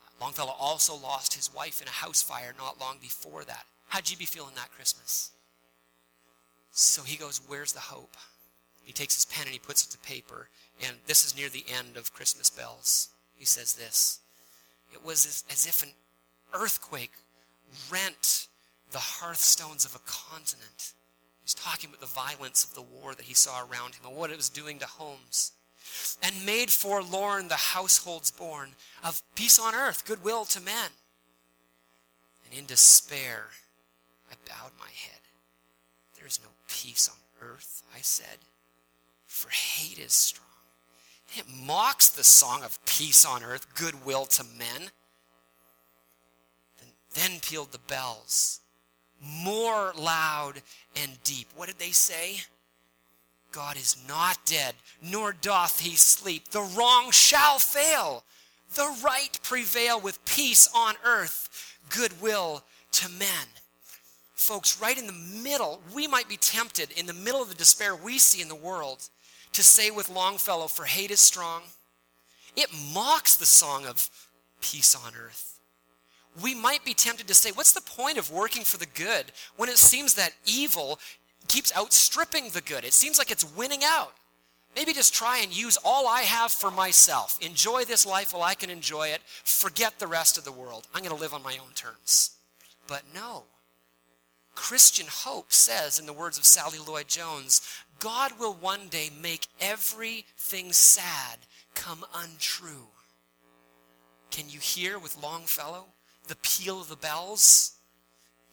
Uh, 0.00 0.24
Longfellow 0.24 0.54
also 0.58 0.94
lost 0.96 1.34
his 1.34 1.52
wife 1.54 1.80
in 1.80 1.88
a 1.88 1.90
house 1.90 2.22
fire 2.22 2.52
not 2.58 2.80
long 2.80 2.98
before 3.00 3.44
that. 3.44 3.64
How'd 3.88 4.10
you 4.10 4.16
be 4.16 4.24
feeling 4.24 4.54
that 4.56 4.72
Christmas? 4.72 5.30
So 6.70 7.02
he 7.02 7.16
goes, 7.16 7.40
Where's 7.46 7.72
the 7.72 7.80
hope? 7.80 8.16
He 8.84 8.92
takes 8.92 9.14
his 9.14 9.24
pen 9.24 9.44
and 9.44 9.52
he 9.52 9.58
puts 9.58 9.84
it 9.84 9.90
to 9.90 9.98
paper. 9.98 10.48
And 10.86 10.96
this 11.06 11.24
is 11.24 11.36
near 11.36 11.48
the 11.48 11.64
end 11.78 11.96
of 11.96 12.12
Christmas 12.14 12.50
Bells. 12.50 13.10
He 13.36 13.44
says 13.44 13.74
this 13.74 14.20
It 14.92 15.04
was 15.04 15.26
as, 15.26 15.44
as 15.50 15.66
if 15.66 15.82
an 15.82 15.90
earthquake 16.54 17.12
rent 17.90 18.48
the 18.92 18.98
hearthstones 18.98 19.84
of 19.84 19.94
a 19.94 20.00
continent. 20.00 20.92
He's 21.42 21.54
talking 21.54 21.90
about 21.90 22.00
the 22.00 22.06
violence 22.06 22.64
of 22.64 22.74
the 22.74 22.82
war 22.82 23.14
that 23.14 23.26
he 23.26 23.34
saw 23.34 23.60
around 23.60 23.94
him 23.94 24.06
and 24.06 24.16
what 24.16 24.30
it 24.30 24.36
was 24.36 24.48
doing 24.48 24.78
to 24.78 24.86
homes. 24.86 25.52
And 26.22 26.46
made 26.46 26.70
forlorn 26.70 27.48
the 27.48 27.54
households 27.54 28.30
born 28.30 28.70
of 29.04 29.22
peace 29.34 29.58
on 29.58 29.74
earth, 29.74 30.04
goodwill 30.04 30.44
to 30.46 30.60
men. 30.60 30.90
And 32.44 32.58
in 32.58 32.66
despair, 32.66 33.46
I 34.30 34.34
bowed 34.46 34.72
my 34.78 34.90
head. 34.94 35.20
There 36.16 36.26
is 36.26 36.40
no 36.42 36.50
peace 36.68 37.08
on 37.08 37.48
earth, 37.48 37.82
I 37.94 38.00
said, 38.00 38.38
for 39.26 39.48
hate 39.50 39.98
is 39.98 40.12
strong. 40.12 40.46
It 41.36 41.44
mocks 41.64 42.08
the 42.08 42.24
song 42.24 42.62
of 42.64 42.84
peace 42.86 43.24
on 43.24 43.44
earth, 43.44 43.74
goodwill 43.74 44.24
to 44.26 44.44
men. 44.44 44.90
Then, 46.78 46.88
then 47.14 47.40
pealed 47.40 47.72
the 47.72 47.78
bells, 47.78 48.60
more 49.22 49.92
loud 49.96 50.62
and 51.00 51.22
deep. 51.22 51.46
What 51.54 51.68
did 51.68 51.78
they 51.78 51.92
say? 51.92 52.40
God 53.52 53.76
is 53.76 53.96
not 54.08 54.38
dead, 54.44 54.74
nor 55.02 55.32
doth 55.32 55.80
he 55.80 55.96
sleep. 55.96 56.50
The 56.50 56.68
wrong 56.76 57.10
shall 57.10 57.58
fail, 57.58 58.24
the 58.74 58.96
right 59.04 59.38
prevail 59.42 60.00
with 60.00 60.24
peace 60.24 60.68
on 60.74 60.94
earth, 61.04 61.76
goodwill 61.88 62.62
to 62.92 63.08
men. 63.08 63.46
Folks, 64.34 64.80
right 64.80 64.98
in 64.98 65.06
the 65.06 65.40
middle, 65.42 65.80
we 65.94 66.06
might 66.06 66.28
be 66.28 66.36
tempted 66.36 66.90
in 66.92 67.06
the 67.06 67.12
middle 67.12 67.42
of 67.42 67.48
the 67.48 67.54
despair 67.54 67.94
we 67.94 68.18
see 68.18 68.40
in 68.40 68.48
the 68.48 68.54
world 68.54 69.08
to 69.52 69.62
say 69.62 69.90
with 69.90 70.08
Longfellow, 70.08 70.66
For 70.68 70.84
hate 70.84 71.10
is 71.10 71.20
strong. 71.20 71.62
It 72.56 72.68
mocks 72.94 73.36
the 73.36 73.46
song 73.46 73.86
of 73.86 74.08
peace 74.60 74.94
on 74.94 75.12
earth. 75.14 75.58
We 76.40 76.54
might 76.54 76.84
be 76.84 76.94
tempted 76.94 77.26
to 77.28 77.34
say, 77.34 77.50
What's 77.52 77.72
the 77.72 77.80
point 77.80 78.18
of 78.18 78.30
working 78.30 78.62
for 78.62 78.78
the 78.78 78.86
good 78.86 79.26
when 79.56 79.68
it 79.68 79.78
seems 79.78 80.14
that 80.14 80.32
evil 80.46 80.98
keeps 81.50 81.76
outstripping 81.76 82.50
the 82.50 82.60
good? 82.60 82.84
It 82.84 82.92
seems 82.92 83.18
like 83.18 83.30
it's 83.30 83.56
winning 83.56 83.82
out. 83.84 84.12
Maybe 84.76 84.92
just 84.92 85.12
try 85.12 85.38
and 85.38 85.56
use 85.56 85.76
all 85.84 86.06
I 86.06 86.20
have 86.20 86.52
for 86.52 86.70
myself. 86.70 87.36
Enjoy 87.42 87.84
this 87.84 88.06
life 88.06 88.32
while 88.32 88.44
I 88.44 88.54
can 88.54 88.70
enjoy 88.70 89.08
it. 89.08 89.20
Forget 89.42 89.98
the 89.98 90.06
rest 90.06 90.38
of 90.38 90.44
the 90.44 90.52
world. 90.52 90.86
I'm 90.94 91.02
going 91.02 91.14
to 91.14 91.20
live 91.20 91.34
on 91.34 91.42
my 91.42 91.54
own 91.54 91.72
terms. 91.74 92.36
But 92.86 93.02
no. 93.12 93.44
Christian 94.54 95.06
hope 95.08 95.52
says, 95.52 95.98
in 95.98 96.06
the 96.06 96.12
words 96.12 96.38
of 96.38 96.44
Sally 96.44 96.78
Lloyd 96.78 97.08
Jones, 97.08 97.60
God 97.98 98.32
will 98.38 98.54
one 98.54 98.88
day 98.88 99.10
make 99.20 99.48
everything 99.60 100.72
sad 100.72 101.38
come 101.74 102.04
untrue. 102.14 102.88
Can 104.30 104.48
you 104.48 104.60
hear 104.60 104.98
with 105.00 105.20
Longfellow 105.20 105.86
the 106.28 106.36
peal 106.36 106.80
of 106.80 106.88
the 106.88 106.96
bells? 106.96 107.72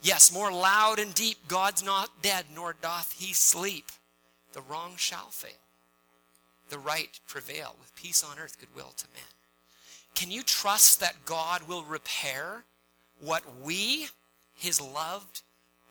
Yes, 0.01 0.31
more 0.31 0.51
loud 0.51 0.99
and 0.99 1.13
deep, 1.13 1.47
God's 1.47 1.83
not 1.83 2.21
dead, 2.21 2.45
nor 2.53 2.75
doth 2.81 3.15
he 3.17 3.33
sleep. 3.33 3.91
The 4.53 4.61
wrong 4.61 4.93
shall 4.95 5.29
fail, 5.29 5.51
the 6.69 6.79
right 6.79 7.19
prevail, 7.27 7.75
with 7.79 7.95
peace 7.95 8.23
on 8.23 8.39
earth, 8.39 8.59
goodwill 8.59 8.93
to 8.97 9.05
men. 9.13 9.23
Can 10.15 10.31
you 10.31 10.41
trust 10.43 10.99
that 10.99 11.25
God 11.25 11.67
will 11.67 11.83
repair 11.83 12.63
what 13.19 13.43
we, 13.63 14.07
his 14.55 14.81
loved 14.81 15.41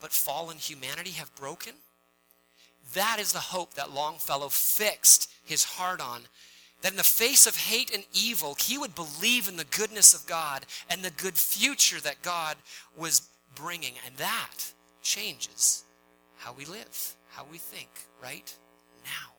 but 0.00 0.12
fallen 0.12 0.56
humanity, 0.56 1.10
have 1.10 1.34
broken? 1.36 1.74
That 2.94 3.18
is 3.20 3.32
the 3.32 3.38
hope 3.38 3.74
that 3.74 3.92
Longfellow 3.92 4.48
fixed 4.48 5.30
his 5.44 5.64
heart 5.64 6.00
on. 6.00 6.22
That 6.82 6.92
in 6.92 6.96
the 6.96 7.04
face 7.04 7.46
of 7.46 7.56
hate 7.56 7.94
and 7.94 8.04
evil, 8.12 8.56
he 8.58 8.78
would 8.78 8.94
believe 8.94 9.48
in 9.48 9.56
the 9.56 9.64
goodness 9.64 10.14
of 10.14 10.26
God 10.26 10.66
and 10.90 11.02
the 11.02 11.10
good 11.10 11.34
future 11.34 12.00
that 12.00 12.22
God 12.22 12.56
was 12.96 13.28
bringing. 13.56 13.94
And 14.06 14.16
that 14.18 14.54
changes 15.02 15.82
how 16.36 16.52
we 16.56 16.64
live, 16.64 17.16
how 17.30 17.44
we 17.50 17.58
think, 17.58 17.88
right 18.22 18.54
now. 19.04 19.32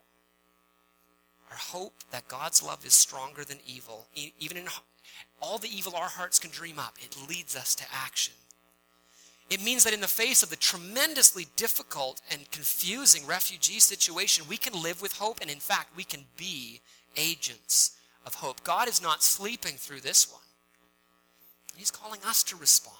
Our 1.49 1.57
hope 1.57 1.93
that 2.11 2.27
God's 2.27 2.61
love 2.61 2.85
is 2.85 2.93
stronger 2.93 3.45
than 3.45 3.59
evil, 3.65 4.07
even 4.39 4.57
in 4.57 4.67
all 5.41 5.57
the 5.57 5.69
evil 5.69 5.95
our 5.95 6.09
hearts 6.09 6.39
can 6.39 6.51
dream 6.51 6.79
up, 6.79 6.95
it 6.99 7.15
leads 7.29 7.55
us 7.55 7.75
to 7.75 7.85
action. 7.93 8.33
It 9.49 9.63
means 9.63 9.85
that 9.85 9.93
in 9.93 10.01
the 10.01 10.07
face 10.07 10.43
of 10.43 10.49
the 10.49 10.57
tremendously 10.57 11.47
difficult 11.55 12.21
and 12.29 12.51
confusing 12.51 13.25
refugee 13.25 13.79
situation, 13.79 14.45
we 14.49 14.57
can 14.57 14.81
live 14.81 15.01
with 15.01 15.13
hope, 15.13 15.39
and 15.41 15.49
in 15.49 15.59
fact, 15.59 15.95
we 15.95 16.03
can 16.03 16.25
be 16.35 16.81
agents 17.15 17.97
of 18.25 18.35
hope. 18.35 18.63
God 18.63 18.89
is 18.89 19.01
not 19.01 19.23
sleeping 19.23 19.75
through 19.75 20.01
this 20.01 20.29
one. 20.29 20.41
He's 21.77 21.91
calling 21.91 22.19
us 22.25 22.43
to 22.43 22.57
respond. 22.57 22.95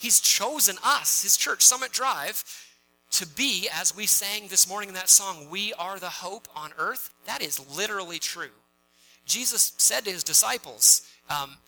He's 0.00 0.18
chosen 0.18 0.76
us, 0.82 1.22
his 1.22 1.36
church, 1.36 1.60
Summit 1.60 1.92
Drive, 1.92 2.42
to 3.10 3.26
be, 3.26 3.68
as 3.70 3.94
we 3.94 4.06
sang 4.06 4.48
this 4.48 4.66
morning 4.66 4.88
in 4.88 4.94
that 4.94 5.10
song, 5.10 5.48
we 5.50 5.74
are 5.74 5.98
the 5.98 6.08
hope 6.08 6.48
on 6.56 6.70
earth. 6.78 7.10
That 7.26 7.42
is 7.42 7.60
literally 7.76 8.18
true. 8.18 8.56
Jesus 9.26 9.74
said 9.76 10.06
to 10.06 10.10
his 10.10 10.24
disciples, 10.24 11.06
um, 11.28 11.58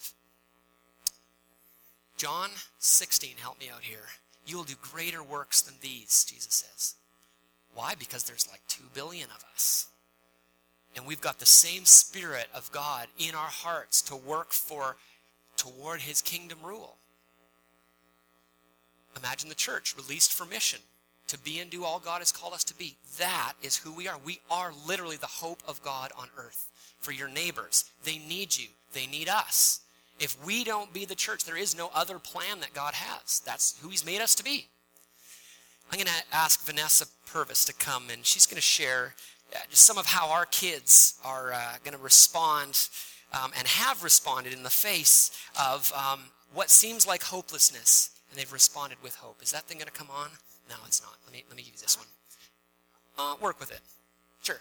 John 2.16 2.48
16, 2.78 3.32
help 3.36 3.60
me 3.60 3.68
out 3.68 3.82
here. 3.82 4.08
You 4.46 4.56
will 4.56 4.64
do 4.64 4.76
greater 4.80 5.22
works 5.22 5.60
than 5.60 5.74
these, 5.82 6.24
Jesus 6.24 6.54
says. 6.54 6.94
Why? 7.74 7.94
Because 7.98 8.24
there's 8.24 8.48
like 8.50 8.62
2 8.68 8.84
billion 8.94 9.28
of 9.28 9.44
us. 9.52 9.88
And 10.96 11.06
we've 11.06 11.20
got 11.20 11.38
the 11.38 11.44
same 11.44 11.84
spirit 11.84 12.46
of 12.54 12.72
God 12.72 13.08
in 13.18 13.34
our 13.34 13.50
hearts 13.50 14.00
to 14.02 14.16
work 14.16 14.52
for 14.52 14.96
toward 15.58 16.00
his 16.00 16.22
kingdom 16.22 16.60
rule. 16.64 16.96
Imagine 19.16 19.48
the 19.48 19.54
church 19.54 19.94
released 19.96 20.32
for 20.32 20.44
mission 20.44 20.80
to 21.28 21.38
be 21.38 21.60
and 21.60 21.70
do 21.70 21.84
all 21.84 21.98
God 21.98 22.18
has 22.18 22.32
called 22.32 22.54
us 22.54 22.64
to 22.64 22.74
be. 22.76 22.96
That 23.18 23.54
is 23.62 23.76
who 23.76 23.92
we 23.92 24.08
are. 24.08 24.16
We 24.24 24.40
are 24.50 24.72
literally 24.86 25.16
the 25.16 25.26
hope 25.26 25.62
of 25.66 25.82
God 25.82 26.10
on 26.18 26.28
earth 26.36 26.68
for 27.00 27.12
your 27.12 27.28
neighbors. 27.28 27.84
They 28.04 28.18
need 28.18 28.56
you. 28.56 28.68
They 28.92 29.06
need 29.06 29.28
us. 29.28 29.80
If 30.20 30.36
we 30.44 30.62
don't 30.62 30.92
be 30.92 31.04
the 31.04 31.14
church, 31.14 31.44
there 31.44 31.56
is 31.56 31.76
no 31.76 31.90
other 31.94 32.18
plan 32.18 32.60
that 32.60 32.74
God 32.74 32.94
has. 32.94 33.40
That's 33.44 33.78
who 33.80 33.88
He's 33.88 34.06
made 34.06 34.20
us 34.20 34.34
to 34.36 34.44
be. 34.44 34.66
I'm 35.90 35.98
going 35.98 36.06
to 36.06 36.36
ask 36.36 36.64
Vanessa 36.64 37.06
Purvis 37.26 37.64
to 37.66 37.74
come, 37.74 38.04
and 38.10 38.24
she's 38.24 38.46
going 38.46 38.56
to 38.56 38.62
share 38.62 39.14
uh, 39.54 39.58
just 39.68 39.82
some 39.82 39.98
of 39.98 40.06
how 40.06 40.30
our 40.30 40.46
kids 40.46 41.18
are 41.24 41.52
uh, 41.52 41.74
going 41.84 41.96
to 41.96 42.02
respond 42.02 42.88
um, 43.32 43.52
and 43.58 43.66
have 43.66 44.02
responded 44.02 44.52
in 44.52 44.62
the 44.62 44.70
face 44.70 45.30
of 45.60 45.92
um, 45.92 46.20
what 46.54 46.70
seems 46.70 47.06
like 47.06 47.22
hopelessness, 47.22 48.10
and 48.32 48.40
they've 48.40 48.52
responded 48.52 48.96
with 49.02 49.16
hope. 49.16 49.42
Is 49.42 49.52
that 49.52 49.64
thing 49.64 49.76
going 49.76 49.86
to 49.86 49.92
come 49.92 50.08
on? 50.10 50.30
No, 50.70 50.76
it's 50.86 51.02
not. 51.02 51.16
Let 51.26 51.34
me, 51.34 51.44
let 51.48 51.56
me 51.56 51.62
give 51.62 51.74
you 51.74 51.80
this 51.80 51.98
one. 51.98 52.06
Uh, 53.18 53.36
work 53.42 53.60
with 53.60 53.70
it. 53.70 53.80
Sure. 54.42 54.58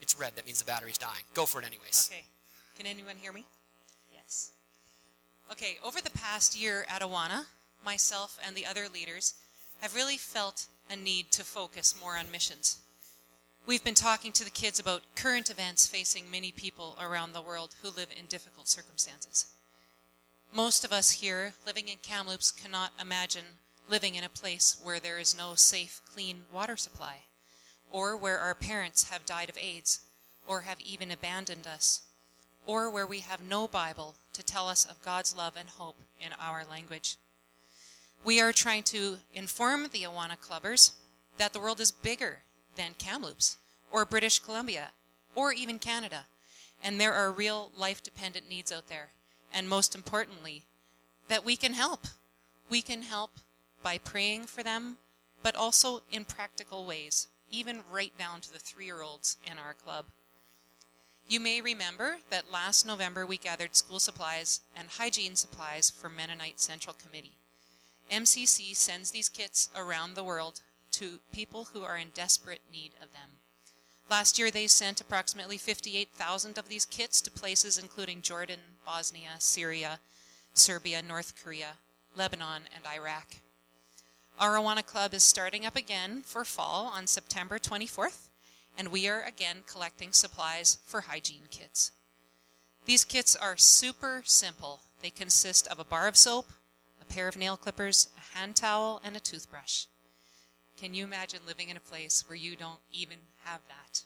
It's 0.00 0.16
red. 0.18 0.36
That 0.36 0.46
means 0.46 0.60
the 0.60 0.64
battery's 0.64 0.96
dying. 0.96 1.24
Go 1.34 1.46
for 1.46 1.60
it 1.60 1.66
anyways. 1.66 2.08
Okay. 2.12 2.22
Can 2.78 2.86
anyone 2.86 3.16
hear 3.20 3.32
me? 3.32 3.44
Yes. 4.14 4.52
Okay, 5.50 5.78
over 5.84 6.00
the 6.00 6.10
past 6.10 6.56
year 6.56 6.86
at 6.88 7.02
Awana, 7.02 7.46
myself 7.84 8.38
and 8.46 8.54
the 8.54 8.66
other 8.66 8.84
leaders 8.92 9.34
have 9.80 9.96
really 9.96 10.16
felt 10.16 10.66
a 10.88 10.94
need 10.94 11.32
to 11.32 11.42
focus 11.42 11.94
more 12.00 12.16
on 12.16 12.30
missions. 12.30 12.78
We've 13.66 13.82
been 13.82 13.94
talking 13.94 14.30
to 14.32 14.44
the 14.44 14.50
kids 14.50 14.78
about 14.78 15.02
current 15.16 15.50
events 15.50 15.86
facing 15.88 16.30
many 16.30 16.52
people 16.52 16.96
around 17.00 17.32
the 17.32 17.42
world 17.42 17.74
who 17.82 17.88
live 17.88 18.08
in 18.16 18.26
difficult 18.26 18.68
circumstances. 18.68 19.46
Most 20.56 20.84
of 20.84 20.92
us 20.92 21.10
here 21.10 21.52
living 21.66 21.88
in 21.88 21.96
Kamloops 22.00 22.52
cannot 22.52 22.92
imagine 23.00 23.58
living 23.88 24.14
in 24.14 24.22
a 24.22 24.28
place 24.28 24.76
where 24.84 25.00
there 25.00 25.18
is 25.18 25.36
no 25.36 25.56
safe, 25.56 26.00
clean 26.08 26.42
water 26.52 26.76
supply, 26.76 27.22
or 27.90 28.16
where 28.16 28.38
our 28.38 28.54
parents 28.54 29.10
have 29.10 29.26
died 29.26 29.50
of 29.50 29.58
AIDS, 29.60 30.02
or 30.46 30.60
have 30.60 30.80
even 30.80 31.10
abandoned 31.10 31.66
us, 31.66 32.02
or 32.66 32.88
where 32.88 33.04
we 33.04 33.18
have 33.18 33.42
no 33.42 33.66
Bible 33.66 34.14
to 34.32 34.44
tell 34.44 34.68
us 34.68 34.84
of 34.84 35.02
God's 35.04 35.36
love 35.36 35.54
and 35.58 35.68
hope 35.70 35.96
in 36.20 36.30
our 36.40 36.62
language. 36.70 37.16
We 38.24 38.40
are 38.40 38.52
trying 38.52 38.84
to 38.84 39.16
inform 39.34 39.88
the 39.90 40.04
Awana 40.04 40.38
Clubbers 40.38 40.92
that 41.36 41.52
the 41.52 41.58
world 41.58 41.80
is 41.80 41.90
bigger 41.90 42.42
than 42.76 42.94
Kamloops 42.96 43.56
or 43.90 44.04
British 44.04 44.38
Columbia 44.38 44.92
or 45.34 45.52
even 45.52 45.80
Canada, 45.80 46.26
and 46.80 47.00
there 47.00 47.12
are 47.12 47.32
real 47.32 47.72
life 47.76 48.04
dependent 48.04 48.48
needs 48.48 48.70
out 48.70 48.86
there. 48.88 49.08
And 49.54 49.68
most 49.68 49.94
importantly, 49.94 50.64
that 51.28 51.44
we 51.44 51.56
can 51.56 51.74
help. 51.74 52.06
We 52.68 52.82
can 52.82 53.02
help 53.02 53.30
by 53.82 53.98
praying 53.98 54.46
for 54.46 54.62
them, 54.62 54.96
but 55.42 55.54
also 55.54 56.02
in 56.10 56.24
practical 56.24 56.84
ways, 56.84 57.28
even 57.50 57.84
right 57.90 58.16
down 58.18 58.40
to 58.40 58.52
the 58.52 58.58
three 58.58 58.86
year 58.86 59.02
olds 59.02 59.36
in 59.46 59.58
our 59.58 59.74
club. 59.74 60.06
You 61.28 61.40
may 61.40 61.60
remember 61.60 62.18
that 62.30 62.52
last 62.52 62.84
November 62.84 63.24
we 63.24 63.38
gathered 63.38 63.76
school 63.76 63.98
supplies 63.98 64.60
and 64.76 64.88
hygiene 64.88 65.36
supplies 65.36 65.88
for 65.88 66.10
Mennonite 66.10 66.60
Central 66.60 66.94
Committee. 66.94 67.38
MCC 68.10 68.76
sends 68.76 69.10
these 69.10 69.30
kits 69.30 69.70
around 69.74 70.14
the 70.14 70.24
world 70.24 70.60
to 70.92 71.20
people 71.32 71.68
who 71.72 71.82
are 71.82 71.96
in 71.96 72.08
desperate 72.12 72.60
need 72.70 72.92
of 73.00 73.12
them. 73.12 73.38
Last 74.10 74.38
year 74.38 74.50
they 74.50 74.66
sent 74.66 75.00
approximately 75.00 75.56
58,000 75.56 76.58
of 76.58 76.68
these 76.68 76.84
kits 76.84 77.22
to 77.22 77.30
places 77.30 77.78
including 77.78 78.20
Jordan, 78.20 78.60
Bosnia, 78.84 79.36
Syria, 79.38 79.98
Serbia, 80.52 81.02
North 81.02 81.34
Korea, 81.42 81.74
Lebanon, 82.16 82.62
and 82.74 82.84
Iraq. 82.86 83.36
Our 84.38 84.82
Club 84.82 85.14
is 85.14 85.22
starting 85.22 85.64
up 85.64 85.76
again 85.76 86.22
for 86.22 86.44
fall 86.44 86.90
on 86.94 87.06
September 87.06 87.58
24th 87.58 88.28
and 88.76 88.88
we 88.88 89.08
are 89.08 89.22
again 89.22 89.58
collecting 89.66 90.12
supplies 90.12 90.78
for 90.86 91.02
hygiene 91.02 91.48
kits. 91.50 91.92
These 92.86 93.04
kits 93.04 93.36
are 93.36 93.56
super 93.56 94.22
simple. 94.24 94.80
They 95.00 95.10
consist 95.10 95.66
of 95.68 95.78
a 95.78 95.84
bar 95.84 96.08
of 96.08 96.16
soap, 96.16 96.50
a 97.00 97.04
pair 97.04 97.28
of 97.28 97.36
nail 97.36 97.56
clippers, 97.56 98.08
a 98.16 98.38
hand 98.38 98.56
towel, 98.56 99.00
and 99.04 99.16
a 99.16 99.20
toothbrush. 99.20 99.86
Can 100.76 100.92
you 100.92 101.04
imagine 101.04 101.40
living 101.46 101.68
in 101.68 101.76
a 101.76 101.80
place 101.80 102.24
where 102.26 102.36
you 102.36 102.56
don't 102.56 102.80
even 102.92 103.18
have 103.44 103.60
that? 103.68 104.02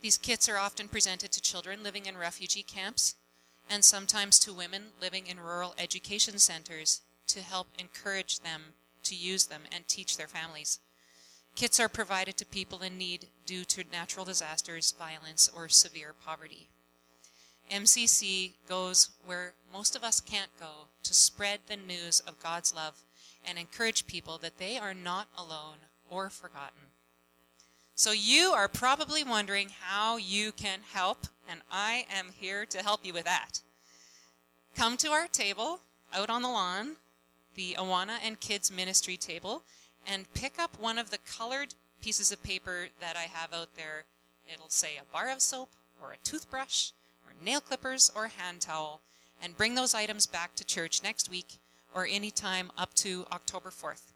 These 0.00 0.18
kits 0.18 0.48
are 0.48 0.56
often 0.56 0.88
presented 0.88 1.30
to 1.32 1.42
children 1.42 1.82
living 1.82 2.06
in 2.06 2.16
refugee 2.16 2.62
camps 2.62 3.16
and 3.68 3.84
sometimes 3.84 4.38
to 4.40 4.52
women 4.52 4.92
living 5.00 5.26
in 5.26 5.38
rural 5.38 5.74
education 5.78 6.38
centers 6.38 7.02
to 7.28 7.40
help 7.40 7.68
encourage 7.78 8.40
them 8.40 8.62
to 9.04 9.14
use 9.14 9.46
them 9.46 9.62
and 9.72 9.86
teach 9.86 10.16
their 10.16 10.26
families. 10.26 10.80
Kits 11.54 11.78
are 11.78 11.88
provided 11.88 12.36
to 12.36 12.46
people 12.46 12.80
in 12.80 12.96
need 12.96 13.26
due 13.44 13.64
to 13.64 13.84
natural 13.92 14.24
disasters, 14.24 14.94
violence, 14.98 15.50
or 15.54 15.68
severe 15.68 16.14
poverty. 16.24 16.68
MCC 17.70 18.52
goes 18.68 19.10
where 19.24 19.54
most 19.72 19.94
of 19.94 20.02
us 20.02 20.20
can't 20.20 20.50
go 20.58 20.88
to 21.02 21.14
spread 21.14 21.60
the 21.66 21.76
news 21.76 22.20
of 22.20 22.42
God's 22.42 22.74
love 22.74 23.02
and 23.44 23.58
encourage 23.58 24.06
people 24.06 24.38
that 24.38 24.58
they 24.58 24.78
are 24.78 24.94
not 24.94 25.28
alone 25.36 25.76
or 26.08 26.30
forgotten. 26.30 26.89
So 28.00 28.12
you 28.12 28.52
are 28.52 28.66
probably 28.66 29.22
wondering 29.22 29.72
how 29.78 30.16
you 30.16 30.52
can 30.52 30.78
help, 30.90 31.26
and 31.46 31.60
I 31.70 32.06
am 32.10 32.28
here 32.34 32.64
to 32.64 32.78
help 32.78 33.04
you 33.04 33.12
with 33.12 33.26
that. 33.26 33.60
Come 34.74 34.96
to 34.96 35.08
our 35.08 35.26
table 35.26 35.80
out 36.14 36.30
on 36.30 36.40
the 36.40 36.48
lawn, 36.48 36.96
the 37.56 37.76
Awana 37.78 38.16
and 38.24 38.40
Kids 38.40 38.72
Ministry 38.72 39.18
table, 39.18 39.64
and 40.06 40.32
pick 40.32 40.58
up 40.58 40.80
one 40.80 40.96
of 40.96 41.10
the 41.10 41.18
colored 41.18 41.74
pieces 42.00 42.32
of 42.32 42.42
paper 42.42 42.88
that 43.02 43.16
I 43.18 43.28
have 43.30 43.52
out 43.52 43.76
there. 43.76 44.04
It'll 44.50 44.70
say 44.70 44.92
a 44.98 45.12
bar 45.12 45.30
of 45.30 45.42
soap 45.42 45.68
or 46.02 46.12
a 46.12 46.24
toothbrush 46.24 46.92
or 47.26 47.34
nail 47.44 47.60
clippers 47.60 48.10
or 48.16 48.28
hand 48.28 48.62
towel, 48.62 49.02
and 49.42 49.58
bring 49.58 49.74
those 49.74 49.94
items 49.94 50.24
back 50.24 50.54
to 50.54 50.64
church 50.64 51.02
next 51.02 51.30
week 51.30 51.58
or 51.94 52.06
anytime 52.06 52.72
up 52.78 52.94
to 52.94 53.26
October 53.30 53.68
4th. 53.68 54.09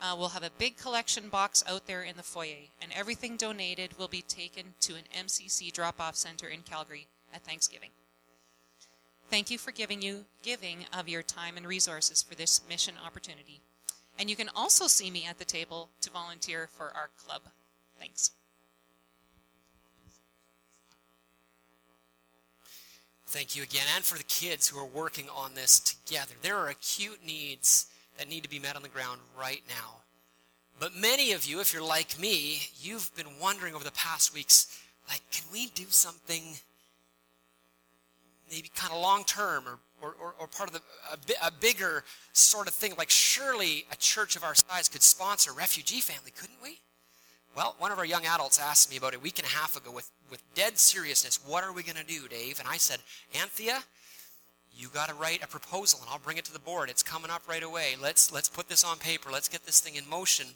Uh, 0.00 0.14
we'll 0.18 0.28
have 0.28 0.42
a 0.42 0.50
big 0.58 0.76
collection 0.76 1.28
box 1.28 1.64
out 1.66 1.86
there 1.86 2.02
in 2.02 2.16
the 2.16 2.22
foyer, 2.22 2.68
and 2.82 2.92
everything 2.94 3.36
donated 3.36 3.98
will 3.98 4.08
be 4.08 4.22
taken 4.22 4.74
to 4.80 4.94
an 4.94 5.04
MCC 5.16 5.72
drop-off 5.72 6.14
center 6.16 6.48
in 6.48 6.60
Calgary 6.62 7.06
at 7.34 7.42
Thanksgiving. 7.42 7.90
Thank 9.30 9.50
you 9.50 9.58
for 9.58 9.72
giving 9.72 10.02
you 10.02 10.24
giving 10.42 10.86
of 10.96 11.08
your 11.08 11.22
time 11.22 11.56
and 11.56 11.66
resources 11.66 12.22
for 12.22 12.34
this 12.34 12.60
mission 12.68 12.94
opportunity. 13.04 13.60
And 14.18 14.30
you 14.30 14.36
can 14.36 14.50
also 14.54 14.86
see 14.86 15.10
me 15.10 15.26
at 15.28 15.38
the 15.38 15.44
table 15.44 15.88
to 16.02 16.10
volunteer 16.10 16.68
for 16.70 16.92
our 16.94 17.10
club. 17.18 17.42
Thanks. 17.98 18.30
Thank 23.26 23.56
you 23.56 23.64
again, 23.64 23.86
and 23.94 24.04
for 24.04 24.16
the 24.16 24.24
kids 24.24 24.68
who 24.68 24.78
are 24.78 24.86
working 24.86 25.26
on 25.34 25.54
this 25.54 25.80
together. 25.80 26.34
There 26.42 26.56
are 26.56 26.68
acute 26.68 27.26
needs 27.26 27.86
that 28.18 28.28
need 28.28 28.42
to 28.42 28.48
be 28.48 28.58
met 28.58 28.76
on 28.76 28.82
the 28.82 28.88
ground 28.88 29.20
right 29.38 29.62
now. 29.68 29.96
But 30.78 30.94
many 30.94 31.32
of 31.32 31.46
you, 31.46 31.60
if 31.60 31.72
you're 31.72 31.82
like 31.82 32.18
me, 32.18 32.60
you've 32.80 33.10
been 33.16 33.38
wondering 33.40 33.74
over 33.74 33.84
the 33.84 33.92
past 33.92 34.34
weeks, 34.34 34.78
like, 35.08 35.22
can 35.30 35.46
we 35.52 35.68
do 35.68 35.84
something 35.88 36.42
maybe 38.50 38.70
kind 38.74 38.92
of 38.92 39.00
long 39.00 39.24
term 39.24 39.64
or, 40.02 40.14
or, 40.20 40.34
or, 40.38 40.46
part 40.46 40.68
of 40.68 40.74
the, 40.74 41.34
a, 41.42 41.46
a 41.46 41.50
bigger 41.50 42.04
sort 42.32 42.68
of 42.68 42.74
thing? 42.74 42.92
Like, 42.98 43.10
surely 43.10 43.86
a 43.90 43.96
church 43.96 44.36
of 44.36 44.44
our 44.44 44.54
size 44.54 44.88
could 44.88 45.02
sponsor 45.02 45.52
a 45.52 45.54
refugee 45.54 46.00
family, 46.00 46.32
couldn't 46.36 46.58
we? 46.62 46.80
Well, 47.56 47.74
one 47.78 47.90
of 47.90 47.98
our 47.98 48.04
young 48.04 48.26
adults 48.26 48.60
asked 48.60 48.90
me 48.90 48.98
about 48.98 49.14
it 49.14 49.16
a 49.16 49.20
week 49.20 49.38
and 49.38 49.48
a 49.48 49.50
half 49.50 49.78
ago 49.78 49.90
with, 49.90 50.10
with 50.30 50.42
dead 50.54 50.78
seriousness, 50.78 51.40
what 51.46 51.64
are 51.64 51.72
we 51.72 51.82
going 51.82 51.96
to 51.96 52.04
do, 52.04 52.28
Dave? 52.28 52.58
And 52.58 52.68
I 52.68 52.76
said, 52.76 53.00
Anthea, 53.40 53.82
you 54.76 54.88
got 54.88 55.08
to 55.08 55.14
write 55.14 55.42
a 55.42 55.46
proposal 55.46 56.00
and 56.02 56.10
I'll 56.10 56.18
bring 56.18 56.36
it 56.36 56.44
to 56.44 56.52
the 56.52 56.58
board. 56.58 56.90
It's 56.90 57.02
coming 57.02 57.30
up 57.30 57.42
right 57.48 57.62
away. 57.62 57.94
Let's 58.00 58.30
let's 58.32 58.48
put 58.48 58.68
this 58.68 58.84
on 58.84 58.98
paper. 58.98 59.30
Let's 59.32 59.48
get 59.48 59.64
this 59.64 59.80
thing 59.80 59.94
in 59.94 60.08
motion. 60.08 60.46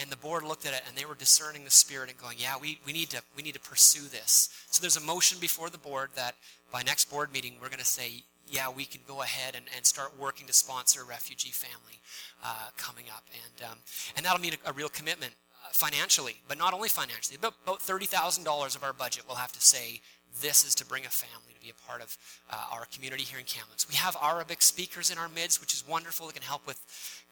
And 0.00 0.10
the 0.10 0.16
board 0.16 0.42
looked 0.42 0.66
at 0.66 0.72
it 0.72 0.82
and 0.88 0.96
they 0.96 1.04
were 1.04 1.14
discerning 1.14 1.64
the 1.64 1.70
spirit 1.70 2.10
and 2.10 2.18
going, 2.18 2.36
"Yeah, 2.38 2.54
we, 2.60 2.80
we 2.84 2.92
need 2.92 3.10
to 3.10 3.22
we 3.36 3.42
need 3.42 3.54
to 3.54 3.60
pursue 3.60 4.08
this." 4.08 4.48
So 4.70 4.80
there's 4.80 4.96
a 4.96 5.00
motion 5.00 5.38
before 5.40 5.70
the 5.70 5.78
board 5.78 6.10
that 6.16 6.34
by 6.72 6.82
next 6.82 7.10
board 7.10 7.32
meeting 7.32 7.54
we're 7.60 7.68
going 7.68 7.78
to 7.78 7.84
say, 7.84 8.24
"Yeah, 8.48 8.68
we 8.70 8.84
can 8.84 9.02
go 9.06 9.22
ahead 9.22 9.54
and, 9.54 9.66
and 9.76 9.86
start 9.86 10.18
working 10.18 10.46
to 10.48 10.52
sponsor 10.52 11.02
a 11.02 11.04
refugee 11.04 11.52
family 11.52 12.00
uh, 12.44 12.70
coming 12.76 13.04
up." 13.14 13.24
And 13.32 13.70
um, 13.70 13.78
and 14.16 14.26
that'll 14.26 14.40
mean 14.40 14.54
a, 14.66 14.70
a 14.70 14.72
real 14.72 14.88
commitment 14.88 15.32
uh, 15.64 15.68
financially, 15.72 16.36
but 16.48 16.58
not 16.58 16.74
only 16.74 16.88
financially. 16.88 17.36
About, 17.36 17.54
about 17.62 17.82
thirty 17.82 18.06
thousand 18.06 18.44
dollars 18.44 18.74
of 18.74 18.82
our 18.82 18.92
budget 18.92 19.24
we'll 19.28 19.36
have 19.36 19.52
to 19.52 19.60
say 19.60 20.00
this 20.40 20.64
is 20.64 20.74
to 20.76 20.86
bring 20.86 21.04
a 21.04 21.08
family 21.08 21.54
to 21.54 21.60
be 21.60 21.70
a 21.70 21.88
part 21.88 22.02
of 22.02 22.16
uh, 22.50 22.56
our 22.72 22.86
community 22.92 23.22
here 23.22 23.38
in 23.38 23.44
Kamloops. 23.44 23.88
We 23.88 23.96
have 23.96 24.16
Arabic 24.22 24.62
speakers 24.62 25.10
in 25.10 25.18
our 25.18 25.28
midst, 25.28 25.60
which 25.60 25.74
is 25.74 25.84
wonderful. 25.86 26.28
It 26.28 26.34
can 26.34 26.42
help 26.42 26.66
with 26.66 26.78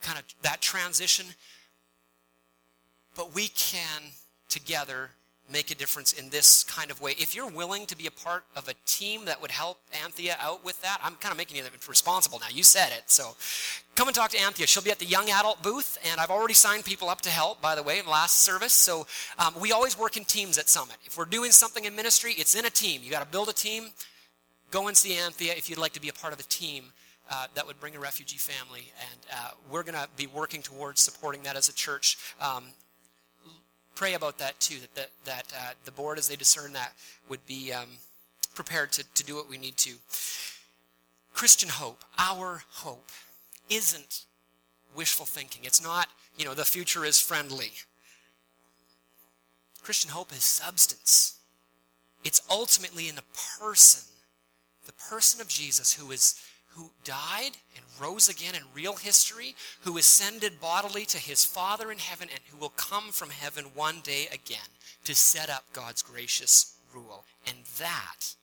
kind 0.03 0.19
of 0.19 0.25
that 0.43 0.61
transition. 0.61 1.27
But 3.17 3.35
we 3.35 3.49
can 3.49 4.03
together 4.49 5.11
make 5.51 5.71
a 5.71 5.75
difference 5.75 6.13
in 6.13 6.29
this 6.31 6.63
kind 6.65 6.91
of 6.91 7.01
way. 7.01 7.13
If 7.13 7.35
you're 7.35 7.51
willing 7.51 7.87
to 7.87 7.97
be 7.97 8.07
a 8.07 8.11
part 8.11 8.45
of 8.55 8.69
a 8.69 8.75
team 8.87 9.25
that 9.25 9.41
would 9.41 9.51
help 9.51 9.79
Anthea 10.05 10.37
out 10.41 10.65
with 10.65 10.81
that, 10.83 10.99
I'm 11.03 11.15
kind 11.17 11.33
of 11.33 11.39
making 11.39 11.57
you 11.57 11.63
responsible 11.89 12.39
now. 12.39 12.47
You 12.53 12.63
said 12.63 12.93
it. 12.93 13.05
So 13.07 13.37
come 13.95 14.09
and 14.09 14.15
talk 14.15 14.31
to 14.31 14.39
Anthea. 14.39 14.67
She'll 14.67 14.83
be 14.83 14.91
at 14.91 14.99
the 14.99 15.07
young 15.07 15.31
adult 15.31 15.63
booth, 15.63 15.99
and 16.11 16.21
I've 16.21 16.31
already 16.31 16.55
signed 16.55 16.85
people 16.85 17.09
up 17.09 17.21
to 17.23 17.31
help, 17.31 17.61
by 17.61 17.75
the 17.75 17.83
way, 17.83 17.99
in 17.99 18.07
last 18.07 18.43
service. 18.43 18.73
So 18.73 19.07
um, 19.39 19.55
we 19.61 19.73
always 19.73 19.99
work 19.99 20.17
in 20.17 20.25
teams 20.25 20.59
at 20.59 20.69
Summit. 20.69 20.97
If 21.05 21.17
we're 21.17 21.25
doing 21.25 21.51
something 21.51 21.85
in 21.85 21.97
ministry, 21.97 22.35
it's 22.37 22.55
in 22.55 22.67
a 22.67 22.71
team. 22.71 23.01
You 23.03 23.11
got 23.11 23.25
to 23.25 23.31
build 23.31 23.49
a 23.49 23.55
team. 23.55 23.89
Go 24.71 24.89
and 24.89 24.97
see 24.97 25.17
Anthea 25.17 25.55
if 25.57 25.71
you'd 25.71 25.79
like 25.79 25.95
to 25.95 26.01
be 26.01 26.09
a 26.09 26.13
part 26.13 26.33
of 26.33 26.41
a 26.41 26.45
team. 26.45 26.93
Uh, 27.31 27.47
that 27.55 27.67
would 27.67 27.79
bring 27.79 27.95
a 27.95 28.01
refugee 28.01 28.39
family, 28.39 28.91
and 28.99 29.21
uh, 29.31 29.51
we're 29.71 29.83
going 29.83 29.95
to 29.95 30.09
be 30.17 30.27
working 30.27 30.63
towards 30.63 30.99
supporting 30.99 31.43
that 31.43 31.57
as 31.57 31.69
a 31.69 31.75
church. 31.75 32.17
Um, 32.41 32.65
pray 33.99 34.15
about 34.15 34.39
that 34.39 34.59
too, 34.61 34.77
that, 34.79 34.95
that, 34.95 35.11
that 35.25 35.45
uh, 35.53 35.73
the 35.85 35.91
board, 35.91 36.19
as 36.19 36.29
they 36.29 36.37
discern 36.37 36.73
that, 36.73 36.93
would 37.29 37.45
be 37.47 37.73
um, 37.73 37.89
prepared 38.55 38.93
to, 38.93 39.05
to 39.15 39.25
do 39.25 39.35
what 39.35 39.51
we 39.51 39.59
need 39.59 39.77
to. 39.77 39.95
Christian 41.35 41.69
hope, 41.69 42.05
our 42.17 42.63
hope, 42.71 43.11
isn't 43.69 44.25
wishful 44.95 45.27
thinking. 45.27 45.63
It's 45.65 45.83
not, 45.83 46.07
you 46.37 46.45
know, 46.45 46.55
the 46.55 46.65
future 46.65 47.05
is 47.05 47.21
friendly. 47.21 47.73
Christian 49.83 50.13
hope 50.13 50.31
is 50.31 50.45
substance. 50.45 51.41
It's 52.23 52.41
ultimately 52.49 53.09
in 53.09 53.17
the 53.17 53.23
person, 53.61 54.05
the 54.87 54.93
person 54.93 55.41
of 55.41 55.49
Jesus 55.49 55.93
who 55.93 56.13
is 56.13 56.41
who 56.79 56.91
died 57.03 57.57
and 57.75 57.85
rose 58.01 58.29
again 58.29 58.55
in 58.55 58.63
real 58.73 58.95
history, 58.95 59.57
who 59.81 59.99
ascended 59.99 60.61
bodily 60.61 61.05
to 61.07 61.19
his 61.19 61.45
Father 61.45 61.91
in 61.91 61.99
heaven, 61.99 62.29
and 62.31 62.41
who 62.51 62.57
will 62.57 62.69
come 62.71 63.11
from 63.11 63.31
heaven 63.31 63.65
one 63.75 64.01
day 64.05 64.29
again 64.33 64.71
to 65.05 65.15
set 65.15 65.51
up 65.51 65.65
God's 65.73 66.03
gracious 66.03 66.77
rule. 66.95 67.25
And 67.49 67.57
that, 67.79 68.35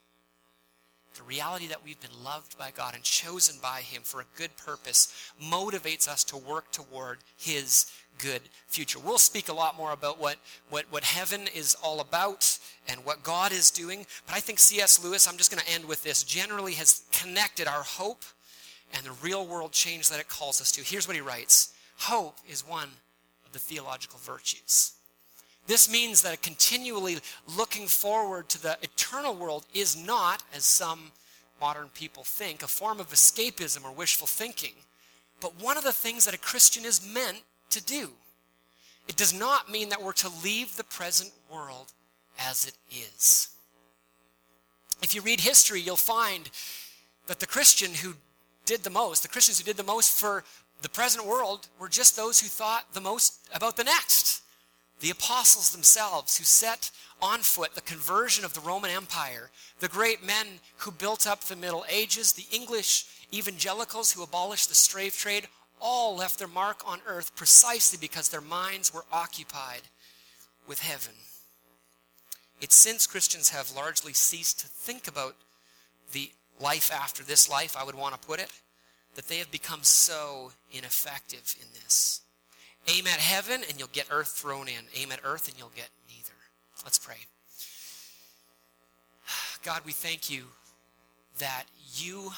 the 1.14 1.22
reality 1.22 1.66
that 1.68 1.82
we've 1.82 2.00
been 2.00 2.22
loved 2.22 2.58
by 2.58 2.70
God 2.76 2.94
and 2.94 3.02
chosen 3.02 3.56
by 3.62 3.80
him 3.80 4.02
for 4.04 4.20
a 4.20 4.36
good 4.36 4.54
purpose, 4.58 5.32
motivates 5.42 6.06
us 6.06 6.22
to 6.24 6.36
work 6.36 6.70
toward 6.70 7.18
his 7.38 7.86
good 8.18 8.42
future. 8.66 8.98
We'll 8.98 9.18
speak 9.18 9.48
a 9.48 9.52
lot 9.52 9.76
more 9.76 9.92
about 9.92 10.20
what, 10.20 10.36
what, 10.70 10.84
what 10.90 11.04
heaven 11.04 11.48
is 11.54 11.76
all 11.82 12.00
about 12.00 12.58
and 12.88 13.04
what 13.04 13.22
God 13.22 13.52
is 13.52 13.70
doing, 13.70 14.06
but 14.26 14.36
I 14.36 14.40
think 14.40 14.58
C.S. 14.58 15.02
Lewis, 15.02 15.28
I'm 15.28 15.36
just 15.36 15.50
going 15.50 15.62
to 15.62 15.72
end 15.72 15.84
with 15.84 16.02
this, 16.02 16.22
generally 16.22 16.74
has 16.74 17.02
connected 17.12 17.66
our 17.66 17.82
hope 17.82 18.24
and 18.94 19.04
the 19.04 19.12
real 19.22 19.46
world 19.46 19.72
change 19.72 20.08
that 20.10 20.20
it 20.20 20.28
calls 20.28 20.60
us 20.60 20.72
to. 20.72 20.82
Here's 20.82 21.06
what 21.06 21.16
he 21.16 21.22
writes 21.22 21.72
Hope 21.98 22.38
is 22.48 22.66
one 22.66 22.88
of 23.44 23.52
the 23.52 23.58
theological 23.58 24.18
virtues. 24.22 24.92
This 25.66 25.90
means 25.90 26.22
that 26.22 26.42
continually 26.42 27.18
looking 27.56 27.86
forward 27.88 28.48
to 28.50 28.62
the 28.62 28.78
eternal 28.82 29.34
world 29.34 29.66
is 29.74 29.96
not, 29.96 30.42
as 30.54 30.64
some 30.64 31.10
modern 31.60 31.88
people 31.88 32.22
think, 32.22 32.62
a 32.62 32.68
form 32.68 33.00
of 33.00 33.10
escapism 33.10 33.84
or 33.84 33.90
wishful 33.90 34.26
thinking, 34.26 34.74
but 35.40 35.60
one 35.60 35.76
of 35.76 35.84
the 35.84 35.92
things 35.92 36.24
that 36.24 36.34
a 36.34 36.38
Christian 36.38 36.84
is 36.84 37.06
meant 37.06 37.42
to 37.70 37.84
do. 37.84 38.10
It 39.08 39.16
does 39.16 39.32
not 39.32 39.70
mean 39.70 39.90
that 39.90 40.02
we're 40.02 40.12
to 40.14 40.30
leave 40.42 40.76
the 40.76 40.84
present 40.84 41.30
world 41.50 41.92
as 42.38 42.66
it 42.66 42.74
is. 42.90 43.48
If 45.02 45.14
you 45.14 45.20
read 45.20 45.40
history, 45.40 45.80
you'll 45.80 45.96
find 45.96 46.50
that 47.26 47.40
the 47.40 47.46
Christian 47.46 47.94
who 47.94 48.14
did 48.64 48.82
the 48.82 48.90
most, 48.90 49.22
the 49.22 49.28
Christians 49.28 49.58
who 49.58 49.64
did 49.64 49.76
the 49.76 49.84
most 49.84 50.18
for 50.18 50.44
the 50.82 50.88
present 50.88 51.26
world, 51.26 51.68
were 51.78 51.88
just 51.88 52.16
those 52.16 52.40
who 52.40 52.48
thought 52.48 52.92
the 52.92 53.00
most 53.00 53.38
about 53.54 53.76
the 53.76 53.84
next. 53.84 54.42
The 55.00 55.10
apostles 55.10 55.72
themselves, 55.72 56.38
who 56.38 56.44
set 56.44 56.90
on 57.20 57.40
foot 57.40 57.74
the 57.74 57.80
conversion 57.82 58.44
of 58.44 58.54
the 58.54 58.60
Roman 58.60 58.90
Empire, 58.90 59.50
the 59.80 59.88
great 59.88 60.24
men 60.24 60.46
who 60.78 60.90
built 60.90 61.26
up 61.26 61.42
the 61.42 61.56
Middle 61.56 61.84
Ages, 61.88 62.32
the 62.32 62.46
English 62.50 63.06
evangelicals 63.32 64.12
who 64.12 64.22
abolished 64.22 64.68
the 64.68 64.74
slave 64.74 65.16
trade, 65.16 65.48
all 65.80 66.16
left 66.16 66.38
their 66.38 66.48
mark 66.48 66.82
on 66.86 67.00
earth 67.06 67.34
precisely 67.36 67.98
because 68.00 68.28
their 68.28 68.40
minds 68.40 68.92
were 68.92 69.04
occupied 69.12 69.82
with 70.66 70.80
heaven. 70.80 71.14
It's 72.60 72.74
since 72.74 73.06
Christians 73.06 73.50
have 73.50 73.74
largely 73.74 74.12
ceased 74.12 74.60
to 74.60 74.66
think 74.66 75.08
about 75.08 75.36
the 76.12 76.30
life 76.60 76.90
after 76.92 77.22
this 77.22 77.50
life, 77.50 77.76
I 77.78 77.84
would 77.84 77.94
want 77.94 78.20
to 78.20 78.26
put 78.26 78.40
it, 78.40 78.50
that 79.14 79.28
they 79.28 79.38
have 79.38 79.50
become 79.50 79.82
so 79.82 80.52
ineffective 80.72 81.54
in 81.60 81.66
this. 81.74 82.22
Aim 82.88 83.06
at 83.06 83.18
heaven 83.18 83.62
and 83.68 83.78
you'll 83.78 83.88
get 83.88 84.06
earth 84.10 84.28
thrown 84.28 84.68
in. 84.68 84.84
Aim 84.94 85.12
at 85.12 85.20
earth 85.24 85.48
and 85.48 85.58
you'll 85.58 85.72
get 85.74 85.88
neither. 86.08 86.32
Let's 86.84 86.98
pray. 86.98 87.16
God, 89.64 89.82
we 89.84 89.92
thank 89.92 90.30
you 90.30 90.44
that 91.38 91.64
you, 91.94 92.30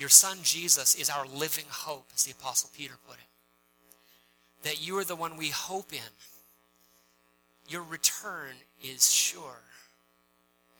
your 0.00 0.08
son 0.08 0.38
Jesus, 0.42 0.94
is 0.94 1.10
our 1.10 1.26
living 1.26 1.66
hope, 1.68 2.06
as 2.14 2.24
the 2.24 2.32
Apostle 2.32 2.70
Peter 2.74 2.94
put 3.06 3.18
it. 3.18 4.64
That 4.66 4.86
you 4.86 4.96
are 4.96 5.04
the 5.04 5.14
one 5.14 5.36
we 5.36 5.50
hope 5.50 5.92
in. 5.92 6.12
Your 7.68 7.82
return 7.82 8.54
is 8.82 9.12
sure. 9.12 9.60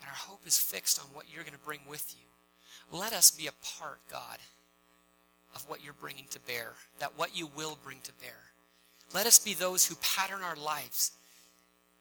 And 0.00 0.08
our 0.08 0.16
hope 0.16 0.40
is 0.46 0.58
fixed 0.58 0.98
on 0.98 1.04
what 1.12 1.26
you're 1.32 1.44
going 1.44 1.52
to 1.52 1.64
bring 1.64 1.80
with 1.88 2.14
you. 2.18 2.98
Let 2.98 3.12
us 3.12 3.30
be 3.30 3.46
a 3.46 3.78
part, 3.78 4.00
God, 4.10 4.38
of 5.54 5.68
what 5.68 5.84
you're 5.84 5.92
bringing 5.92 6.26
to 6.30 6.40
bear, 6.40 6.72
that 6.98 7.18
what 7.18 7.36
you 7.36 7.48
will 7.54 7.78
bring 7.84 7.98
to 8.04 8.12
bear. 8.14 8.38
Let 9.12 9.26
us 9.26 9.38
be 9.38 9.52
those 9.52 9.84
who 9.84 9.96
pattern 9.96 10.42
our 10.42 10.56
lives 10.56 11.12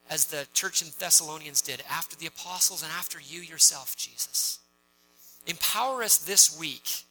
as 0.10 0.26
the 0.26 0.48
church 0.54 0.82
in 0.82 0.88
Thessalonians 0.98 1.62
did 1.62 1.84
after 1.92 2.16
the 2.16 2.28
apostles 2.28 2.82
and 2.82 2.92
after 2.98 3.20
you 3.20 3.42
yourself, 3.42 3.98
Jesus. 3.98 4.60
Empower 5.46 6.02
us 6.02 6.18
this 6.18 6.58
week 6.58 7.04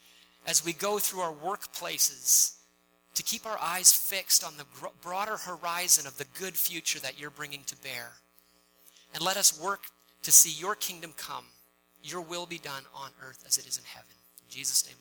as 0.48 0.64
we 0.64 0.72
go 0.72 0.98
through 0.98 1.20
our 1.20 1.34
workplaces 1.34 2.54
to 3.14 3.22
keep 3.22 3.44
our 3.44 3.58
eyes 3.60 3.92
fixed 3.92 4.42
on 4.42 4.54
the 4.56 4.64
broader 5.02 5.36
horizon 5.36 6.06
of 6.06 6.16
the 6.16 6.24
good 6.40 6.56
future 6.56 6.98
that 7.00 7.20
you're 7.20 7.30
bringing 7.30 7.62
to 7.64 7.76
bear. 7.82 8.12
And 9.12 9.22
let 9.22 9.36
us 9.36 9.60
work 9.60 9.82
to 10.22 10.32
see 10.32 10.50
your 10.58 10.74
kingdom 10.74 11.12
come, 11.18 11.44
your 12.02 12.22
will 12.22 12.46
be 12.46 12.58
done 12.58 12.82
on 12.94 13.10
earth 13.22 13.44
as 13.46 13.58
it 13.58 13.66
is 13.66 13.76
in 13.76 13.84
heaven. 13.84 14.14
In 14.42 14.50
Jesus' 14.50 14.86
name 14.86 14.96